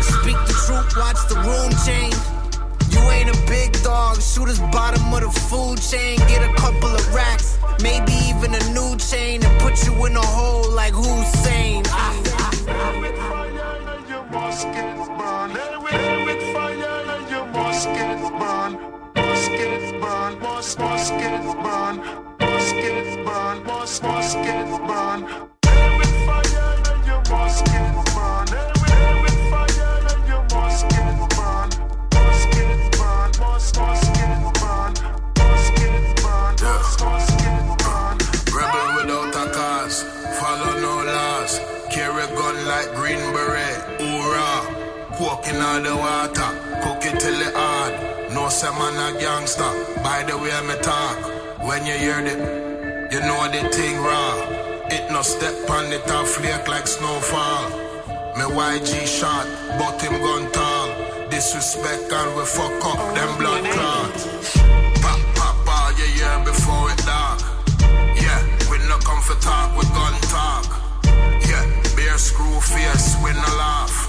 Speak 0.00 0.38
the 0.48 0.56
truth, 0.64 0.96
watch 0.96 1.20
the 1.28 1.36
room 1.44 1.72
change. 1.84 2.16
You 2.92 3.00
ain't 3.10 3.28
a 3.28 3.38
big 3.46 3.72
dog, 3.82 4.20
shoot 4.22 4.48
us 4.48 4.58
bottom 4.72 5.12
of 5.12 5.20
the 5.20 5.30
food 5.48 5.80
chain. 5.82 6.16
Get 6.32 6.42
a 6.42 6.52
couple 6.54 6.88
of 6.88 7.14
racks, 7.14 7.58
maybe 7.82 8.12
even 8.30 8.54
a 8.54 8.62
new 8.72 8.96
chain, 8.96 9.44
and 9.44 9.60
put 9.60 9.84
you 9.84 9.92
in 10.06 10.16
a 10.16 10.26
hole 10.36 10.70
like 10.72 10.94
Hussein. 10.94 11.82
Ah, 11.88 12.22
ah, 12.38 12.50
Muskets 14.32 15.08
burn, 15.18 15.50
muskets 17.52 18.30
burn. 18.40 18.72
Muskets 19.16 19.92
burn, 20.00 20.38
mus, 20.40 20.78
muskets 20.78 21.54
burn. 21.62 22.29
Burn, 23.24 23.64
mus, 23.64 24.02
muskets 24.02 24.78
burn. 24.88 25.22
With 25.98 26.14
fire, 26.26 26.76
let 26.84 27.06
your 27.06 27.22
muskets 27.30 28.14
burn. 28.14 28.46
With, 28.50 29.22
with 29.22 29.40
fire, 29.50 29.94
let 30.06 30.28
your 30.28 30.42
muskets 30.54 31.36
burn. 31.36 31.68
Muskets 32.14 32.98
burn, 32.98 33.30
mus, 33.40 33.76
muskets 33.76 34.60
burn. 34.60 34.92
Muskets 35.38 36.22
burn, 36.22 36.52
mus, 36.62 37.00
muskets 37.00 37.84
burn. 37.84 38.16
Rebel 38.56 38.88
without 38.96 39.36
a 39.36 39.52
cause, 39.52 40.02
follow 40.38 40.80
no 40.80 41.04
laws. 41.04 41.60
Carry 41.90 42.26
gun 42.36 42.56
like 42.66 42.94
Green 42.94 43.20
Beret, 43.34 44.00
hoorah. 44.00 44.80
in 45.50 45.60
all 45.60 45.80
the 45.82 45.94
water. 45.96 46.50
Cook 46.82 47.04
it 47.04 47.20
till 47.20 47.40
it 47.40 47.54
hard. 47.54 48.32
No 48.32 48.48
say 48.48 48.70
man 48.70 49.14
a 49.14 49.18
gangster. 49.20 49.70
By 50.02 50.22
the 50.22 50.38
way 50.38 50.52
I 50.52 50.62
me 50.62 50.76
talk. 50.80 51.18
When 51.66 51.84
you 51.84 51.92
hear 51.92 52.22
the, 52.22 52.69
you 53.10 53.20
know 53.20 53.42
the 53.48 53.68
thing 53.70 53.96
raw. 53.98 54.34
It 54.90 55.10
no 55.10 55.22
step 55.22 55.68
on 55.70 55.92
it 55.92 56.08
and 56.08 56.28
flake 56.28 56.68
like 56.68 56.86
snowfall. 56.86 57.70
Me 58.36 58.44
YG 58.46 59.06
shot, 59.06 59.46
but 59.78 60.00
him 60.00 60.20
gun 60.22 60.50
tall. 60.52 60.88
Disrespect 61.28 62.12
and 62.12 62.36
we 62.36 62.44
fuck 62.44 62.84
up 62.84 63.14
them 63.14 63.38
blood 63.38 63.64
clots. 63.74 64.56
Pop, 65.02 65.20
pop, 65.34 65.56
all 65.68 65.92
you 65.98 66.06
hear 66.18 66.38
before 66.44 66.90
it 66.92 66.98
dark. 67.04 67.40
Yeah, 68.14 68.40
we 68.70 68.78
no 68.88 68.98
come 68.98 69.22
for 69.22 69.38
talk, 69.40 69.76
we 69.76 69.84
gun 69.94 70.14
talk. 70.30 70.66
Yeah, 71.50 71.66
bear 71.96 72.18
screw 72.18 72.60
face, 72.60 73.16
we 73.22 73.32
no 73.32 73.50
laugh. 73.58 73.99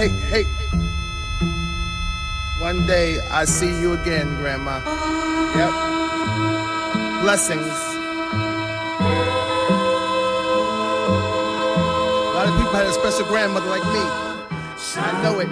Hey, 0.00 0.08
hey. 0.32 0.44
One 2.58 2.86
day 2.86 3.20
I 3.30 3.44
see 3.44 3.68
you 3.80 3.92
again, 3.92 4.34
grandma. 4.40 4.80
Yep. 5.58 5.72
Blessings. 7.22 7.76
A 12.24 12.32
lot 12.32 12.48
of 12.48 12.54
people 12.56 12.72
had 12.72 12.86
a 12.86 12.92
special 12.94 13.26
grandmother 13.26 13.68
like 13.68 13.84
me. 13.92 14.04
I 14.96 15.22
know 15.22 15.38
it. 15.40 15.48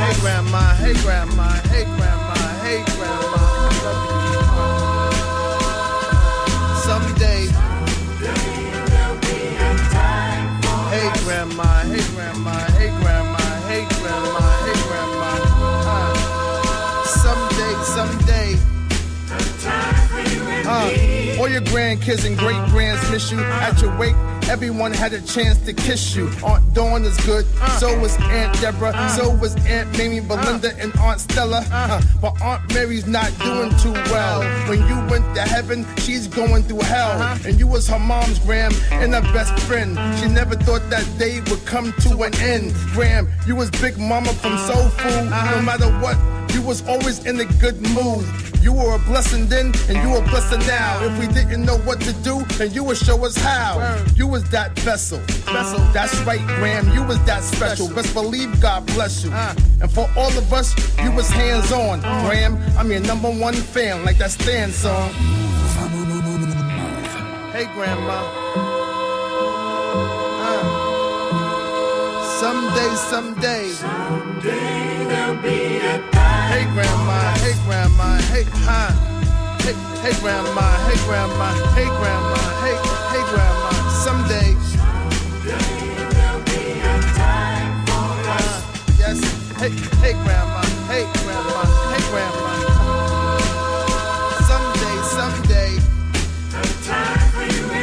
Hey 0.00 0.14
grandma, 0.20 0.74
hey 0.74 0.94
grandma, 0.94 1.48
hey 1.70 1.84
grandma, 1.84 2.34
hey 2.64 2.82
grandma. 2.96 3.42
I 6.74 6.98
love 6.98 7.51
grandma, 11.42 11.64
hey 11.64 12.14
grandma, 12.14 12.52
hey 12.78 12.88
grandma, 13.00 13.38
hey 13.66 13.84
grandma, 13.98 14.40
hey 14.64 14.78
grandma. 14.86 15.30
Uh, 15.90 17.04
someday, 17.04 17.74
someday. 17.82 18.58
Uh, 20.64 21.40
all 21.40 21.48
your 21.48 21.60
grandkids 21.62 22.24
and 22.24 22.38
great 22.38 22.64
grands 22.70 23.10
miss 23.10 23.32
you 23.32 23.40
at 23.40 23.82
your 23.82 23.96
wake. 23.98 24.14
Everyone 24.52 24.92
had 24.92 25.14
a 25.14 25.20
chance 25.22 25.56
to 25.64 25.72
kiss 25.72 26.14
you. 26.14 26.30
Aunt 26.44 26.74
Dawn 26.74 27.06
is 27.06 27.16
good, 27.24 27.46
uh. 27.62 27.78
so 27.78 27.98
was 27.98 28.14
Aunt 28.20 28.52
Deborah, 28.60 28.92
uh. 28.94 29.08
so 29.08 29.34
was 29.36 29.56
Aunt 29.64 29.90
Mamie, 29.96 30.20
uh. 30.20 30.24
Belinda, 30.24 30.76
and 30.78 30.94
Aunt 30.98 31.20
Stella. 31.20 31.64
Uh, 31.72 32.02
but 32.20 32.38
Aunt 32.42 32.62
Mary's 32.74 33.06
not 33.06 33.32
doing 33.38 33.70
too 33.78 33.94
well. 34.12 34.42
Oh. 34.42 34.68
When 34.68 34.86
you 34.86 35.10
went 35.10 35.34
to 35.36 35.40
heaven, 35.40 35.86
she's 35.96 36.26
going 36.28 36.64
through 36.64 36.80
hell. 36.80 37.12
Uh-huh. 37.12 37.48
And 37.48 37.58
you 37.58 37.66
was 37.66 37.88
her 37.88 37.98
mom's 37.98 38.40
Graham 38.40 38.72
and 38.90 39.14
her 39.14 39.22
best 39.32 39.58
friend. 39.64 39.98
She 40.18 40.28
never 40.28 40.54
thought 40.54 40.82
that 40.90 41.08
day 41.18 41.40
would 41.48 41.64
come 41.64 41.94
to 42.00 42.22
an 42.22 42.34
end. 42.36 42.74
Graham, 42.92 43.30
you 43.46 43.56
was 43.56 43.70
Big 43.70 43.96
Mama 43.96 44.34
from 44.34 44.58
Soul 44.58 44.90
Food. 44.90 45.32
Uh-huh. 45.32 45.56
No 45.56 45.62
matter 45.62 45.90
what, 46.02 46.18
you 46.54 46.60
was 46.60 46.86
always 46.86 47.24
in 47.24 47.40
a 47.40 47.46
good 47.58 47.80
mood. 47.80 48.26
You 48.62 48.72
were 48.72 48.94
a 48.94 48.98
blessing 49.00 49.48
then, 49.48 49.72
and 49.88 49.96
you 49.98 50.16
a 50.16 50.22
blessing 50.22 50.60
now. 50.60 51.02
If 51.02 51.18
we 51.18 51.26
didn't 51.26 51.64
know 51.64 51.78
what 51.78 52.00
to 52.02 52.12
do, 52.22 52.44
and 52.60 52.72
you 52.72 52.84
would 52.84 52.96
show 52.96 53.24
us 53.24 53.36
how. 53.36 53.98
You 54.14 54.28
was 54.28 54.48
that 54.50 54.78
vessel. 54.78 55.18
Vessel. 55.18 55.80
That's 55.92 56.16
right, 56.20 56.40
Graham. 56.58 56.88
You 56.92 57.02
was 57.02 57.18
that 57.24 57.42
special. 57.42 57.88
Best 57.92 58.14
believe 58.14 58.60
God 58.60 58.86
bless 58.86 59.24
you. 59.24 59.32
And 59.32 59.90
for 59.90 60.08
all 60.16 60.30
of 60.38 60.52
us, 60.52 60.74
you 61.02 61.10
was 61.10 61.28
hands 61.28 61.72
on. 61.72 62.00
Graham, 62.24 62.56
I'm 62.78 62.90
your 62.90 63.00
number 63.00 63.30
one 63.30 63.54
fan, 63.54 64.04
like 64.04 64.18
that 64.18 64.30
Stan 64.30 64.70
song. 64.70 65.10
Hey, 67.52 67.66
Grandma. 67.74 68.22
Uh. 70.40 70.62
Someday, 72.40 72.94
someday. 73.10 73.68
Someday 73.70 75.04
there'll 75.04 75.42
be 75.42 75.48
a 75.48 75.68
time. 75.68 75.71
Hey, 76.52 76.64
Grandma. 76.74 77.18
Hey, 77.40 77.54
Grandma. 77.64 78.18
Hey, 78.28 78.44
huh. 78.52 78.92
Hey, 79.64 79.72
hey, 80.04 80.20
Grandma. 80.20 80.60
Hey, 80.84 80.98
Grandma. 81.06 81.48
Hey, 81.72 81.88
Grandma. 81.96 82.36
Hey, 82.60 82.76
hey, 83.08 83.24
Grandma. 83.32 83.70
Someday. 83.88 84.52
Yes. 89.00 89.18
Hey, 89.56 89.70
hey, 90.04 90.12
Grandma. 90.24 90.60
Hey, 90.92 91.08
Grandma. 91.24 91.64
Hey, 91.88 92.10
Grandma. 92.10 92.51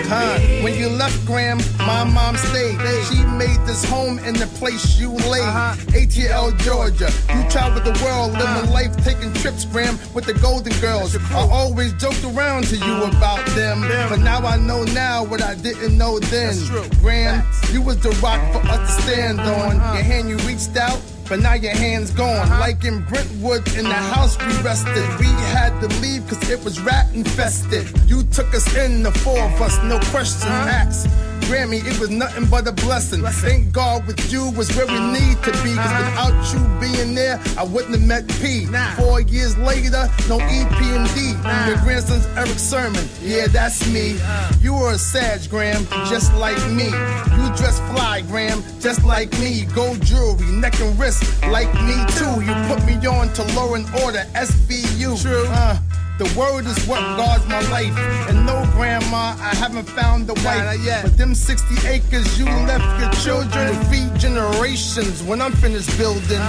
Huh. 0.09 0.39
When 0.63 0.73
you 0.73 0.89
left, 0.89 1.23
Graham, 1.27 1.59
my 1.77 2.03
mom 2.03 2.35
stayed. 2.35 2.79
She 3.05 3.23
made 3.37 3.59
this 3.67 3.85
home 3.85 4.17
in 4.19 4.33
the 4.33 4.47
place 4.57 4.99
you 4.99 5.11
laid. 5.11 5.45
ATL, 5.93 6.57
Georgia. 6.61 7.11
You 7.29 7.47
traveled 7.47 7.85
the 7.85 7.93
world, 8.03 8.31
living 8.33 8.71
life, 8.71 8.95
taking 9.03 9.31
trips, 9.33 9.65
Graham, 9.65 9.99
with 10.15 10.25
the 10.25 10.33
Golden 10.33 10.73
Girls. 10.81 11.15
I 11.15 11.47
always 11.51 11.93
joked 11.93 12.23
around 12.23 12.63
to 12.69 12.77
you 12.77 13.03
about 13.03 13.45
them, 13.49 13.81
but 14.09 14.19
now 14.19 14.39
I 14.39 14.57
know 14.57 14.83
now 14.83 15.23
what 15.23 15.43
I 15.43 15.53
didn't 15.53 15.95
know 15.95 16.17
then. 16.17 16.55
Graham, 17.01 17.45
you 17.71 17.83
was 17.83 17.97
the 17.99 18.09
rock 18.21 18.41
for 18.51 18.67
us 18.67 18.95
to 18.95 19.01
stand 19.03 19.39
on. 19.39 19.75
Your 19.93 20.03
hand 20.03 20.27
you 20.27 20.37
reached 20.37 20.75
out. 20.75 20.99
But 21.29 21.41
now 21.41 21.53
your 21.53 21.75
hand's 21.75 22.09
gone. 22.09 22.37
Uh-huh. 22.37 22.59
Like 22.59 22.83
in 22.83 23.05
Brentwood, 23.05 23.67
in 23.77 23.85
the 23.85 23.91
uh-huh. 23.91 24.13
house 24.15 24.37
we 24.39 24.51
rested. 24.63 25.07
We 25.19 25.27
had 25.53 25.79
to 25.81 25.87
leave 26.01 26.27
cause 26.27 26.49
it 26.49 26.63
was 26.63 26.81
rat 26.81 27.05
infested. 27.13 27.87
You 28.09 28.23
took 28.23 28.51
us 28.55 28.65
in, 28.75 29.03
the 29.03 29.11
four 29.11 29.39
of 29.39 29.61
us, 29.61 29.77
no 29.83 29.99
questions 30.09 30.45
uh-huh. 30.45 30.69
asked. 30.69 31.28
Grammy, 31.41 31.85
it 31.85 31.99
was 31.99 32.09
nothing 32.09 32.45
but 32.45 32.67
a 32.67 32.71
blessing. 32.71 33.23
Thank 33.23 33.71
God 33.71 34.05
with 34.07 34.31
you 34.31 34.51
was 34.51 34.69
where 34.75 34.87
we 34.87 34.99
need 35.11 35.37
to 35.43 35.51
be. 35.63 35.73
Cause 35.75 35.93
without 35.99 36.53
you 36.53 36.59
being 36.79 37.15
there, 37.15 37.39
I 37.57 37.63
wouldn't 37.63 37.95
have 37.95 38.07
met 38.07 38.27
P. 38.39 38.65
Four 38.97 39.21
years 39.21 39.57
later, 39.57 40.09
no 40.27 40.39
EPMD. 40.39 41.67
Your 41.67 41.77
grandson's 41.77 42.25
Erick 42.37 42.59
Sermon. 42.59 43.07
Yeah, 43.21 43.47
that's 43.47 43.87
me. 43.91 44.17
You 44.61 44.73
were 44.73 44.93
a 44.93 44.97
Sag, 44.97 45.49
Graham, 45.49 45.85
just 46.09 46.33
like 46.35 46.59
me. 46.71 46.85
You 46.85 47.45
dress 47.55 47.79
fly, 47.91 48.21
Graham, 48.27 48.63
just 48.79 49.03
like 49.05 49.31
me. 49.39 49.65
Gold 49.73 50.01
jewelry, 50.01 50.45
neck 50.51 50.79
and 50.79 50.97
wrist, 50.99 51.23
like 51.47 51.73
me 51.83 51.95
too. 52.17 52.41
You 52.43 52.53
put 52.67 52.85
me 52.85 52.95
on 53.07 53.31
to 53.33 53.43
Law 53.55 53.73
and 53.75 53.85
Order, 54.03 54.25
SVU. 54.33 55.21
True. 55.21 55.45
Uh, 55.47 55.77
the 56.19 56.27
word 56.37 56.65
is 56.67 56.77
what 56.85 56.99
guards 57.17 57.47
my 57.47 57.61
life. 57.71 57.95
And 58.29 58.45
no, 58.45 58.67
grandma, 58.75 59.33
I 59.39 59.55
haven't 59.55 59.89
found 59.89 60.29
a 60.29 60.33
wife. 60.45 60.67
But 61.03 61.17
them 61.17 61.33
60 61.33 61.87
acres 61.87 62.37
you 62.37 62.45
left 62.45 62.89
your 62.99 63.11
children 63.23 63.73
to 63.73 63.85
feed 63.85 64.13
generations 64.19 65.23
when 65.23 65.41
I'm 65.41 65.53
finished 65.53 65.97
building. 65.97 66.43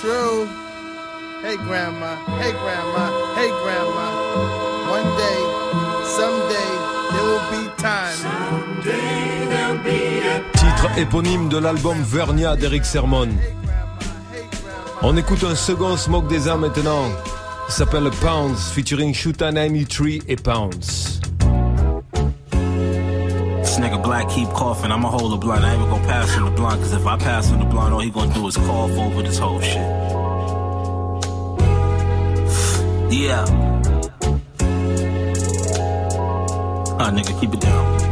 True. 0.00 0.48
Hey, 1.42 1.56
grandma. 1.56 2.16
Hey, 2.40 2.52
grandma. 2.52 3.04
Hey, 3.36 3.50
grandma. 3.62 4.06
One 4.96 5.08
day, 5.20 5.40
someday, 6.16 6.72
there 7.12 7.26
will 7.28 7.46
be 7.52 7.62
time. 7.76 8.16
Someday 8.16 9.46
there'll 9.52 9.78
be 9.84 10.20
a 10.26 10.40
Titre 10.54 10.88
éponyme 10.98 11.48
de 11.48 11.58
l'album 11.58 12.02
Vernia 12.02 12.56
d'Eric 12.56 12.84
Sermon. 12.84 13.28
On 15.02 15.16
écoute 15.16 15.44
un 15.44 15.54
second 15.54 15.96
Smoke 15.96 16.28
des 16.28 16.48
Arts 16.48 16.58
maintenant. 16.58 17.10
Il 17.72 17.76
s'appelle 17.76 18.10
Pounds, 18.20 18.70
featuring 18.74 19.14
Shuta 19.14 19.50
93 19.50 20.24
et 20.28 20.36
Pounds. 20.36 21.22
This 23.62 23.78
nigga 23.78 23.96
Black 24.02 24.28
keep 24.28 24.46
coughing. 24.50 24.92
I'ma 24.92 25.08
hold 25.08 25.32
the 25.32 25.38
blunt. 25.38 25.64
I 25.64 25.72
ain't 25.72 25.80
even 25.80 25.88
gonna 25.88 26.06
pass 26.06 26.34
him 26.34 26.44
the 26.44 26.50
blunt, 26.50 26.82
cause 26.82 26.92
if 26.92 27.06
I 27.06 27.16
pass 27.16 27.48
him 27.48 27.60
the 27.60 27.64
blunt, 27.64 27.94
all 27.94 28.00
he 28.00 28.10
gonna 28.10 28.34
do 28.34 28.46
is 28.46 28.58
cough 28.58 28.90
over 28.90 29.22
this 29.22 29.38
whole 29.38 29.58
shit. 29.62 29.76
Yeah. 33.10 33.46
Ah, 37.00 37.10
nigga, 37.10 37.40
keep 37.40 37.54
it 37.54 37.60
down. 37.60 38.11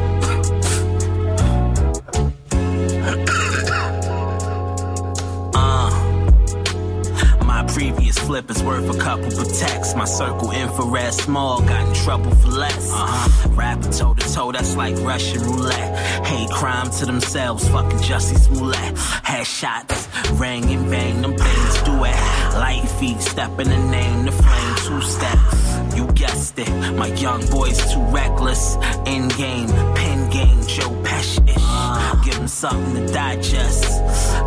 Flip 8.30 8.48
is 8.48 8.62
worth 8.62 8.88
a 8.88 8.96
couple 8.96 9.28
protects. 9.28 9.96
My 9.96 10.04
circle 10.04 10.52
infrared 10.52 11.12
small, 11.12 11.60
got 11.62 11.88
in 11.88 11.94
trouble 11.94 12.30
for 12.36 12.46
less. 12.46 12.92
Uh-huh. 12.92 13.48
Rapping 13.56 13.90
toe 13.90 14.14
to 14.14 14.32
toe, 14.32 14.52
that's 14.52 14.76
like 14.76 14.96
Russian 15.00 15.42
roulette. 15.42 15.98
Hate 16.24 16.48
crime 16.50 16.88
to 16.90 17.06
themselves, 17.06 17.68
fucking 17.68 17.98
Jussie 17.98 18.38
Smollett. 18.38 18.94
Headshots, 19.26 20.38
ring 20.38 20.62
and 20.72 20.88
bang, 20.88 21.22
them 21.22 21.36
things 21.36 21.82
do 21.82 22.04
it. 22.04 22.14
Light 22.54 22.88
feet, 23.00 23.20
step 23.20 23.58
in 23.58 23.68
the 23.68 23.78
name, 23.90 24.26
the 24.26 24.30
flame, 24.30 24.76
two 24.76 25.00
step. 25.00 25.69
You 26.00 26.06
guessed 26.12 26.58
it, 26.58 26.70
my 26.94 27.08
young 27.08 27.46
boy's 27.50 27.78
too 27.92 28.00
reckless. 28.04 28.76
In 29.04 29.28
game, 29.28 29.68
pin 29.94 30.30
game, 30.30 30.62
Joe 30.66 30.88
Pesci-ish. 31.04 31.56
Ah. 31.58 32.18
Give 32.24 32.36
him 32.36 32.48
something 32.48 33.06
to 33.06 33.12
digest. 33.12 33.84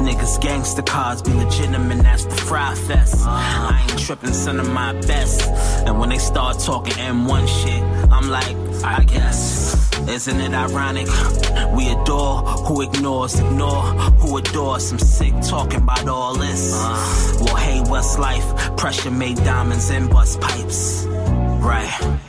Niggas 0.01 0.41
gangster 0.41 0.81
cars 0.81 1.21
be 1.21 1.31
legitimate, 1.31 2.01
that's 2.01 2.25
the 2.25 2.35
fry 2.35 2.73
fest. 2.73 3.17
Ah. 3.19 3.77
I 3.77 3.83
ain't 3.83 3.99
tripping, 3.99 4.33
sending 4.33 4.73
my 4.73 4.93
best. 5.01 5.47
And 5.85 5.99
when 5.99 6.09
they 6.09 6.17
start 6.17 6.57
talking 6.57 6.95
M1 6.95 7.47
shit, 7.47 7.83
I'm 8.11 8.31
like, 8.31 8.57
I 8.83 9.03
guess. 9.03 9.91
Isn't 10.09 10.39
it 10.39 10.53
ironic? 10.55 11.07
We 11.77 11.91
adore 11.91 12.41
who 12.65 12.81
ignores, 12.81 13.39
ignore 13.39 13.83
who 14.21 14.37
adores. 14.37 14.87
Some 14.87 14.97
sick 14.97 15.33
talking 15.43 15.81
about 15.81 16.07
all 16.07 16.33
this. 16.35 16.71
Ah. 16.73 17.37
Well, 17.41 17.57
hey, 17.57 17.79
what's 17.81 18.17
life? 18.17 18.75
Pressure 18.75 19.11
made 19.11 19.37
diamonds 19.37 19.91
and 19.91 20.09
bust 20.09 20.41
pipes. 20.41 21.05
Right. 21.63 22.19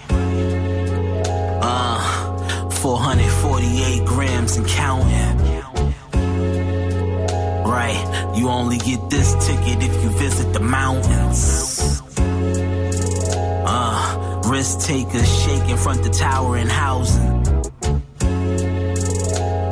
Uh, 1.61 2.70
448 2.70 4.05
grams 4.07 4.57
and 4.57 4.64
counting. 4.64 5.41
Right, 7.64 8.32
you 8.37 8.49
only 8.49 8.78
get 8.78 9.11
this 9.11 9.32
ticket 9.45 9.82
if 9.82 10.05
you 10.05 10.11
visit 10.11 10.53
the 10.53 10.61
mountains. 10.61 12.01
Uh, 13.66 14.43
risk 14.47 14.87
takers 14.87 15.43
shaking 15.43 15.78
front 15.78 16.05
the 16.05 16.11
tower 16.11 16.57
and 16.57 16.70
housing. 16.70 17.43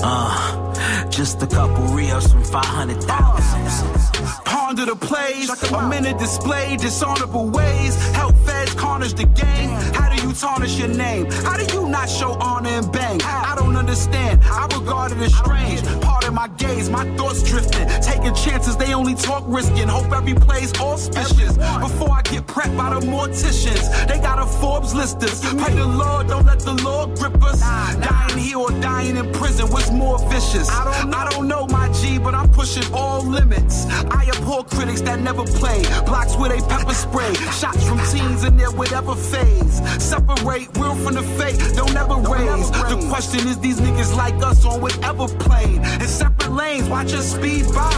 Uh, 0.03 1.09
just 1.09 1.41
a 1.41 1.47
couple 1.47 1.85
Rios 1.95 2.33
from 2.33 2.43
500,000. 2.43 4.52
Ponder 4.73 4.87
the 4.87 4.97
plays, 4.97 5.51
a 5.71 5.87
minute 5.87 6.19
display, 6.19 6.79
dishonorable 6.79 7.47
ways. 7.51 7.95
Help 8.13 8.35
feds 8.39 8.73
carnage 8.73 9.13
the 9.13 9.27
gang. 9.27 9.69
How 9.93 10.09
do 10.09 10.27
you 10.27 10.33
tarnish 10.33 10.79
your 10.79 10.89
name? 10.89 11.31
How 11.31 11.59
do 11.59 11.75
you 11.75 11.91
not 11.91 12.09
show 12.09 12.33
honor 12.41 12.71
and 12.71 12.91
bang? 12.91 13.21
I 13.23 13.55
don't 13.55 13.77
understand. 13.77 14.41
I 14.45 14.65
regard 14.75 15.13
it 15.13 15.19
as 15.19 15.35
strange. 15.37 15.83
Part 16.01 16.27
of 16.27 16.33
my 16.33 16.49
gaze, 16.57 16.89
my 16.89 17.05
thoughts 17.19 17.43
drifting. 17.43 17.87
Taking 18.01 18.35
chances, 18.35 18.75
they 18.79 18.95
only 18.95 19.15
talk 19.15 19.45
risking. 19.47 19.89
Hope 19.89 20.11
every 20.11 20.33
play's 20.33 20.73
auspicious. 20.81 21.55
Before 21.59 22.13
I 22.13 22.23
get 22.23 22.47
prepped 22.47 22.75
by 22.75 22.99
the 22.99 23.05
morticians, 23.05 24.09
they 24.09 24.21
got 24.21 24.39
a 24.39 24.47
Forbes 24.47 24.95
list 24.95 25.23
us. 25.23 25.45
Pray 25.53 25.75
the 25.75 25.85
Lord, 25.87 26.29
don't 26.29 26.47
let 26.47 26.61
the 26.61 26.73
Lord 26.83 27.19
grip 27.19 27.43
us. 27.43 27.61
Dying 27.61 28.39
here 28.39 28.57
or 28.57 28.71
dying 28.81 29.19
in 29.19 29.31
prison, 29.33 29.71
what's 29.71 29.91
more 29.91 30.19
vicious? 30.31 30.71
I 30.71 31.03
don't, 31.03 31.15
I 31.15 31.29
don't 31.29 31.47
know, 31.47 31.67
my 31.67 31.93
G, 31.93 32.19
but 32.19 32.35
I'm 32.35 32.49
pushing 32.49 32.91
all 32.95 33.23
limits. 33.23 33.85
I 34.11 34.31
abhor 34.35 34.62
critics 34.65 35.01
that 35.03 35.21
never 35.21 35.45
play. 35.45 35.83
Blocks 36.07 36.37
where 36.37 36.51
they 36.51 36.61
pepper 36.67 36.95
spray. 36.95 37.33
Shots 37.61 37.87
from 37.87 37.99
teens 38.11 38.45
in 38.45 38.57
their 38.57 38.71
whatever 38.71 39.15
phase. 39.15 39.75
Separate 40.03 40.69
real 40.77 40.95
from 40.97 41.15
the 41.15 41.23
fake, 41.39 41.59
don't 41.75 41.97
ever 41.97 42.17
raise. 42.17 42.71
The 42.71 43.07
question 43.09 43.47
is, 43.49 43.59
these 43.59 43.81
niggas 43.81 44.17
like 44.17 44.35
us 44.43 44.65
on 44.65 44.81
whatever 44.81 45.29
plane. 45.29 45.85
In 45.85 46.09
separate 46.09 46.53
lanes, 46.53 46.89
watch 46.89 47.13
us 47.13 47.33
speed 47.35 47.67
by. 47.75 47.91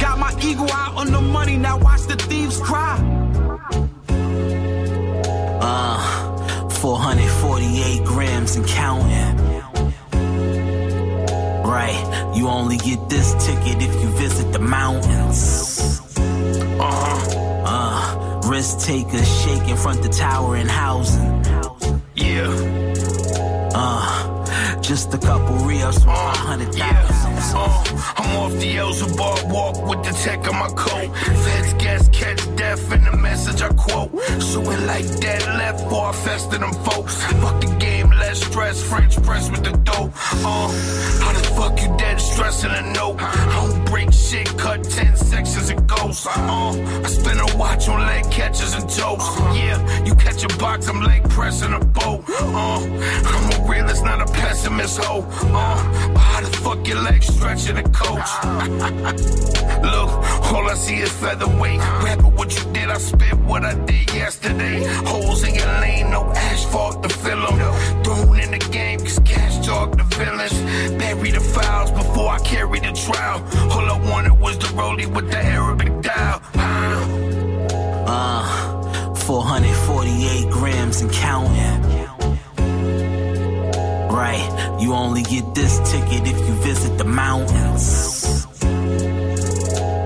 Got 0.00 0.18
my 0.18 0.34
ego 0.42 0.66
out 0.72 0.94
on 0.96 1.10
the 1.12 1.20
money, 1.20 1.56
now 1.56 1.78
watch 1.78 2.02
the 2.02 2.16
thieves 2.16 2.60
cry. 2.60 2.96
Uh, 5.60 6.68
448 6.70 8.04
grams 8.04 8.56
and 8.56 8.66
counting. 8.66 9.87
Right, 11.68 12.32
you 12.34 12.48
only 12.48 12.78
get 12.78 13.10
this 13.10 13.34
ticket 13.44 13.82
if 13.82 13.92
you 14.02 14.08
visit 14.16 14.54
the 14.54 14.58
mountains. 14.58 16.00
Uh-huh. 16.16 17.62
Uh, 17.66 18.40
risk 18.48 18.86
takers 18.86 19.28
shaking 19.42 19.76
front 19.76 20.02
the 20.02 20.08
tower 20.08 20.56
and 20.56 20.70
housing. 20.70 21.44
Yeah. 22.16 22.48
Uh, 23.74 24.80
just 24.80 25.12
a 25.12 25.18
couple 25.18 25.56
Rios 25.56 26.02
from 26.02 26.14
500,000. 26.14 26.78
Uh, 26.80 27.84
I'm 28.16 28.36
off 28.38 28.52
the 28.52 28.76
Elzebub 28.76 29.52
walk 29.52 29.76
with 29.86 30.02
the 30.06 30.12
tech 30.22 30.48
on 30.48 30.58
my 30.58 30.68
coat. 30.68 31.14
Feds 31.44 31.74
guess 31.74 32.08
catch 32.08 32.56
death 32.56 32.90
in 32.92 33.04
the 33.04 33.14
message 33.14 33.60
I 33.60 33.68
quote. 33.74 34.10
Suing 34.40 34.86
like 34.86 35.04
that 35.04 35.42
left 35.58 35.80
for 35.90 36.06
I 36.06 36.12
fester 36.12 36.56
them 36.56 36.72
folks. 36.72 37.22
Fuck 37.42 37.60
the 37.60 37.76
game, 37.78 37.97
less 38.38 38.50
stress. 38.50 38.82
French 38.82 39.22
press 39.22 39.50
with 39.50 39.64
the 39.64 39.72
dope. 39.78 40.12
Uh, 40.44 40.68
how 41.22 41.32
the 41.32 41.42
fuck 41.56 41.80
you 41.80 41.96
dead 41.96 42.20
stressing 42.20 42.70
a 42.70 42.82
note? 42.92 43.18
Don't 43.18 43.84
break 43.86 44.12
shit, 44.12 44.46
cut 44.58 44.84
10 44.84 45.16
sections 45.16 45.70
and 45.70 45.86
ghosts. 45.86 46.26
Uh, 46.26 47.02
I 47.04 47.08
spin 47.08 47.38
a 47.38 47.56
watch 47.56 47.88
on 47.88 48.00
leg 48.00 48.30
catches 48.30 48.74
and 48.74 48.88
toast. 48.88 49.38
Yeah, 49.54 50.04
you 50.04 50.14
catch 50.14 50.44
a 50.44 50.48
box, 50.58 50.88
I'm 50.88 51.00
leg 51.00 51.28
pressing 51.30 51.72
a 51.72 51.80
boat. 51.80 52.24
Uh, 52.28 52.80
I'm 53.24 53.60
a 53.60 53.70
realist, 53.70 54.04
not 54.04 54.20
a 54.20 54.32
pessimist, 54.32 55.02
ho. 55.02 55.24
Uh, 55.28 56.12
but 56.12 56.18
how 56.18 56.40
the 56.40 56.56
fuck 56.58 56.86
your 56.86 57.00
legs 57.02 57.26
stretching 57.26 57.78
a 57.78 57.82
coach? 57.82 58.30
Look, 59.82 60.10
all 60.52 60.68
I 60.68 60.74
see 60.74 60.96
is 60.96 61.12
featherweight. 61.12 61.80
Rapping 62.04 62.34
what 62.36 62.54
you 62.54 62.72
did, 62.72 62.88
I 62.88 62.98
spit 62.98 63.34
what 63.40 63.64
I 63.64 63.74
did 63.74 64.12
yesterday. 64.14 64.84
Holes 65.06 65.46
in 65.46 65.54
your 65.54 65.66
lane, 65.80 66.10
no 66.10 66.32
asphalt 66.34 67.02
to 67.02 67.08
fill 67.08 67.46
them. 67.46 68.27
Thrown 68.28 68.40
in 68.40 68.50
the 68.50 68.58
game, 68.58 69.00
cause 69.00 69.18
cash 69.20 69.66
talk 69.66 69.96
the 69.96 70.02
villains. 70.04 70.52
Bury 70.98 71.30
the 71.30 71.40
files 71.40 71.90
before 71.90 72.28
I 72.28 72.38
carry 72.40 72.78
the 72.78 72.92
trial. 72.92 73.42
All 73.72 73.90
I 73.90 74.10
wanted 74.10 74.38
was 74.38 74.58
the 74.58 74.66
rollie 74.66 75.06
with 75.06 75.30
the 75.30 75.38
Arabic 75.38 76.02
dial. 76.02 76.40
Uh, 78.06 79.14
448 79.14 80.50
grams 80.50 81.00
and 81.00 81.10
counting. 81.10 81.84
Right, 84.10 84.78
you 84.80 84.92
only 84.92 85.22
get 85.22 85.54
this 85.54 85.78
ticket 85.90 86.26
if 86.26 86.38
you 86.38 86.54
visit 86.62 86.98
the 86.98 87.04
mountains. 87.04 88.46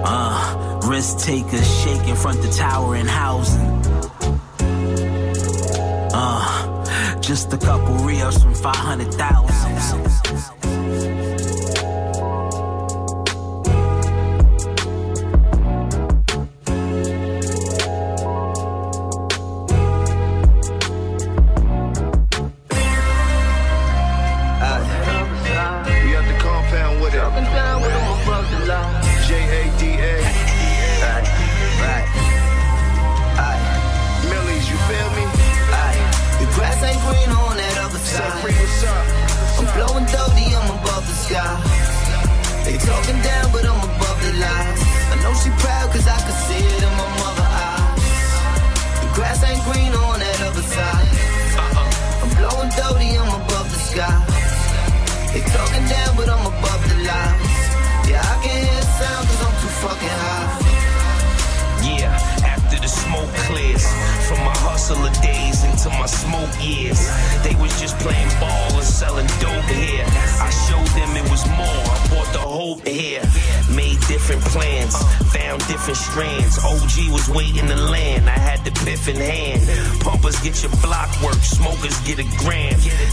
Uh, 0.04 0.80
risk 0.84 1.18
takers 1.18 1.82
shaking 1.82 2.14
front 2.14 2.40
the 2.40 2.52
tower 2.52 2.94
and 2.94 3.08
housing. 3.08 3.91
Just 7.22 7.52
a 7.52 7.58
couple 7.58 7.94
Rios 7.98 8.42
from 8.42 8.54
500,000. 8.54 11.21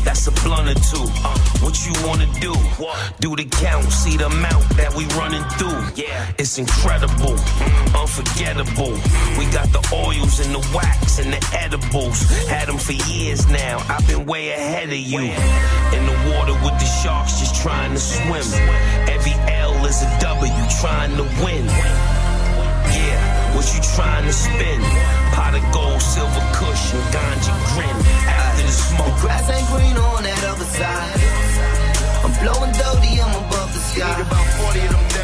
That's 0.04 0.28
a 0.28 0.32
blunt 0.44 0.70
or 0.70 0.80
two. 0.80 1.06
Uh, 1.24 1.38
what 1.62 1.76
you 1.86 1.94
wanna 2.06 2.28
do? 2.40 2.54
Do 3.20 3.36
the 3.36 3.46
count, 3.46 3.92
see 3.92 4.18
the 4.18 4.28
amount 4.28 4.70
that 4.78 4.94
we 4.96 5.06
running 5.20 5.44
through. 5.58 5.82
Yeah, 5.96 6.32
it's 6.38 6.58
incredible, 6.58 7.36
unforgettable. 7.96 8.94
We 9.38 9.46
got 9.52 9.72
the 9.72 9.84
oils 9.94 10.40
and 10.40 10.56
the 10.56 10.64
wax 10.74 11.20
and 11.20 11.34
the 11.34 11.42
edibles. 11.58 12.22
Had 12.48 12.68
them 12.68 12.78
for 12.78 12.94
years 12.94 13.48
now. 13.50 13.80
I've 13.90 14.06
been 14.08 14.26
way 14.26 14.52
ahead 14.52 14.90
of 14.90 14.98
you. 14.98 15.20
In 15.20 16.04
the 16.06 16.18
water 16.32 16.54
with 16.64 16.78
the 16.80 16.90
sharks, 17.04 17.40
just 17.40 17.62
trying 17.62 17.94
to 17.94 18.00
swim. 18.00 18.48
Every 19.10 19.34
L 19.54 19.86
is 19.86 20.02
a 20.02 20.20
W, 20.22 20.52
trying 20.80 21.16
to 21.18 21.24
win. 21.44 21.66
Yeah, 22.94 23.56
what 23.56 23.66
you 23.74 23.82
trying 23.96 24.26
to 24.26 24.34
spin? 24.34 24.82
Pot 25.34 25.56
of 25.56 25.64
gold, 25.74 26.02
silver 26.02 26.40
and 26.40 27.04
ganja 27.14 27.54
grin. 27.76 28.49
The 28.70 28.76
smoke. 28.76 29.18
The 29.18 29.22
grass 29.26 29.50
ain't 29.50 29.66
green 29.74 29.98
on 29.98 30.22
that 30.30 30.44
other 30.46 30.70
side. 30.78 31.18
I'm 32.22 32.30
blowing 32.38 32.70
dirty, 32.70 33.18
I'm 33.18 33.34
above 33.42 33.74
the 33.74 33.82
sky. 33.82 34.14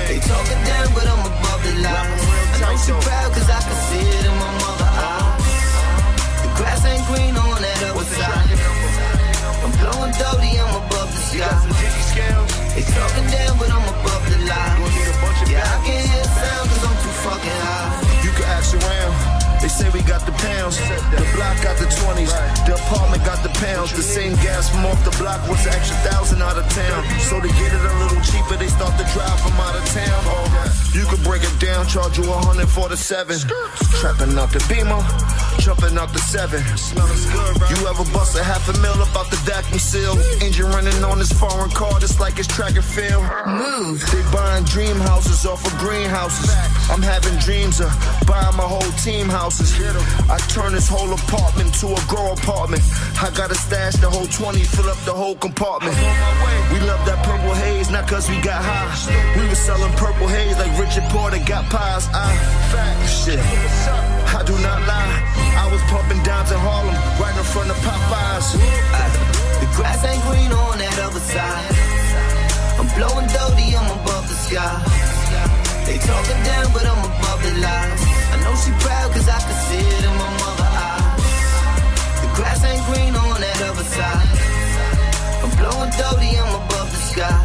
They 0.10 0.18
talking 0.18 0.62
down, 0.66 0.90
but 0.98 1.06
I'm 1.06 1.22
above 1.30 1.62
the 1.62 1.78
line. 1.78 2.10
I 2.26 2.58
know 2.58 2.74
she 2.74 2.90
proud 3.06 3.30
cause 3.38 3.46
I 3.46 3.62
can 3.62 3.80
see 3.86 4.02
it 4.02 4.26
in 4.26 4.36
my 4.42 4.50
mother 4.66 4.90
eyes. 4.98 5.46
The 6.42 6.50
grass 6.58 6.82
ain't 6.90 7.06
green 7.06 7.38
on 7.38 7.62
that 7.62 7.82
other 7.86 8.08
side. 8.18 8.50
I'm 9.62 9.74
blowing 9.78 10.14
dirty, 10.18 10.52
I'm 10.58 10.82
above 10.82 11.10
the 11.14 11.22
sky. 11.30 11.54
They 12.74 12.82
talking 12.82 13.28
down, 13.30 13.54
but 13.62 13.70
I'm 13.70 13.86
above 13.94 14.26
the 14.26 14.42
line. 14.42 14.78
Yeah, 15.54 15.62
I 15.62 15.78
can 15.86 16.02
hear 16.02 16.26
sound 16.34 16.66
cause 16.66 16.82
I'm 16.82 16.98
too 16.98 17.14
fucking 17.22 17.60
high. 17.62 18.26
You 18.26 18.32
can 18.34 18.48
ask 18.58 18.74
around. 18.74 19.45
They 19.66 19.70
say 19.70 19.90
we 19.90 20.04
got 20.04 20.22
the 20.28 20.32
pounds. 20.46 20.78
The 20.78 21.26
block 21.34 21.58
got 21.66 21.76
the 21.82 21.90
20s. 21.90 22.30
The 22.70 22.76
apartment 22.78 23.26
got 23.26 23.42
the 23.42 23.50
pounds. 23.58 23.98
The 23.98 24.04
same 24.04 24.36
gas 24.46 24.70
from 24.70 24.86
off 24.86 25.04
the 25.04 25.10
block 25.18 25.42
was 25.50 25.66
an 25.66 25.74
extra 25.74 25.98
thousand 26.06 26.44
out 26.44 26.56
of 26.56 26.70
town. 26.70 27.02
So 27.26 27.42
to 27.42 27.48
get 27.48 27.74
it 27.74 27.82
a 27.82 27.94
little 27.98 28.22
cheaper, 28.22 28.62
they 28.62 28.68
start 28.68 28.94
to 29.02 29.06
drive 29.10 29.40
from 29.42 29.58
out 29.58 29.74
of 29.74 29.82
town. 29.90 30.22
Oh, 30.30 30.46
you 30.94 31.04
could 31.10 31.24
break 31.26 31.42
it 31.42 31.58
down, 31.60 31.88
charge 31.88 32.16
you 32.20 32.30
a 32.30 32.38
hundred 32.46 32.70
for 32.70 32.90
the 32.90 32.96
seven. 32.96 33.42
Trapping 33.98 34.38
out 34.38 34.54
the 34.54 34.62
beamer, 34.70 35.02
jumping 35.58 35.98
out 35.98 36.14
the 36.14 36.22
seven. 36.22 36.62
You 37.74 37.90
ever 37.90 38.06
bust 38.14 38.38
a 38.38 38.44
half 38.44 38.70
a 38.70 38.78
mil 38.86 39.02
up 39.02 39.18
out 39.18 39.34
the 39.34 39.42
vacuum 39.50 39.80
seal? 39.80 40.14
Engine 40.46 40.70
running 40.70 41.04
on 41.04 41.18
this 41.18 41.34
foreign 41.34 41.72
car, 41.72 42.00
just 42.00 42.20
like 42.20 42.38
it's 42.38 42.48
track 42.48 42.78
and 42.78 42.86
field. 42.86 43.26
Move. 43.50 43.98
They 44.14 44.22
buying 44.30 44.64
dream 44.66 45.02
houses 45.10 45.44
off 45.44 45.66
of 45.66 45.74
greenhouses. 45.82 46.54
I'm 46.94 47.02
having 47.02 47.34
dreams 47.42 47.82
of 47.82 47.90
buying 48.30 48.56
my 48.56 48.70
whole 48.70 48.94
team 49.02 49.28
I 49.56 50.38
turn 50.52 50.74
this 50.74 50.90
whole 50.90 51.14
apartment 51.14 51.74
to 51.80 51.88
a 51.88 52.02
grow 52.08 52.34
apartment. 52.34 52.84
I 53.22 53.32
gotta 53.32 53.56
stash 53.56 53.96
the 53.96 54.10
whole 54.10 54.28
20, 54.28 54.60
fill 54.64 54.90
up 54.90 54.98
the 55.06 55.14
whole 55.14 55.36
compartment. 55.36 55.96
We 56.74 56.80
love 56.84 57.00
that 57.08 57.24
purple 57.24 57.54
haze, 57.54 57.90
not 57.90 58.08
cause 58.08 58.28
we 58.28 58.36
got 58.42 58.60
high. 58.60 58.92
We 59.40 59.48
was 59.48 59.60
selling 59.60 59.92
purple 59.94 60.28
haze 60.28 60.58
like 60.58 60.72
Richard 60.80 61.08
Porter 61.08 61.40
got 61.46 61.72
pies. 61.72 62.08
I, 62.12 62.36
shit, 63.08 63.40
I 63.40 64.44
do 64.44 64.56
not 64.60 64.84
lie. 64.88 65.36
I 65.56 65.72
was 65.72 65.82
pumping 65.88 66.22
dimes 66.24 66.52
in 66.52 66.60
Harlem, 66.60 66.96
right 67.16 67.36
in 67.38 67.46
front 67.48 67.72
of 67.72 67.78
Popeyes. 67.80 68.60
The 69.64 69.68
grass 69.78 70.04
ain't 70.04 70.24
green 70.28 70.52
on 70.52 70.80
that 70.84 71.00
other 71.00 71.24
side. 71.24 71.72
I'm 72.76 72.90
blowing 73.00 73.28
dirty, 73.32 73.72
I'm 73.72 73.88
above 73.88 74.28
the 74.28 74.36
sky. 74.36 75.25
They 75.86 75.98
talking 75.98 76.42
down, 76.44 76.68
but 76.74 76.86
I'm 76.86 77.02
above 77.06 77.40
the 77.46 77.54
lies. 77.62 78.02
I 78.34 78.36
know 78.44 78.54
she 78.64 78.72
proud 78.84 79.08
cause 79.14 79.30
I 79.30 79.40
can 79.48 79.58
see 79.68 79.86
it 79.96 80.04
in 80.10 80.16
my 80.24 80.32
mother 80.42 80.70
eyes. 80.90 81.24
The 82.22 82.30
grass 82.36 82.60
ain't 82.66 82.84
green 82.90 83.14
on 83.16 83.40
that 83.40 83.60
other 83.70 83.88
side. 83.98 84.30
I'm 85.44 85.52
blowing 85.60 85.92
dirty, 85.94 86.32
I'm 86.42 86.54
above 86.62 86.90
the 86.96 87.02
sky. 87.12 87.38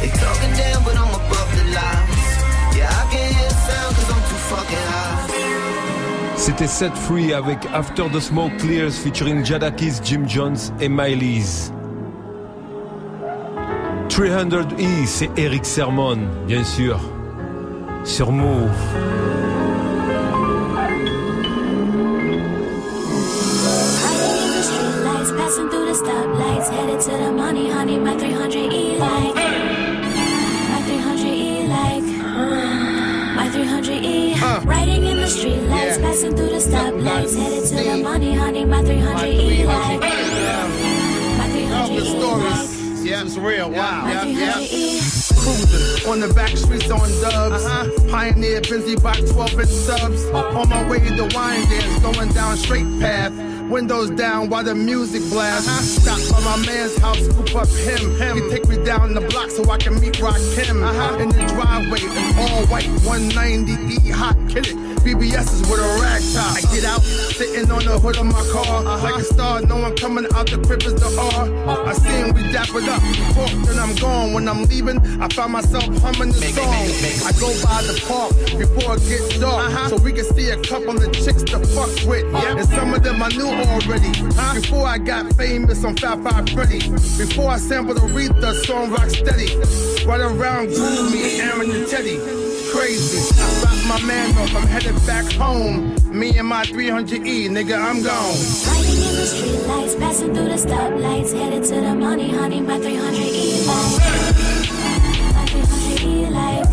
They 0.00 0.10
talking 0.12 0.52
down, 0.60 0.84
but 0.84 0.96
I'm 1.02 1.12
above 1.20 1.50
the 1.56 1.64
lies. 1.76 2.26
Yeah, 2.76 3.00
I 3.00 3.04
can 3.12 3.26
hear 3.36 3.50
sound 3.66 3.90
cause 3.96 4.10
I'm 4.14 4.22
too 4.30 4.40
fucking 4.52 4.86
high. 4.92 5.12
C'était 6.36 6.66
Set 6.66 6.92
Free 6.96 7.32
avec 7.32 7.58
After 7.72 8.08
the 8.10 8.18
Smoke 8.20 8.56
Clears 8.58 8.90
featuring 8.90 9.44
Jadakis, 9.44 10.00
Jim 10.04 10.26
Jones 10.26 10.72
et 10.80 10.88
Miley's. 10.88 11.72
300E, 14.08 15.06
c'est 15.06 15.30
Eric 15.36 15.64
Sermon, 15.64 16.18
bien 16.46 16.64
sûr, 16.64 16.98
sur 18.04 18.30
Mouv'. 18.32 18.70
Riding 24.02 24.38
in 24.42 24.50
the 24.52 24.62
street 24.62 24.96
lights, 25.04 25.30
passing 25.32 25.68
through 25.70 25.86
the 25.86 25.94
stoplights, 25.94 26.68
headed 26.70 27.00
to 27.00 27.10
the 27.10 27.32
money, 27.32 27.70
honey. 27.70 27.98
My 27.98 28.14
300E 28.16 28.98
like, 28.98 29.34
my 29.34 30.80
300E 30.86 31.68
like, 31.68 32.04
my 33.36 33.48
300E. 33.48 34.64
Riding 34.66 35.04
in 35.04 35.16
the 35.16 35.28
street 35.28 35.62
lights, 35.68 35.98
passing 35.98 36.34
through 36.36 36.50
the 36.50 36.58
stoplights, 36.58 37.34
headed 37.36 37.64
to 37.68 37.76
the 37.76 37.96
money, 38.02 38.34
honey. 38.34 38.64
My 38.64 38.82
300E 38.82 39.64
like, 39.66 40.00
my 41.38 41.48
300E 41.48 42.14
like. 42.42 42.68
Yeah, 43.04 43.22
it's 43.22 43.36
real. 43.36 43.70
Wow. 43.70 44.02
My 44.02 44.12
Yeah, 44.12 44.52
300E. 44.52 45.21
Cruising 45.42 46.08
on 46.08 46.20
the 46.20 46.32
back 46.34 46.56
streets 46.56 46.90
on 46.90 47.10
dubs. 47.20 47.64
Uh-huh. 47.64 48.10
Pioneer, 48.10 48.60
busy 48.60 48.96
box 48.96 49.30
12 49.30 49.60
inch 49.60 49.68
subs. 49.68 50.24
Oh. 50.26 50.60
On 50.60 50.68
my 50.68 50.88
way 50.88 51.00
to 51.00 51.24
Wyandanch, 51.34 52.02
going 52.02 52.32
down 52.32 52.56
straight 52.56 52.86
path. 53.00 53.32
Windows 53.68 54.10
down 54.10 54.50
while 54.50 54.62
the 54.62 54.74
music 54.74 55.22
blasts. 55.30 55.68
Uh-huh. 55.68 56.16
Stop 56.16 56.44
by 56.44 56.44
my 56.44 56.66
man's 56.66 56.96
house, 56.98 57.18
scoop 57.18 57.54
up 57.56 57.68
him. 57.68 58.36
He 58.36 58.50
take 58.50 58.68
me 58.68 58.82
down 58.84 59.14
the 59.14 59.20
block 59.20 59.50
so 59.50 59.68
I 59.70 59.78
can 59.78 60.00
meet 60.00 60.20
Rock 60.20 60.38
Kim. 60.54 60.82
Uh-huh. 60.82 61.18
In 61.18 61.28
the 61.30 61.44
driveway, 61.54 62.00
an 62.02 62.38
all 62.38 62.66
white 62.66 62.90
190E 63.02 64.10
hot, 64.10 64.36
kill 64.48 64.64
it. 64.64 64.81
BBS 65.02 65.52
is 65.52 65.60
with 65.68 65.80
a 65.80 66.00
rag 66.00 66.22
top. 66.32 66.56
I 66.56 66.60
get 66.74 66.84
out, 66.84 67.02
sitting 67.02 67.70
on 67.70 67.84
the 67.84 67.98
hood 67.98 68.16
of 68.18 68.26
my 68.26 68.42
car. 68.52 68.82
Like 69.02 69.16
a 69.16 69.24
star, 69.24 69.60
no 69.62 69.76
one 69.78 69.96
coming 69.96 70.26
out 70.34 70.48
the 70.48 70.58
crib 70.58 70.82
is 70.82 70.94
the 70.94 71.10
R. 71.34 71.50
I 71.86 71.92
seen 71.92 72.34
we 72.34 72.42
dap 72.52 72.68
it 72.70 72.88
up. 72.88 73.02
Talk, 73.34 73.50
then 73.66 73.78
I'm 73.78 73.94
gone. 73.96 74.32
When 74.32 74.48
I'm 74.48 74.62
leaving, 74.64 74.98
I 75.20 75.28
find 75.28 75.52
myself 75.52 75.84
humming 75.98 76.30
the 76.30 76.42
song. 76.54 76.86
I 77.26 77.32
go 77.38 77.50
by 77.66 77.82
the 77.82 77.98
park 78.06 78.30
before 78.58 78.96
it 78.96 79.02
gets 79.08 79.38
dark. 79.38 79.90
So 79.90 79.96
we 79.98 80.12
can 80.12 80.24
see 80.24 80.50
a 80.50 80.60
couple 80.62 80.96
of 80.96 81.12
chicks 81.12 81.42
to 81.50 81.58
fuck 81.74 81.90
with. 82.06 82.24
And 82.34 82.68
some 82.70 82.94
of 82.94 83.02
them 83.02 83.22
I 83.22 83.28
knew 83.28 83.50
already. 83.50 84.12
Before 84.54 84.86
I 84.86 84.98
got 84.98 85.34
famous 85.34 85.84
on 85.84 85.96
Fab 85.96 86.22
Five 86.22 86.48
Freddy. 86.50 86.78
Before 87.18 87.50
I 87.50 87.58
sampled 87.58 87.98
Aretha 87.98 88.54
song 88.64 88.90
Rock 88.90 89.10
Steady. 89.10 89.50
Right 90.06 90.20
around 90.20 90.70
Me, 91.10 91.40
Aaron 91.40 91.70
and 91.70 91.88
Teddy. 91.88 92.41
Crazy. 92.72 93.20
I 93.38 93.60
dropped 93.60 93.86
my 93.86 94.00
man 94.06 94.36
off, 94.38 94.54
I'm 94.56 94.66
headed 94.66 94.94
back 95.06 95.30
home. 95.32 95.94
Me 96.10 96.38
and 96.38 96.48
my 96.48 96.64
300E, 96.64 97.48
nigga, 97.48 97.76
I'm 97.78 98.02
gone. 98.02 98.34
Riding 98.66 99.02
in 99.08 99.14
the 99.16 99.26
street 99.26 99.62
lights, 99.68 99.94
passing 99.96 100.34
through 100.34 100.48
the 100.48 100.56
stoplights, 100.56 101.32
headed 101.32 101.64
to 101.64 101.74
the 101.74 101.94
money, 101.94 102.30
honey. 102.30 102.60
My 102.62 102.78
300E 102.78 103.66
like, 103.66 104.00
my 105.36 105.44
300E 105.52 106.30
like, 106.30 106.70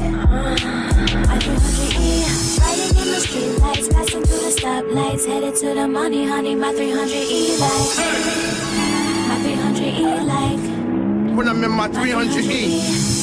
my 1.27 1.37
300E. 1.37 2.59
Riding 2.61 2.97
in 3.01 3.07
the 3.13 3.19
street 3.19 3.55
lights, 3.59 3.87
passing 3.89 4.23
through 4.23 4.39
the 4.39 4.53
stoplights, 4.59 5.25
headed 5.25 5.55
to 5.55 5.73
the 5.73 5.87
money, 5.87 6.25
honey. 6.25 6.55
My 6.55 6.73
300E 6.73 7.59
like, 7.59 7.97
my 9.27 9.35
300E 9.43 10.25
like. 10.25 11.35
when 11.35 11.47
I'm 11.49 11.61
in 11.63 11.71
my 11.71 11.89
300E. 11.89 13.18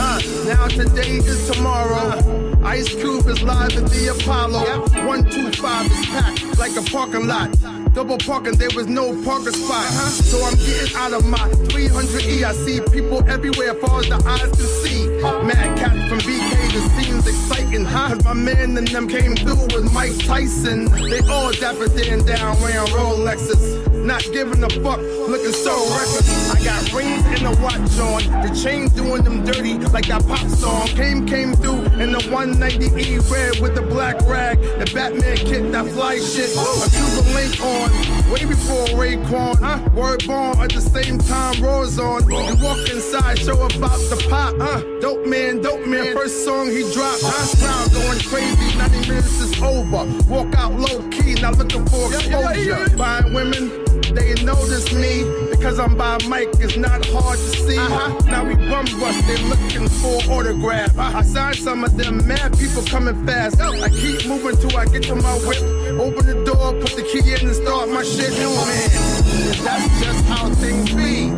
Huh, 0.00 0.20
now 0.46 0.68
today 0.68 1.16
is 1.16 1.50
tomorrow. 1.50 2.14
Ice 2.62 2.88
Cube 2.94 3.26
is 3.26 3.42
live 3.42 3.76
at 3.76 3.90
the 3.90 4.14
Apollo. 4.14 4.82
125 5.04 5.86
is 5.86 6.06
packed 6.06 6.56
like 6.56 6.76
a 6.76 6.82
parking 6.88 7.26
lot. 7.26 7.50
Double 7.94 8.16
parking, 8.18 8.54
there 8.58 8.68
was 8.76 8.86
no 8.86 9.10
parking 9.24 9.54
spot. 9.54 9.90
So 10.22 10.40
I'm 10.44 10.54
getting 10.54 10.94
out 10.94 11.14
of 11.14 11.26
my 11.26 11.38
300E. 11.66 12.44
I 12.44 12.52
see 12.52 12.80
people 12.92 13.28
everywhere, 13.28 13.74
far 13.74 13.98
as 13.98 14.08
the 14.08 14.22
eyes 14.24 14.42
can 14.42 14.68
see. 14.86 15.08
Mad 15.44 15.76
cat 15.76 16.08
from 16.08 16.18
BK, 16.20 16.72
the 16.72 16.80
scene's 16.94 17.26
exciting. 17.26 17.84
Cause 17.84 18.22
my 18.22 18.34
man 18.34 18.76
and 18.76 18.86
them 18.86 19.08
came 19.08 19.34
through 19.34 19.64
with 19.74 19.92
Mike 19.92 20.16
Tyson. 20.24 20.84
They 21.10 21.26
all 21.26 21.50
dapper 21.50 21.88
Dan 21.88 22.24
down 22.24 22.60
wearing 22.60 22.86
Rolexes. 22.86 23.87
Not 24.08 24.24
giving 24.32 24.64
a 24.64 24.70
fuck, 24.70 25.00
looking 25.28 25.52
so 25.52 25.74
reckless. 25.94 26.50
I 26.50 26.64
got 26.64 26.92
rings 26.94 27.22
and 27.26 27.46
a 27.46 27.60
watch 27.60 27.98
on. 28.00 28.40
The 28.40 28.58
chain 28.58 28.88
doing 28.88 29.22
them 29.22 29.44
dirty 29.44 29.74
like 29.74 30.06
that 30.06 30.26
pop 30.26 30.48
song. 30.48 30.86
Came, 30.88 31.26
came 31.26 31.52
through 31.52 31.82
in 32.00 32.12
the 32.12 32.24
190E 32.32 33.30
red 33.30 33.60
with 33.60 33.74
the 33.74 33.82
black 33.82 34.18
rag. 34.22 34.62
The 34.62 34.90
Batman 34.94 35.36
kit, 35.36 35.70
that 35.72 35.86
fly 35.88 36.16
shit. 36.20 36.48
A 36.56 36.88
Cuban 36.88 37.34
link 37.34 37.60
on. 37.60 38.32
Way 38.32 38.46
before 38.46 38.98
Ray 38.98 39.16
Raekwon. 39.18 39.58
Huh? 39.58 39.90
Word 39.94 40.26
born 40.26 40.58
at 40.58 40.72
the 40.72 40.80
same 40.80 41.18
time, 41.18 41.62
roars 41.62 41.98
on. 41.98 42.22
And 42.32 42.62
walk 42.62 42.78
inside, 42.88 43.38
show 43.40 43.60
about 43.60 44.00
the 44.08 44.26
pop. 44.30 44.54
Huh? 44.58 44.80
Dope 45.02 45.26
man, 45.26 45.60
dope 45.60 45.86
man. 45.86 46.14
First 46.16 46.46
song 46.46 46.68
he 46.70 46.80
dropped. 46.94 47.20
Huh? 47.24 47.56
Crowd 47.60 47.92
going 47.92 48.20
crazy, 48.20 48.78
90 48.78 49.08
minutes 49.08 49.38
is 49.38 49.62
over. 49.62 50.06
Walk 50.32 50.54
out 50.56 50.72
low 50.72 51.06
key, 51.10 51.34
not 51.34 51.58
looking 51.58 51.84
for 51.84 52.08
exposure. 52.14 52.96
Buying 52.96 53.34
women, 53.34 53.68
they 54.14 54.34
notice 54.44 54.92
me 54.92 55.24
because 55.50 55.78
I'm 55.78 55.96
by 55.96 56.16
a 56.16 56.28
mic. 56.28 56.48
It's 56.60 56.76
not 56.76 57.04
hard 57.06 57.38
to 57.38 57.50
see. 57.66 57.78
Uh-huh. 57.78 58.30
Now 58.30 58.44
we 58.44 58.54
bum 58.54 58.86
rush, 59.00 59.20
they 59.26 59.38
looking 59.48 59.88
for 59.88 60.16
autograph. 60.32 60.98
I 60.98 61.22
signed 61.22 61.56
some 61.56 61.84
of 61.84 61.96
them, 61.96 62.26
mad 62.26 62.58
people 62.58 62.82
coming 62.84 63.26
fast. 63.26 63.60
I 63.60 63.88
keep 63.88 64.26
moving 64.26 64.56
till 64.56 64.76
I 64.76 64.86
get 64.86 65.04
to 65.04 65.14
my 65.14 65.34
whip. 65.46 65.62
Open 66.00 66.26
the 66.26 66.44
door, 66.44 66.72
put 66.80 66.96
the 66.96 67.02
key 67.02 67.32
in 67.32 67.46
and 67.46 67.56
start 67.56 67.88
my 67.88 68.02
shit. 68.02 68.32
Oh 68.38 68.66
man, 68.66 69.64
that's 69.64 69.88
just 70.02 70.24
how 70.26 70.48
things 70.54 70.92
be 70.94 71.30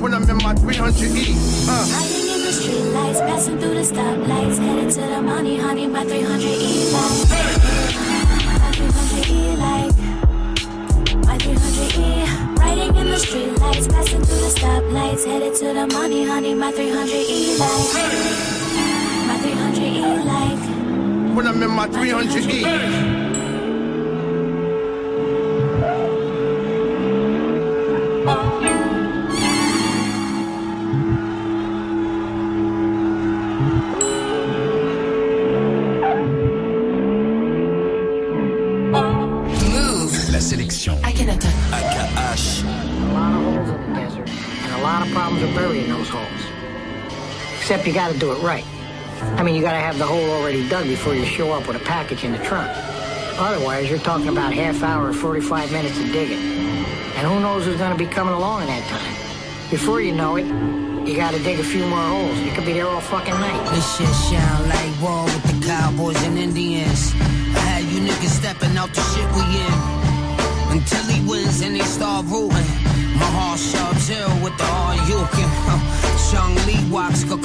when 0.00 0.14
I'm 0.14 0.28
in 0.28 0.36
my 0.36 0.54
300E. 0.54 1.68
Uh. 1.68 1.86
Riding 1.92 2.28
in 2.34 2.40
the 2.42 2.52
street 2.52 2.80
lights, 2.92 3.20
passing 3.20 3.58
through 3.58 3.74
the 3.74 3.82
stoplights, 3.82 4.58
headed 4.58 4.90
to 4.94 5.00
the 5.00 5.22
money, 5.22 5.58
honey, 5.58 5.86
my 5.86 6.04
300 6.04 6.44
E 6.44 7.87
street 13.18 13.58
lights, 13.58 13.88
passing 13.88 14.22
through 14.22 14.40
the 14.40 14.52
stoplights, 14.58 15.24
headed 15.24 15.54
to 15.56 15.66
the 15.74 15.86
money, 15.88 16.24
honey, 16.24 16.54
my 16.54 16.70
300 16.70 17.10
E 17.10 17.58
like. 17.58 17.94
My 19.26 19.38
300 19.42 19.82
E 19.82 20.02
like. 20.24 21.36
When 21.36 21.46
I'm 21.46 21.62
in 21.62 21.70
my 21.70 21.88
300E. 21.88 22.62
Move. 22.62 23.27
Except 47.68 47.86
you 47.86 47.92
gotta 47.92 48.18
do 48.18 48.32
it 48.32 48.40
right. 48.40 48.64
I 49.36 49.42
mean, 49.42 49.54
you 49.54 49.60
gotta 49.60 49.76
have 49.76 49.98
the 49.98 50.06
hole 50.06 50.30
already 50.30 50.66
dug 50.70 50.86
before 50.86 51.14
you 51.14 51.26
show 51.26 51.52
up 51.52 51.68
with 51.68 51.76
a 51.76 51.84
package 51.84 52.24
in 52.24 52.32
the 52.32 52.38
trunk. 52.38 52.66
Otherwise, 53.36 53.90
you're 53.90 53.98
talking 53.98 54.28
about 54.28 54.54
half 54.54 54.82
hour 54.82 55.08
or 55.08 55.12
45 55.12 55.70
minutes 55.70 56.00
of 56.00 56.06
digging. 56.06 56.38
And 56.38 57.28
who 57.28 57.38
knows 57.40 57.66
who's 57.66 57.76
gonna 57.76 57.94
be 57.94 58.06
coming 58.06 58.32
along 58.32 58.62
in 58.62 58.68
that 58.68 58.88
time. 58.88 59.14
Before 59.68 60.00
you 60.00 60.12
know 60.12 60.36
it, 60.36 60.46
you 61.06 61.14
gotta 61.14 61.38
dig 61.40 61.60
a 61.60 61.62
few 61.62 61.84
more 61.84 62.00
holes. 62.00 62.38
You 62.38 62.52
could 62.52 62.64
be 62.64 62.72
there 62.72 62.88
all 62.88 63.02
fucking 63.02 63.34
night. 63.34 63.62
This 63.74 63.98
shit 63.98 64.08
sound 64.08 64.66
like 64.70 65.02
war 65.02 65.24
with 65.24 65.44
the 65.52 65.66
cowboys 65.66 66.16
and 66.24 66.38
Indians. 66.38 67.12
I 67.52 67.60
had 67.68 67.84
you 67.92 68.00
niggas 68.00 68.32
stepping 68.32 68.78
out 68.78 68.94
the 68.94 69.02
shit 69.12 69.28
we 69.36 69.44
in. 69.44 69.76
Until 70.72 71.04
he 71.12 71.20
wins 71.28 71.60
and 71.60 71.76
they 71.76 71.84
start 71.84 72.24
rooting. 72.28 72.64
My 73.20 73.28
heart 73.36 73.58
sub 73.58 73.94
zero 73.96 74.32
with 74.42 74.56
the 74.56 74.64
all 74.64 74.94
you 75.04 75.20
can. 75.36 75.67
Chung 76.30 76.54
Lee 76.66 76.84
walks 76.90 77.24
a. 77.24 77.38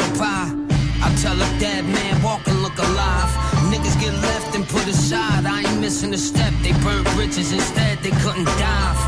I 1.05 1.13
tell 1.21 1.35
a 1.35 1.59
dead 1.59 1.85
man 1.85 2.21
walk 2.21 2.47
and 2.47 2.61
look 2.61 2.77
alive. 2.77 3.29
Niggas 3.71 3.99
get 3.99 4.13
left 4.13 4.55
and 4.55 4.67
put 4.67 4.85
aside. 4.87 5.45
I 5.45 5.61
ain't 5.61 5.79
missing 5.79 6.13
a 6.13 6.17
step. 6.17 6.53
They 6.61 6.73
burnt 6.83 7.07
bridges 7.15 7.51
instead. 7.53 7.99
They 7.99 8.11
couldn't 8.23 8.45
dive. 8.45 8.99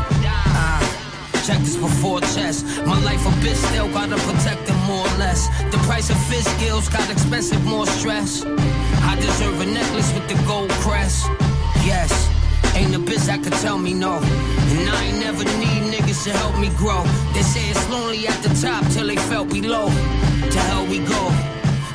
Ah. 0.54 0.80
Check 1.46 1.58
this 1.60 1.76
before 1.76 2.20
chess. 2.20 2.64
My 2.86 2.98
life 3.04 3.24
a 3.26 3.30
bitch 3.44 3.60
still 3.68 3.88
gotta 3.92 4.16
protect 4.16 4.66
them 4.66 4.78
more 4.86 5.06
or 5.06 5.16
less. 5.18 5.48
The 5.70 5.78
price 5.88 6.10
of 6.10 6.18
fish 6.24 6.44
skills 6.44 6.88
got 6.88 7.10
expensive, 7.10 7.64
more 7.64 7.86
stress. 7.86 8.44
I 8.44 9.16
deserve 9.16 9.60
a 9.60 9.66
necklace 9.66 10.12
with 10.12 10.26
the 10.28 10.42
gold 10.46 10.70
crest. 10.84 11.26
Yes, 11.84 12.10
ain't 12.76 12.94
a 12.94 12.98
bitch 12.98 13.26
that 13.26 13.42
could 13.42 13.54
tell 13.64 13.78
me 13.78 13.94
no. 13.94 14.18
And 14.18 14.88
I 14.88 15.04
ain't 15.04 15.20
never 15.20 15.44
need 15.44 15.82
niggas 15.92 16.24
to 16.24 16.32
help 16.32 16.58
me 16.58 16.68
grow. 16.76 17.02
They 17.32 17.42
say 17.42 17.64
it's 17.70 17.88
lonely 17.90 18.26
at 18.26 18.38
the 18.42 18.52
top 18.60 18.84
till 18.92 19.06
they 19.06 19.16
felt 19.16 19.48
below. 19.48 19.88
To 20.52 20.58
hell 20.68 20.86
we 20.86 20.98
go. 20.98 21.22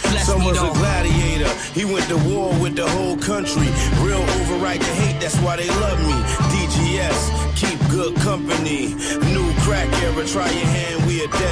Bless 0.10 0.26
Son 0.26 0.44
was 0.44 0.58
a 0.58 0.72
gladiator. 0.80 1.50
He 1.74 1.86
went 1.86 2.06
to 2.10 2.18
war 2.30 2.50
with 2.60 2.76
the 2.76 2.88
whole 2.90 3.18
country. 3.18 3.70
Real 4.04 4.24
override 4.38 4.82
the 4.82 4.94
hate, 5.02 5.22
that's 5.22 5.38
why 5.40 5.56
they 5.56 5.70
love 5.70 6.00
me. 6.04 6.18
DGS, 6.52 7.20
keep 7.56 7.80
good 7.90 8.16
company. 8.18 8.96
New 9.34 9.48
crack 9.64 9.88
era, 10.04 10.26
try 10.26 10.50
your 10.50 10.70
hand, 10.78 11.06
we 11.06 11.24
a 11.24 11.28
dead. 11.28 11.52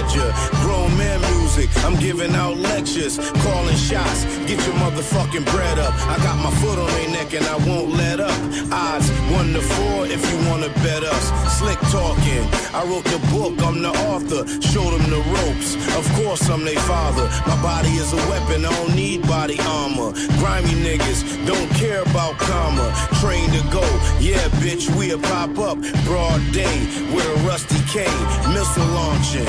Grown 0.61 0.97
man 0.97 1.19
music, 1.37 1.69
I'm 1.85 1.95
giving 1.99 2.33
out 2.35 2.57
lectures. 2.57 3.17
Calling 3.43 3.75
shots, 3.75 4.25
get 4.47 4.59
your 4.65 4.75
motherfucking 4.75 5.45
bread 5.51 5.77
up. 5.79 5.93
I 6.07 6.17
got 6.23 6.37
my 6.43 6.51
foot 6.59 6.79
on 6.79 6.87
their 6.87 7.09
neck 7.11 7.33
and 7.33 7.45
I 7.45 7.57
won't 7.67 7.91
let 7.91 8.19
up. 8.19 8.33
Odds 8.71 9.09
one 9.31 9.53
to 9.53 9.61
four 9.61 10.05
if 10.05 10.21
you 10.31 10.49
wanna 10.49 10.69
bet 10.83 11.03
us. 11.03 11.25
Slick 11.57 11.79
talking, 11.91 12.43
I 12.73 12.83
wrote 12.85 13.05
the 13.05 13.19
book, 13.31 13.53
I'm 13.63 13.81
the 13.81 13.93
author. 14.09 14.41
Showed 14.61 14.91
them 14.93 15.09
the 15.09 15.21
ropes, 15.35 15.75
of 15.97 16.05
course 16.17 16.49
I'm 16.49 16.63
their 16.63 16.79
father. 16.81 17.25
My 17.47 17.61
body 17.61 17.89
is 17.89 18.13
a 18.13 18.21
weapon, 18.29 18.65
I 18.65 18.71
don't 18.71 18.95
need 18.95 19.27
body 19.27 19.57
armor. 19.61 20.11
Grimy 20.39 20.75
niggas 20.85 21.21
don't 21.45 21.69
care 21.81 22.01
about 22.01 22.37
karma. 22.37 22.87
Train 23.21 23.49
to 23.51 23.61
go, 23.71 23.85
yeah, 24.19 24.43
bitch, 24.63 24.89
we'll 24.95 25.19
pop 25.19 25.57
up. 25.59 25.77
Broad 26.05 26.41
day 26.51 26.77
with 27.13 27.25
a 27.25 27.37
rusty 27.47 27.81
cane. 27.93 28.23
missile 28.53 28.85
launching. 28.93 29.47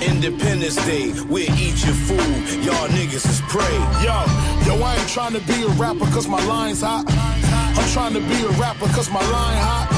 Independence 0.00 0.76
Day, 0.86 1.12
we'll 1.28 1.50
eat 1.58 1.84
your 1.84 1.94
food. 2.06 2.64
Y'all 2.64 2.88
niggas 2.88 3.26
is 3.26 3.40
prey. 3.48 3.78
Yo, 4.04 4.14
yo, 4.66 4.80
I 4.82 4.96
ain't 4.96 5.08
trying 5.08 5.32
to 5.32 5.40
be 5.40 5.62
a 5.64 5.68
rapper 5.70 6.06
cause 6.12 6.28
my 6.28 6.44
line's 6.46 6.82
hot. 6.82 7.04
Trying 7.92 8.12
to 8.12 8.20
be 8.20 8.42
a 8.44 8.50
rapper 8.60 8.86
cause 8.88 9.10
my 9.10 9.20
line 9.20 9.56
hot. 9.56 9.88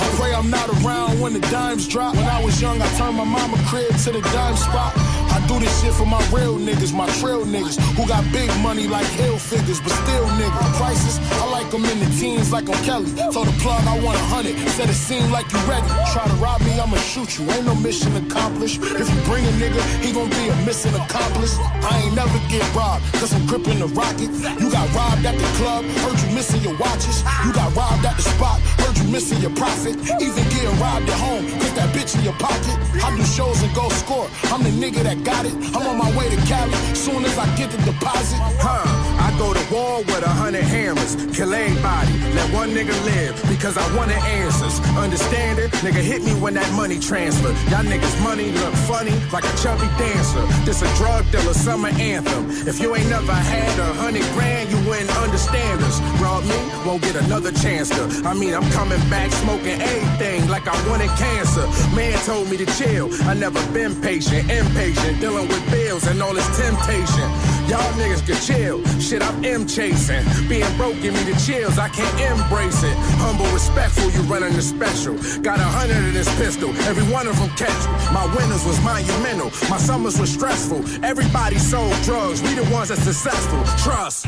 I 0.00 0.16
pray 0.16 0.34
I'm 0.34 0.50
not 0.50 0.68
around 0.82 1.20
when 1.20 1.34
the 1.34 1.40
dimes 1.52 1.86
drop. 1.86 2.16
When 2.16 2.24
I 2.24 2.42
was 2.42 2.60
young, 2.60 2.80
I 2.80 2.88
turned 2.96 3.16
my 3.16 3.24
mama 3.24 3.58
crib 3.68 3.94
to 4.04 4.12
the 4.12 4.22
dime 4.32 4.56
spot. 4.56 5.17
Do 5.48 5.58
this 5.58 5.72
shit 5.80 5.94
for 5.94 6.04
my 6.04 6.20
real 6.30 6.58
niggas, 6.58 6.92
my 6.92 7.08
trail 7.20 7.44
niggas, 7.44 7.80
who 7.96 8.06
got 8.06 8.22
big 8.32 8.50
money 8.60 8.86
like 8.86 9.06
hill 9.16 9.38
figures, 9.38 9.80
but 9.80 9.92
still 9.92 10.26
niggas. 10.36 10.76
Prices, 10.76 11.18
I 11.40 11.50
like 11.50 11.70
them 11.70 11.84
in 11.86 11.98
the 12.00 12.10
teens 12.20 12.52
like 12.52 12.68
I'm 12.68 12.76
Kelly. 12.84 13.10
Told 13.32 13.48
the 13.48 13.56
plug 13.64 13.80
I 13.88 13.98
want 14.04 14.16
a 14.18 14.24
hundred, 14.28 14.56
said 14.76 14.88
it 14.90 14.94
seemed 14.94 15.30
like 15.30 15.50
you 15.52 15.58
ready. 15.64 15.88
Try 16.12 16.28
to 16.28 16.34
rob 16.34 16.60
me, 16.60 16.78
I'ma 16.78 16.96
shoot 16.98 17.38
you. 17.38 17.50
Ain't 17.50 17.64
no 17.64 17.74
mission 17.74 18.14
accomplished. 18.16 18.78
If 18.82 19.08
you 19.08 19.20
bring 19.24 19.44
a 19.44 19.54
nigga, 19.56 19.80
he 20.04 20.12
gon' 20.12 20.28
be 20.30 20.48
a 20.48 20.56
mission 20.68 20.94
accomplished. 20.94 21.56
I 21.58 22.02
ain't 22.04 22.14
never 22.14 22.38
get 22.52 22.62
robbed, 22.76 23.04
cause 23.14 23.32
I'm 23.32 23.46
gripping 23.46 23.78
the 23.80 23.88
rocket. 23.88 24.30
You 24.60 24.70
got 24.70 24.86
robbed 24.94 25.24
at 25.24 25.34
the 25.34 25.48
club, 25.56 25.84
heard 26.04 26.18
you 26.20 26.30
missing 26.36 26.60
your 26.60 26.76
watches. 26.76 27.24
You 27.44 27.52
got 27.52 27.74
robbed 27.74 28.04
at 28.04 28.16
the 28.16 28.22
spot, 28.22 28.60
heard 28.84 28.96
you 28.98 29.08
missing 29.08 29.40
your 29.40 29.54
profit. 29.56 29.96
Even 30.20 30.44
getting 30.52 30.76
robbed 30.78 31.08
at 31.08 31.18
home, 31.18 31.48
cause 31.56 31.72
that 31.74 31.88
bitch 31.96 32.14
in 32.16 32.22
your 32.22 32.36
pocket. 32.36 32.76
I 33.00 33.16
do 33.16 33.24
shows 33.24 33.62
and 33.62 33.72
go 33.74 33.88
score. 33.88 34.28
I'm 34.52 34.62
the 34.62 34.70
nigga 34.70 35.02
that 35.08 35.24
got 35.24 35.37
it. 35.46 35.54
I'm 35.74 35.86
on 35.86 35.98
my 35.98 36.10
way 36.16 36.28
to 36.28 36.36
Cali. 36.46 36.72
Soon 36.94 37.24
as 37.24 37.38
I 37.38 37.46
get 37.56 37.70
the 37.70 37.78
deposit. 37.78 38.38
Huh, 38.60 39.07
I 39.18 39.36
go 39.38 39.52
to 39.52 39.64
war 39.72 39.98
with 39.98 40.22
a 40.22 40.28
hundred 40.28 40.64
hammers. 40.64 41.16
Kill 41.36 41.52
everybody, 41.52 42.12
let 42.34 42.52
one 42.52 42.70
nigga 42.70 42.94
live. 43.04 43.34
Because 43.48 43.76
I 43.76 43.84
want 43.96 44.08
the 44.08 44.16
answers. 44.16 44.80
Understand 44.96 45.58
it? 45.58 45.70
Nigga 45.84 46.02
hit 46.02 46.22
me 46.22 46.32
when 46.40 46.54
that 46.54 46.70
money 46.74 46.98
transfer. 46.98 47.50
Y'all 47.70 47.84
niggas 47.84 48.16
money 48.22 48.50
look 48.52 48.74
funny 48.90 49.14
like 49.32 49.44
a 49.44 49.54
chubby 49.58 49.88
dancer. 49.98 50.44
This 50.64 50.82
a 50.82 50.88
drug 50.96 51.24
dealer 51.30 51.54
summer 51.54 51.88
anthem. 51.88 52.50
If 52.66 52.80
you 52.80 52.94
ain't 52.94 53.08
never 53.10 53.32
had 53.32 53.78
a 53.78 53.92
hundred 53.94 54.26
grand, 54.34 54.70
you 54.70 54.78
wouldn't 54.88 55.10
understand 55.18 55.82
us. 55.82 56.00
Rob 56.20 56.44
me, 56.44 56.58
won't 56.86 57.02
get 57.02 57.16
another 57.16 57.52
chance 57.52 57.88
to. 57.90 58.02
I 58.26 58.34
mean, 58.34 58.54
I'm 58.54 58.68
coming 58.70 59.00
back 59.10 59.30
smoking 59.32 59.80
everything 59.80 60.48
like 60.48 60.66
I 60.66 60.76
wanted 60.88 61.10
cancer. 61.18 61.66
Man 61.94 62.16
told 62.24 62.50
me 62.50 62.56
to 62.58 62.66
chill. 62.78 63.12
I 63.28 63.34
never 63.34 63.60
been 63.72 64.00
patient, 64.00 64.50
impatient, 64.50 65.20
dealing 65.20 65.48
with 65.48 65.62
bills 65.70 66.06
and 66.06 66.22
all 66.22 66.34
this 66.34 66.48
temptation. 66.56 67.57
Y'all 67.68 67.92
niggas 68.00 68.24
can 68.24 68.36
chill. 68.40 68.82
Shit, 68.98 69.22
I'm 69.22 69.44
M 69.44 69.66
chasing. 69.66 70.24
Being 70.48 70.74
broke 70.78 70.98
give 71.02 71.12
me 71.12 71.22
the 71.30 71.38
chills. 71.44 71.78
I 71.78 71.90
can't 71.90 72.16
embrace 72.32 72.82
it. 72.82 72.96
Humble, 73.20 73.44
respectful, 73.52 74.10
you 74.10 74.22
running 74.22 74.54
the 74.54 74.62
special. 74.62 75.14
Got 75.42 75.60
a 75.60 75.68
hundred 75.78 75.98
in 76.08 76.14
this 76.14 76.28
pistol. 76.36 76.70
Every 76.88 77.04
one 77.12 77.26
of 77.28 77.38
them 77.38 77.50
catch 77.50 77.80
me. 77.86 77.92
My 78.14 78.24
winners 78.34 78.64
was 78.64 78.80
monumental. 78.82 79.50
My 79.68 79.76
summers 79.76 80.18
was 80.18 80.32
stressful. 80.32 80.82
Everybody 81.04 81.58
sold 81.58 81.92
drugs. 82.04 82.40
We 82.42 82.54
the 82.54 82.64
ones 82.72 82.88
that's 82.88 83.02
successful. 83.02 83.62
Trust. 83.84 84.26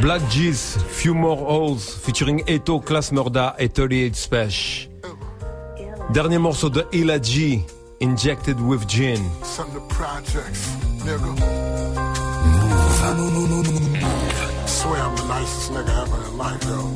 Black 0.00 0.22
G's, 0.30 0.76
Few 0.88 1.14
More 1.14 1.36
Holes, 1.36 1.96
featuring 2.04 2.44
Eto, 2.46 2.80
Class 2.84 3.10
Murda 3.10 3.56
et 3.58 3.68
38 3.68 4.14
Spesh. 4.14 4.88
Dernier 6.12 6.38
morceau 6.38 6.68
de 6.68 6.86
Illa 6.92 7.18
Ghee, 7.18 7.64
Injected 7.98 8.60
with 8.60 8.86
Gin. 8.86 9.18
Some 9.42 9.66
of 9.68 9.74
the 9.74 9.80
projects, 9.88 10.68
nigga. 11.04 11.85
I 13.06 13.14
Swear 14.66 15.00
I'm 15.00 15.14
the 15.14 15.24
nicest 15.28 15.70
nigga 15.70 16.02
ever 16.02 16.26
in 16.26 16.36
life, 16.36 16.64
yo. 16.64 16.90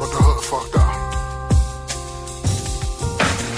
But 0.00 0.08
the 0.08 0.20
hood 0.24 0.42
fucked 0.42 0.76
up. 0.80 0.94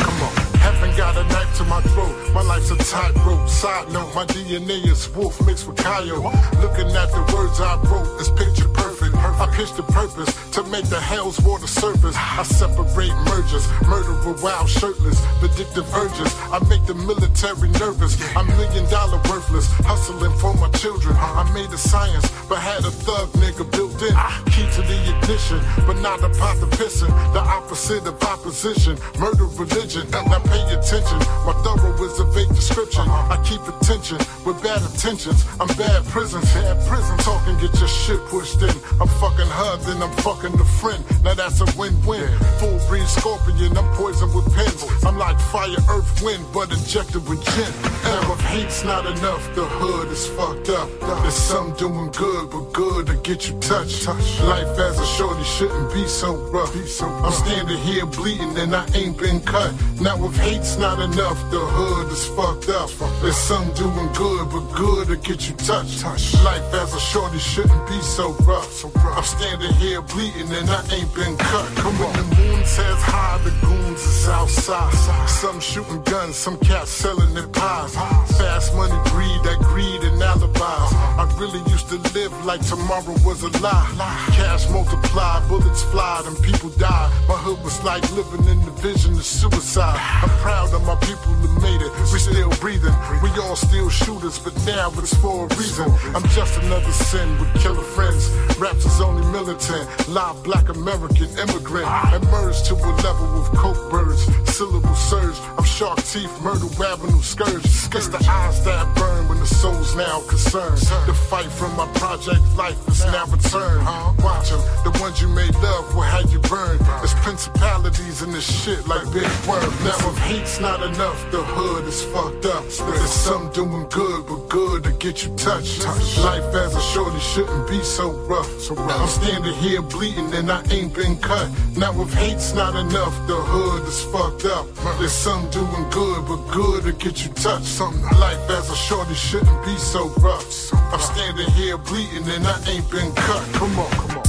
Come 0.02 0.22
on, 0.26 0.34
heaven 0.58 0.96
got 0.96 1.16
a 1.16 1.22
knife 1.28 1.56
to 1.58 1.64
my 1.66 1.80
throat. 1.80 2.34
My 2.34 2.42
life's 2.42 2.72
a 2.72 2.76
tightrope. 2.76 3.48
Side 3.48 3.92
note, 3.92 4.12
my 4.16 4.26
DNA 4.26 4.84
is 4.90 5.08
wolf 5.10 5.40
mixed 5.46 5.68
with 5.68 5.76
coyote. 5.76 6.24
Looking 6.60 6.90
at 6.96 7.12
the 7.12 7.22
words 7.32 7.60
I 7.60 7.76
wrote, 7.84 8.18
it's 8.18 8.28
picture 8.30 8.68
perfect 8.70 8.95
I 9.16 9.48
pitch 9.52 9.72
the 9.74 9.82
purpose 9.82 10.30
to 10.52 10.62
make 10.64 10.86
the 10.88 11.00
hell's 11.00 11.40
water 11.40 11.66
surface. 11.66 12.16
I 12.16 12.42
separate 12.42 13.14
mergers, 13.28 13.66
murder 13.86 14.14
with 14.24 14.42
wild 14.42 14.68
shirtless, 14.68 15.20
vindictive 15.40 15.86
urges. 15.94 16.32
I 16.52 16.58
make 16.68 16.84
the 16.86 16.94
military 16.94 17.68
nervous. 17.80 18.16
I'm 18.36 18.46
million 18.56 18.88
dollar 18.90 19.20
worthless, 19.28 19.66
hustling 19.84 20.32
for 20.38 20.54
my 20.54 20.70
children. 20.70 21.16
I 21.16 21.44
made 21.52 21.70
a 21.72 21.78
science, 21.78 22.26
but 22.48 22.58
had 22.58 22.84
a 22.84 22.90
thug 22.90 23.28
nigga 23.40 23.70
built 23.70 24.00
in. 24.02 24.14
Key 24.52 24.66
to 24.76 24.82
the 24.82 24.98
ignition, 25.16 25.60
but 25.86 26.00
not 26.00 26.22
a 26.22 26.30
pot 26.40 26.56
to 26.60 26.66
pissin'. 26.76 27.08
The 27.32 27.40
opposite 27.40 28.06
of 28.06 28.22
opposition, 28.22 28.98
murder 29.18 29.44
religion. 29.44 30.08
Now 30.10 30.40
pay 30.40 30.62
attention, 30.72 31.18
my 31.44 31.54
thorough 31.64 31.94
is 32.04 32.18
a 32.20 32.24
vague 32.24 32.48
description. 32.54 33.08
I 33.08 33.36
keep 33.44 33.62
attention 33.68 34.18
with 34.44 34.62
bad 34.62 34.82
intentions. 34.82 35.44
I'm 35.60 35.68
bad 35.76 36.04
prisons, 36.06 36.44
bad 36.54 36.76
prison. 36.86 37.16
Talking, 37.18 37.58
get 37.58 37.74
your 37.78 37.88
shit 37.88 38.20
pushed 38.26 38.62
in. 38.62 38.74
I'm 39.00 39.05
fucking 39.08 39.46
her, 39.46 39.76
then 39.78 40.02
I'm 40.02 40.12
fucking 40.22 40.56
the 40.56 40.64
friend. 40.64 41.02
Now 41.22 41.34
that's 41.34 41.60
a 41.60 41.66
win-win. 41.78 42.28
Full 42.58 42.78
breed 42.88 43.06
scorpion, 43.06 43.76
I'm 43.76 43.88
poisoned 43.94 44.34
with 44.34 44.52
pins. 44.54 44.84
I'm 45.04 45.18
like 45.18 45.38
fire, 45.40 45.76
earth, 45.88 46.22
wind, 46.22 46.44
but 46.52 46.70
injected 46.70 47.26
with 47.28 47.44
gin. 47.44 47.72
Now 48.04 48.32
if 48.32 48.40
hate's 48.40 48.84
not 48.84 49.06
enough, 49.06 49.42
the 49.54 49.64
hood 49.64 50.08
is 50.08 50.26
fucked 50.28 50.68
up. 50.70 50.88
There's 51.22 51.34
some 51.34 51.74
doing 51.76 52.10
good, 52.12 52.50
but 52.50 52.72
good 52.72 53.06
to 53.06 53.14
get 53.16 53.48
you 53.48 53.58
touched. 53.60 54.06
Life 54.06 54.78
as 54.78 54.98
a 54.98 55.06
shorty 55.06 55.44
shouldn't 55.44 55.92
be 55.92 56.06
so 56.06 56.34
rough. 56.50 56.74
I'm 57.02 57.32
standing 57.32 57.78
here 57.78 58.06
bleeding 58.06 58.56
and 58.58 58.74
I 58.74 58.86
ain't 58.94 59.18
been 59.18 59.40
cut. 59.40 59.72
Now 60.00 60.24
if 60.26 60.36
hate's 60.36 60.76
not 60.76 61.00
enough, 61.00 61.38
the 61.50 61.60
hood 61.60 62.12
is 62.12 62.26
fucked 62.28 62.68
up. 62.68 62.90
There's 63.20 63.36
some 63.36 63.72
doing 63.74 64.12
good, 64.12 64.50
but 64.50 64.66
good 64.74 65.08
to 65.08 65.16
get 65.16 65.48
you 65.48 65.54
touched. 65.56 66.04
Life 66.44 66.74
as 66.74 66.94
a 66.94 67.00
shorty 67.00 67.38
shouldn't 67.38 67.88
be 67.88 68.00
so 68.00 68.32
rough. 68.46 68.66
I'm 69.04 69.24
standing 69.24 69.72
here 69.74 70.02
bleeding 70.02 70.50
and 70.52 70.68
I 70.68 70.82
ain't 70.92 71.12
been 71.14 71.36
cut. 71.36 71.68
Come 71.76 72.00
on, 72.02 72.12
the 72.16 72.36
moon 72.36 72.64
says 72.64 73.00
hi, 73.02 73.38
the 73.44 73.50
goons 73.66 74.00
is 74.00 74.28
outside. 74.28 74.92
Some 75.28 75.60
shooting 75.60 76.02
guns, 76.02 76.36
some 76.36 76.58
cats 76.58 76.90
selling 76.90 77.34
their 77.34 77.48
pies. 77.48 77.94
Fast 78.38 78.74
money 78.74 78.98
breed, 79.10 79.40
that 79.44 79.58
greed 79.60 80.02
and 80.02 80.22
alibis. 80.22 80.92
I 81.20 81.24
really 81.38 81.60
used 81.70 81.88
to 81.88 81.98
live 82.14 82.32
like 82.44 82.64
tomorrow 82.66 83.16
was 83.24 83.42
a 83.42 83.50
lie. 83.60 83.88
Cash 84.32 84.68
multiply, 84.70 85.46
bullets 85.48 85.82
fly, 85.84 86.22
and 86.26 86.36
people 86.42 86.70
die. 86.70 87.10
My 87.28 87.36
hood 87.36 87.62
was 87.62 87.82
like 87.84 88.02
living 88.12 88.44
in 88.48 88.64
the 88.64 88.72
vision 88.82 89.14
of 89.14 89.24
suicide. 89.24 89.98
I'm 90.22 90.30
proud 90.40 90.72
of 90.72 90.84
my 90.84 90.96
people 90.96 91.32
who 91.34 91.48
made 91.60 91.82
it. 91.82 91.92
We 92.12 92.18
still 92.18 92.50
breathing. 92.60 92.94
We 93.22 93.30
all 93.42 93.56
still 93.56 93.90
shooters, 93.90 94.38
but 94.38 94.54
now 94.64 94.92
it's 94.96 95.14
for 95.16 95.46
a 95.46 95.48
reason. 95.56 95.90
I'm 96.14 96.26
just 96.30 96.58
another 96.62 96.92
sin 96.92 97.38
with 97.38 97.52
killer 97.62 97.82
friends. 97.82 98.30
Raps 98.58 98.85
is 98.86 99.00
only 99.00 99.24
militant. 99.32 99.84
Live 100.08 100.42
black 100.42 100.68
American 100.68 101.28
immigrant. 101.38 101.88
Emerged 102.22 102.64
to 102.66 102.74
a 102.74 102.90
level 103.02 103.26
with 103.38 103.48
coke 103.58 103.90
birds. 103.90 104.22
Syllable 104.56 104.94
surge. 104.94 105.36
I'm 105.58 105.64
shark 105.64 106.02
teeth, 106.04 106.32
murder 106.42 106.66
avenue 106.82 107.20
scourge. 107.20 107.64
It's 107.64 108.08
the 108.08 108.24
eyes 108.28 108.64
that 108.64 108.94
burn 108.96 109.28
when 109.28 109.38
the 109.38 109.46
soul's 109.46 109.94
now 109.96 110.20
concerned. 110.28 110.78
The 111.06 111.14
fight 111.14 111.50
from 111.50 111.76
my 111.76 111.86
project 111.94 112.42
life 112.56 112.76
is 112.88 113.04
now 113.04 113.26
returned. 113.26 113.84
Watch 114.22 114.52
'em, 114.52 114.60
the 114.84 114.92
ones 115.00 115.20
you 115.20 115.28
made 115.28 115.54
love 115.56 115.94
will 115.94 116.02
have 116.02 116.30
you 116.32 116.40
burn. 116.40 116.78
There's 117.00 117.14
principalities 117.26 118.22
in 118.22 118.32
this 118.32 118.44
shit 118.44 118.86
like 118.86 119.04
Big 119.12 119.30
Worm. 119.46 119.72
Now 119.84 119.96
if 120.10 120.18
hate's 120.18 120.60
not 120.60 120.82
enough, 120.82 121.18
the 121.30 121.42
hood 121.42 121.86
is 121.86 122.02
fucked 122.02 122.46
up. 122.46 122.64
There's 122.68 123.10
some 123.10 123.50
doing 123.52 123.86
good, 123.90 124.26
but 124.26 124.48
good 124.48 124.84
to 124.84 124.92
get 124.92 125.24
you 125.24 125.30
touched. 125.36 125.84
Life 126.18 126.54
as 126.54 126.74
a 126.74 126.80
shorty 126.92 127.20
shouldn't 127.20 127.68
be 127.68 127.82
so 127.82 128.10
rough. 128.32 128.50
I'm 128.76 129.08
standing 129.08 129.54
here 129.54 129.82
bleeding 129.82 130.32
and 130.34 130.50
I 130.50 130.62
ain't 130.70 130.94
been 130.94 131.16
cut. 131.18 131.50
Now 131.76 131.92
if 132.02 132.12
hate's 132.12 132.52
not 132.54 132.76
enough, 132.76 133.14
the 133.26 133.36
hood 133.36 133.88
is 133.88 134.02
fucked 134.04 134.44
up. 134.44 134.66
There's 134.98 135.12
some 135.12 135.48
doing 135.50 135.90
good, 135.90 136.26
but 136.26 136.46
good 136.52 136.84
to 136.84 136.92
get 136.92 137.24
you 137.24 137.32
touched. 137.32 137.66
Something 137.66 138.02
life 138.18 138.50
as 138.50 138.70
a 138.70 138.76
shorty 138.76 139.14
shouldn't 139.14 139.64
be 139.64 139.76
so 139.76 140.08
rough. 140.20 140.72
I'm 140.92 141.00
standing 141.00 141.50
here 141.50 141.78
bleeding 141.78 142.28
and 142.28 142.46
I 142.46 142.58
ain't 142.68 142.90
been 142.90 143.12
cut. 143.14 143.42
Come 143.54 143.78
on, 143.78 143.90
come 143.90 144.18
on. 144.18 144.24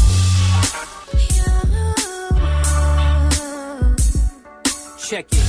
Check 4.97 5.27
it. 5.31 5.47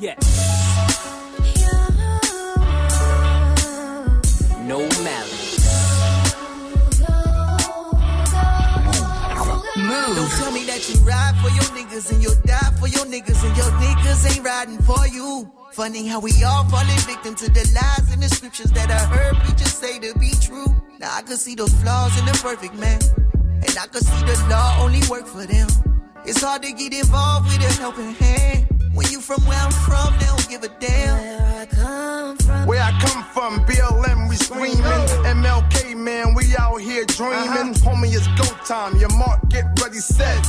Yes. 0.00 0.49
Don't 10.14 10.30
tell 10.32 10.50
me 10.50 10.64
that 10.64 10.88
you 10.88 10.98
ride 11.00 11.36
for 11.40 11.50
your 11.50 11.70
niggas 11.78 12.10
and 12.10 12.22
you'll 12.22 12.40
die 12.42 12.70
for 12.80 12.88
your 12.88 13.06
niggas 13.06 13.46
and 13.46 13.56
your 13.56 13.70
niggas 13.78 14.34
ain't 14.34 14.44
riding 14.44 14.78
for 14.82 15.06
you. 15.06 15.50
Funny 15.72 16.06
how 16.08 16.18
we 16.18 16.32
all 16.42 16.64
falling 16.64 16.98
victim 17.06 17.36
to 17.36 17.48
the 17.48 17.62
lies 17.74 18.12
and 18.12 18.20
the 18.20 18.28
scriptures 18.28 18.72
that 18.72 18.90
I 18.90 18.98
heard 19.06 19.36
preachers 19.44 19.72
say 19.72 20.00
to 20.00 20.18
be 20.18 20.32
true. 20.42 20.66
Now 20.98 21.14
I 21.14 21.22
can 21.22 21.36
see 21.36 21.54
the 21.54 21.66
flaws 21.66 22.18
in 22.18 22.26
the 22.26 22.32
perfect 22.32 22.74
man. 22.74 23.00
And 23.62 23.78
I 23.78 23.86
can 23.86 24.02
see 24.02 24.24
the 24.26 24.46
law 24.50 24.82
only 24.82 25.00
work 25.08 25.26
for 25.26 25.46
them. 25.46 25.68
It's 26.24 26.42
hard 26.42 26.62
to 26.62 26.72
get 26.72 26.92
involved 26.92 27.46
with 27.46 27.70
a 27.70 27.72
helping 27.80 28.12
hand. 28.14 28.79
When 28.92 29.08
you 29.08 29.20
from 29.20 29.44
where 29.46 29.58
I'm 29.58 29.70
from, 29.70 30.18
they 30.18 30.26
don't 30.26 30.48
give 30.48 30.64
a 30.64 30.68
damn. 30.80 31.16
Where 31.16 31.60
I 31.62 31.66
come 31.66 32.36
from. 32.38 32.66
Where 32.66 32.82
I 32.82 32.90
come 33.00 33.24
from, 33.24 33.64
BLM, 33.64 34.28
we 34.28 34.36
screaming. 34.36 34.82
MLK, 34.82 35.96
man, 35.96 36.34
we 36.34 36.56
out 36.58 36.80
here 36.80 37.04
dreaming. 37.06 37.74
Uh-huh. 37.74 37.90
Homie, 37.90 38.12
it's 38.12 38.26
go 38.38 38.44
time. 38.64 38.96
Your 38.96 39.10
mark, 39.16 39.48
get 39.48 39.66
ready, 39.80 39.98
set. 39.98 40.44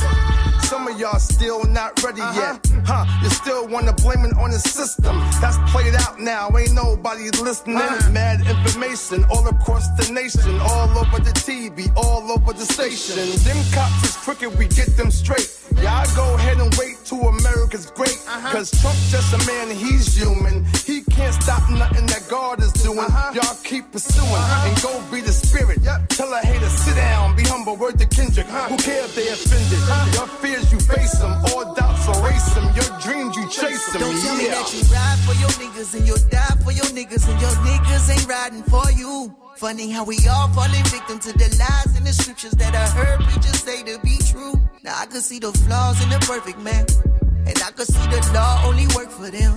Some 0.72 0.88
of 0.88 0.98
y'all 0.98 1.18
still 1.18 1.64
not 1.64 2.02
ready 2.02 2.22
uh-huh. 2.22 2.56
yet. 2.56 2.82
Huh, 2.86 3.04
you 3.22 3.28
still 3.28 3.68
wanna 3.68 3.92
blame 3.92 4.24
it 4.24 4.32
on 4.38 4.52
the 4.52 4.58
system. 4.58 5.14
That's 5.38 5.58
played 5.70 5.94
out 5.94 6.18
now, 6.18 6.48
ain't 6.56 6.72
nobody 6.72 7.28
listening. 7.44 7.76
Uh-huh. 7.76 8.10
Mad 8.10 8.40
information 8.40 9.22
all 9.28 9.46
across 9.46 9.86
the 10.00 10.10
nation, 10.10 10.58
all 10.62 10.88
over 10.96 11.20
the 11.20 11.34
TV, 11.44 11.92
all 11.94 12.24
over 12.32 12.54
the 12.54 12.64
station. 12.64 13.20
Them 13.44 13.60
cops 13.74 14.02
is 14.02 14.16
crooked, 14.16 14.58
we 14.58 14.66
get 14.66 14.96
them 14.96 15.10
straight. 15.10 15.52
Y'all 15.76 16.08
go 16.16 16.36
ahead 16.36 16.56
and 16.56 16.74
wait 16.80 16.96
till 17.04 17.20
America's 17.20 17.90
great. 17.90 18.16
Uh-huh. 18.26 18.52
Cause 18.52 18.70
Trump's 18.80 19.10
just 19.12 19.28
a 19.34 19.46
man, 19.46 19.68
he's 19.76 20.16
human. 20.16 20.64
He 20.86 21.01
can't 21.12 21.34
stop 21.34 21.62
nothing 21.70 22.06
that 22.06 22.24
God 22.28 22.60
is 22.60 22.72
doing. 22.72 22.98
Uh-huh. 22.98 23.32
Y'all 23.36 23.56
keep 23.62 23.90
pursuing 23.92 24.28
uh-huh. 24.28 24.68
and 24.68 24.74
go 24.82 24.92
be 25.12 25.20
the 25.20 25.32
spirit. 25.32 25.78
Tell 26.08 26.32
a 26.32 26.40
hater, 26.40 26.68
sit 26.68 26.96
down, 26.96 27.36
be 27.36 27.44
humble, 27.44 27.76
word 27.76 27.98
to 27.98 28.06
Kendrick. 28.06 28.46
Uh-huh. 28.48 28.68
Who 28.68 28.76
care 28.78 29.04
if 29.04 29.14
they 29.14 29.28
offended? 29.28 29.82
Your 30.16 30.28
fears, 30.40 30.72
you 30.72 30.80
face 30.80 31.18
them. 31.20 31.32
All 31.52 31.74
doubts, 31.74 32.08
erase 32.08 32.48
them. 32.54 32.66
Your 32.74 32.90
dreams, 33.00 33.36
you 33.36 33.44
chase 33.48 33.92
them. 33.92 34.00
Don't 34.02 34.18
tell 34.20 34.36
me 34.36 34.48
that 34.48 34.66
you 34.72 34.82
ride 34.88 35.20
for 35.28 35.36
your 35.36 35.52
niggas 35.60 35.94
and 35.94 36.06
you'll 36.06 36.24
die 36.32 36.56
for 36.64 36.72
your 36.72 36.90
niggas 36.96 37.28
and 37.28 37.38
your 37.40 37.54
niggas 37.62 38.04
ain't 38.10 38.26
riding 38.28 38.62
for 38.64 38.88
you. 38.92 39.34
Funny 39.56 39.90
how 39.90 40.04
we 40.04 40.16
all 40.28 40.48
falling 40.48 40.84
victim 40.90 41.18
to 41.20 41.32
the 41.32 41.48
lies 41.60 41.96
and 41.96 42.06
the 42.06 42.12
scriptures 42.12 42.52
that 42.52 42.74
I 42.74 42.88
heard 42.98 43.20
preachers 43.20 43.60
say 43.60 43.82
to 43.84 44.00
be 44.00 44.18
true. 44.30 44.54
Now 44.82 44.98
I 44.98 45.06
can 45.06 45.20
see 45.20 45.38
the 45.38 45.52
flaws 45.52 46.02
in 46.02 46.08
the 46.08 46.18
perfect 46.26 46.58
man. 46.58 46.86
And 47.46 47.58
I 47.62 47.70
can 47.70 47.86
see 47.86 48.06
the 48.08 48.30
law 48.34 48.64
only 48.66 48.86
work 48.96 49.10
for 49.10 49.30
them. 49.30 49.54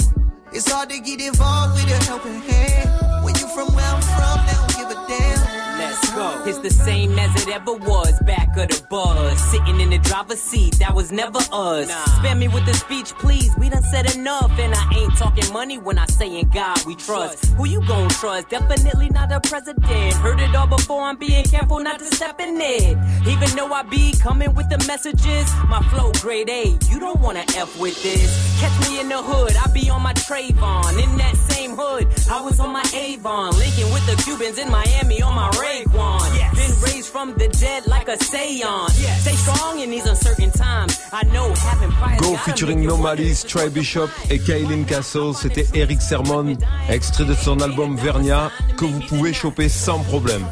It's 0.52 0.72
hard 0.72 0.89
to 0.89 1.00
get 1.00 1.20
involved 1.20 1.76
with 1.76 1.91
a 1.91 2.04
helping 2.06 2.39
hand. 2.41 3.24
When 3.24 3.36
you 3.36 3.48
from 3.48 3.74
where 3.76 3.86
I'm 3.86 4.02
from, 4.02 4.46
they 4.46 4.54
don't 4.54 4.76
give 4.78 4.89
a 4.91 5.08
damn. 5.08 5.74
Let's 5.86 6.11
go. 6.15 6.43
It's 6.45 6.57
the 6.59 6.71
same 6.71 7.17
as 7.19 7.31
it 7.43 7.53
ever 7.53 7.73
was, 7.73 8.19
back 8.21 8.57
of 8.57 8.69
the 8.69 8.83
buzz. 8.89 9.39
Sitting 9.51 9.79
in 9.79 9.91
the 9.91 9.99
driver's 9.99 10.41
seat, 10.41 10.79
that 10.79 10.95
was 10.95 11.11
never 11.11 11.39
us. 11.51 11.91
Spare 12.17 12.36
me 12.36 12.47
with 12.47 12.65
the 12.65 12.73
speech, 12.73 13.13
please. 13.19 13.51
We 13.59 13.69
done 13.69 13.83
said 13.83 14.15
enough, 14.15 14.51
and 14.57 14.73
I 14.73 14.93
ain't 14.97 15.15
talking 15.15 15.51
money 15.53 15.77
when 15.77 15.99
I 15.99 16.07
say 16.07 16.39
in 16.39 16.49
God 16.49 16.83
we 16.86 16.95
trust. 16.95 17.45
Who 17.57 17.65
you 17.67 17.86
gon' 17.88 18.09
trust? 18.09 18.49
Definitely 18.49 19.09
not 19.09 19.29
the 19.29 19.39
president. 19.47 20.13
Heard 20.15 20.39
it 20.39 20.55
all 20.55 20.65
before, 20.67 21.03
I'm 21.03 21.17
being 21.17 21.43
careful 21.43 21.79
not 21.79 21.99
to 21.99 22.05
step 22.05 22.41
in 22.41 22.59
it. 22.59 22.97
Even 23.27 23.49
though 23.55 23.71
I 23.71 23.83
be 23.83 24.13
coming 24.19 24.53
with 24.55 24.69
the 24.69 24.83
messages, 24.88 25.47
my 25.69 25.81
flow 25.89 26.11
grade 26.13 26.49
A. 26.49 26.77
You 26.89 26.99
don't 26.99 27.19
wanna 27.19 27.45
F 27.55 27.79
with 27.79 28.01
this. 28.01 28.59
Catch 28.59 28.89
me 28.89 28.99
in 29.01 29.09
the 29.09 29.21
hood, 29.21 29.55
I 29.55 29.67
be 29.71 29.89
on 29.91 30.01
my 30.01 30.13
Trayvon. 30.13 31.03
In 31.03 31.17
that 31.17 31.36
same 31.38 31.75
hood, 31.75 32.07
I 32.29 32.41
was 32.41 32.59
on 32.59 32.71
my 32.71 32.86
Avon. 32.95 33.51
Linking 33.57 33.91
with 33.93 34.05
the 34.07 34.21
Cubans 34.23 34.57
in 34.57 34.69
Miami 34.71 35.21
on 35.21 35.36
my 35.36 35.49
Raekwon. 35.76 36.55
Been 36.55 36.82
raised 36.82 37.09
from 37.09 37.34
the 37.34 37.47
dead 37.47 37.88
like 37.88 38.07
a 38.07 38.17
seance. 38.23 38.93
Stay 39.21 39.36
strong 39.36 39.80
in 39.80 39.89
these 39.89 40.05
uncertain 40.05 40.51
times. 40.51 40.99
I 41.11 41.23
know 41.34 41.53
having 41.53 41.91
pride. 41.91 42.19
Go 42.19 42.36
featuring 42.38 42.86
No 42.86 42.97
Malice, 42.97 43.43
Try 43.43 43.69
Bishop 43.69 44.09
et 44.30 44.39
Kaylin 44.39 44.84
Castle, 44.86 45.34
c'était 45.34 45.65
Eric 45.73 46.01
Sermon, 46.01 46.55
extrait 46.89 47.26
de 47.26 47.34
son 47.34 47.59
album 47.59 47.95
Vernia, 47.97 48.51
que 48.78 48.86
vous 48.86 49.01
pouvez 49.01 49.34
choper 49.34 49.69
sans 49.69 49.99
problème. 49.99 50.45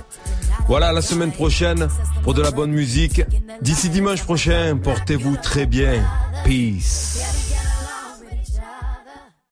Voilà, 0.68 0.92
la 0.92 1.02
semaine 1.02 1.32
prochaine 1.32 1.88
pour 2.24 2.34
de 2.34 2.42
la 2.42 2.52
bonne 2.52 2.72
musique. 2.72 3.22
D'ici 3.62 3.90
dimanche 3.90 4.24
prochain, 4.24 4.78
portez-vous 4.82 5.38
très 5.38 5.66
bien. 5.66 6.04
Peace. 6.46 7.53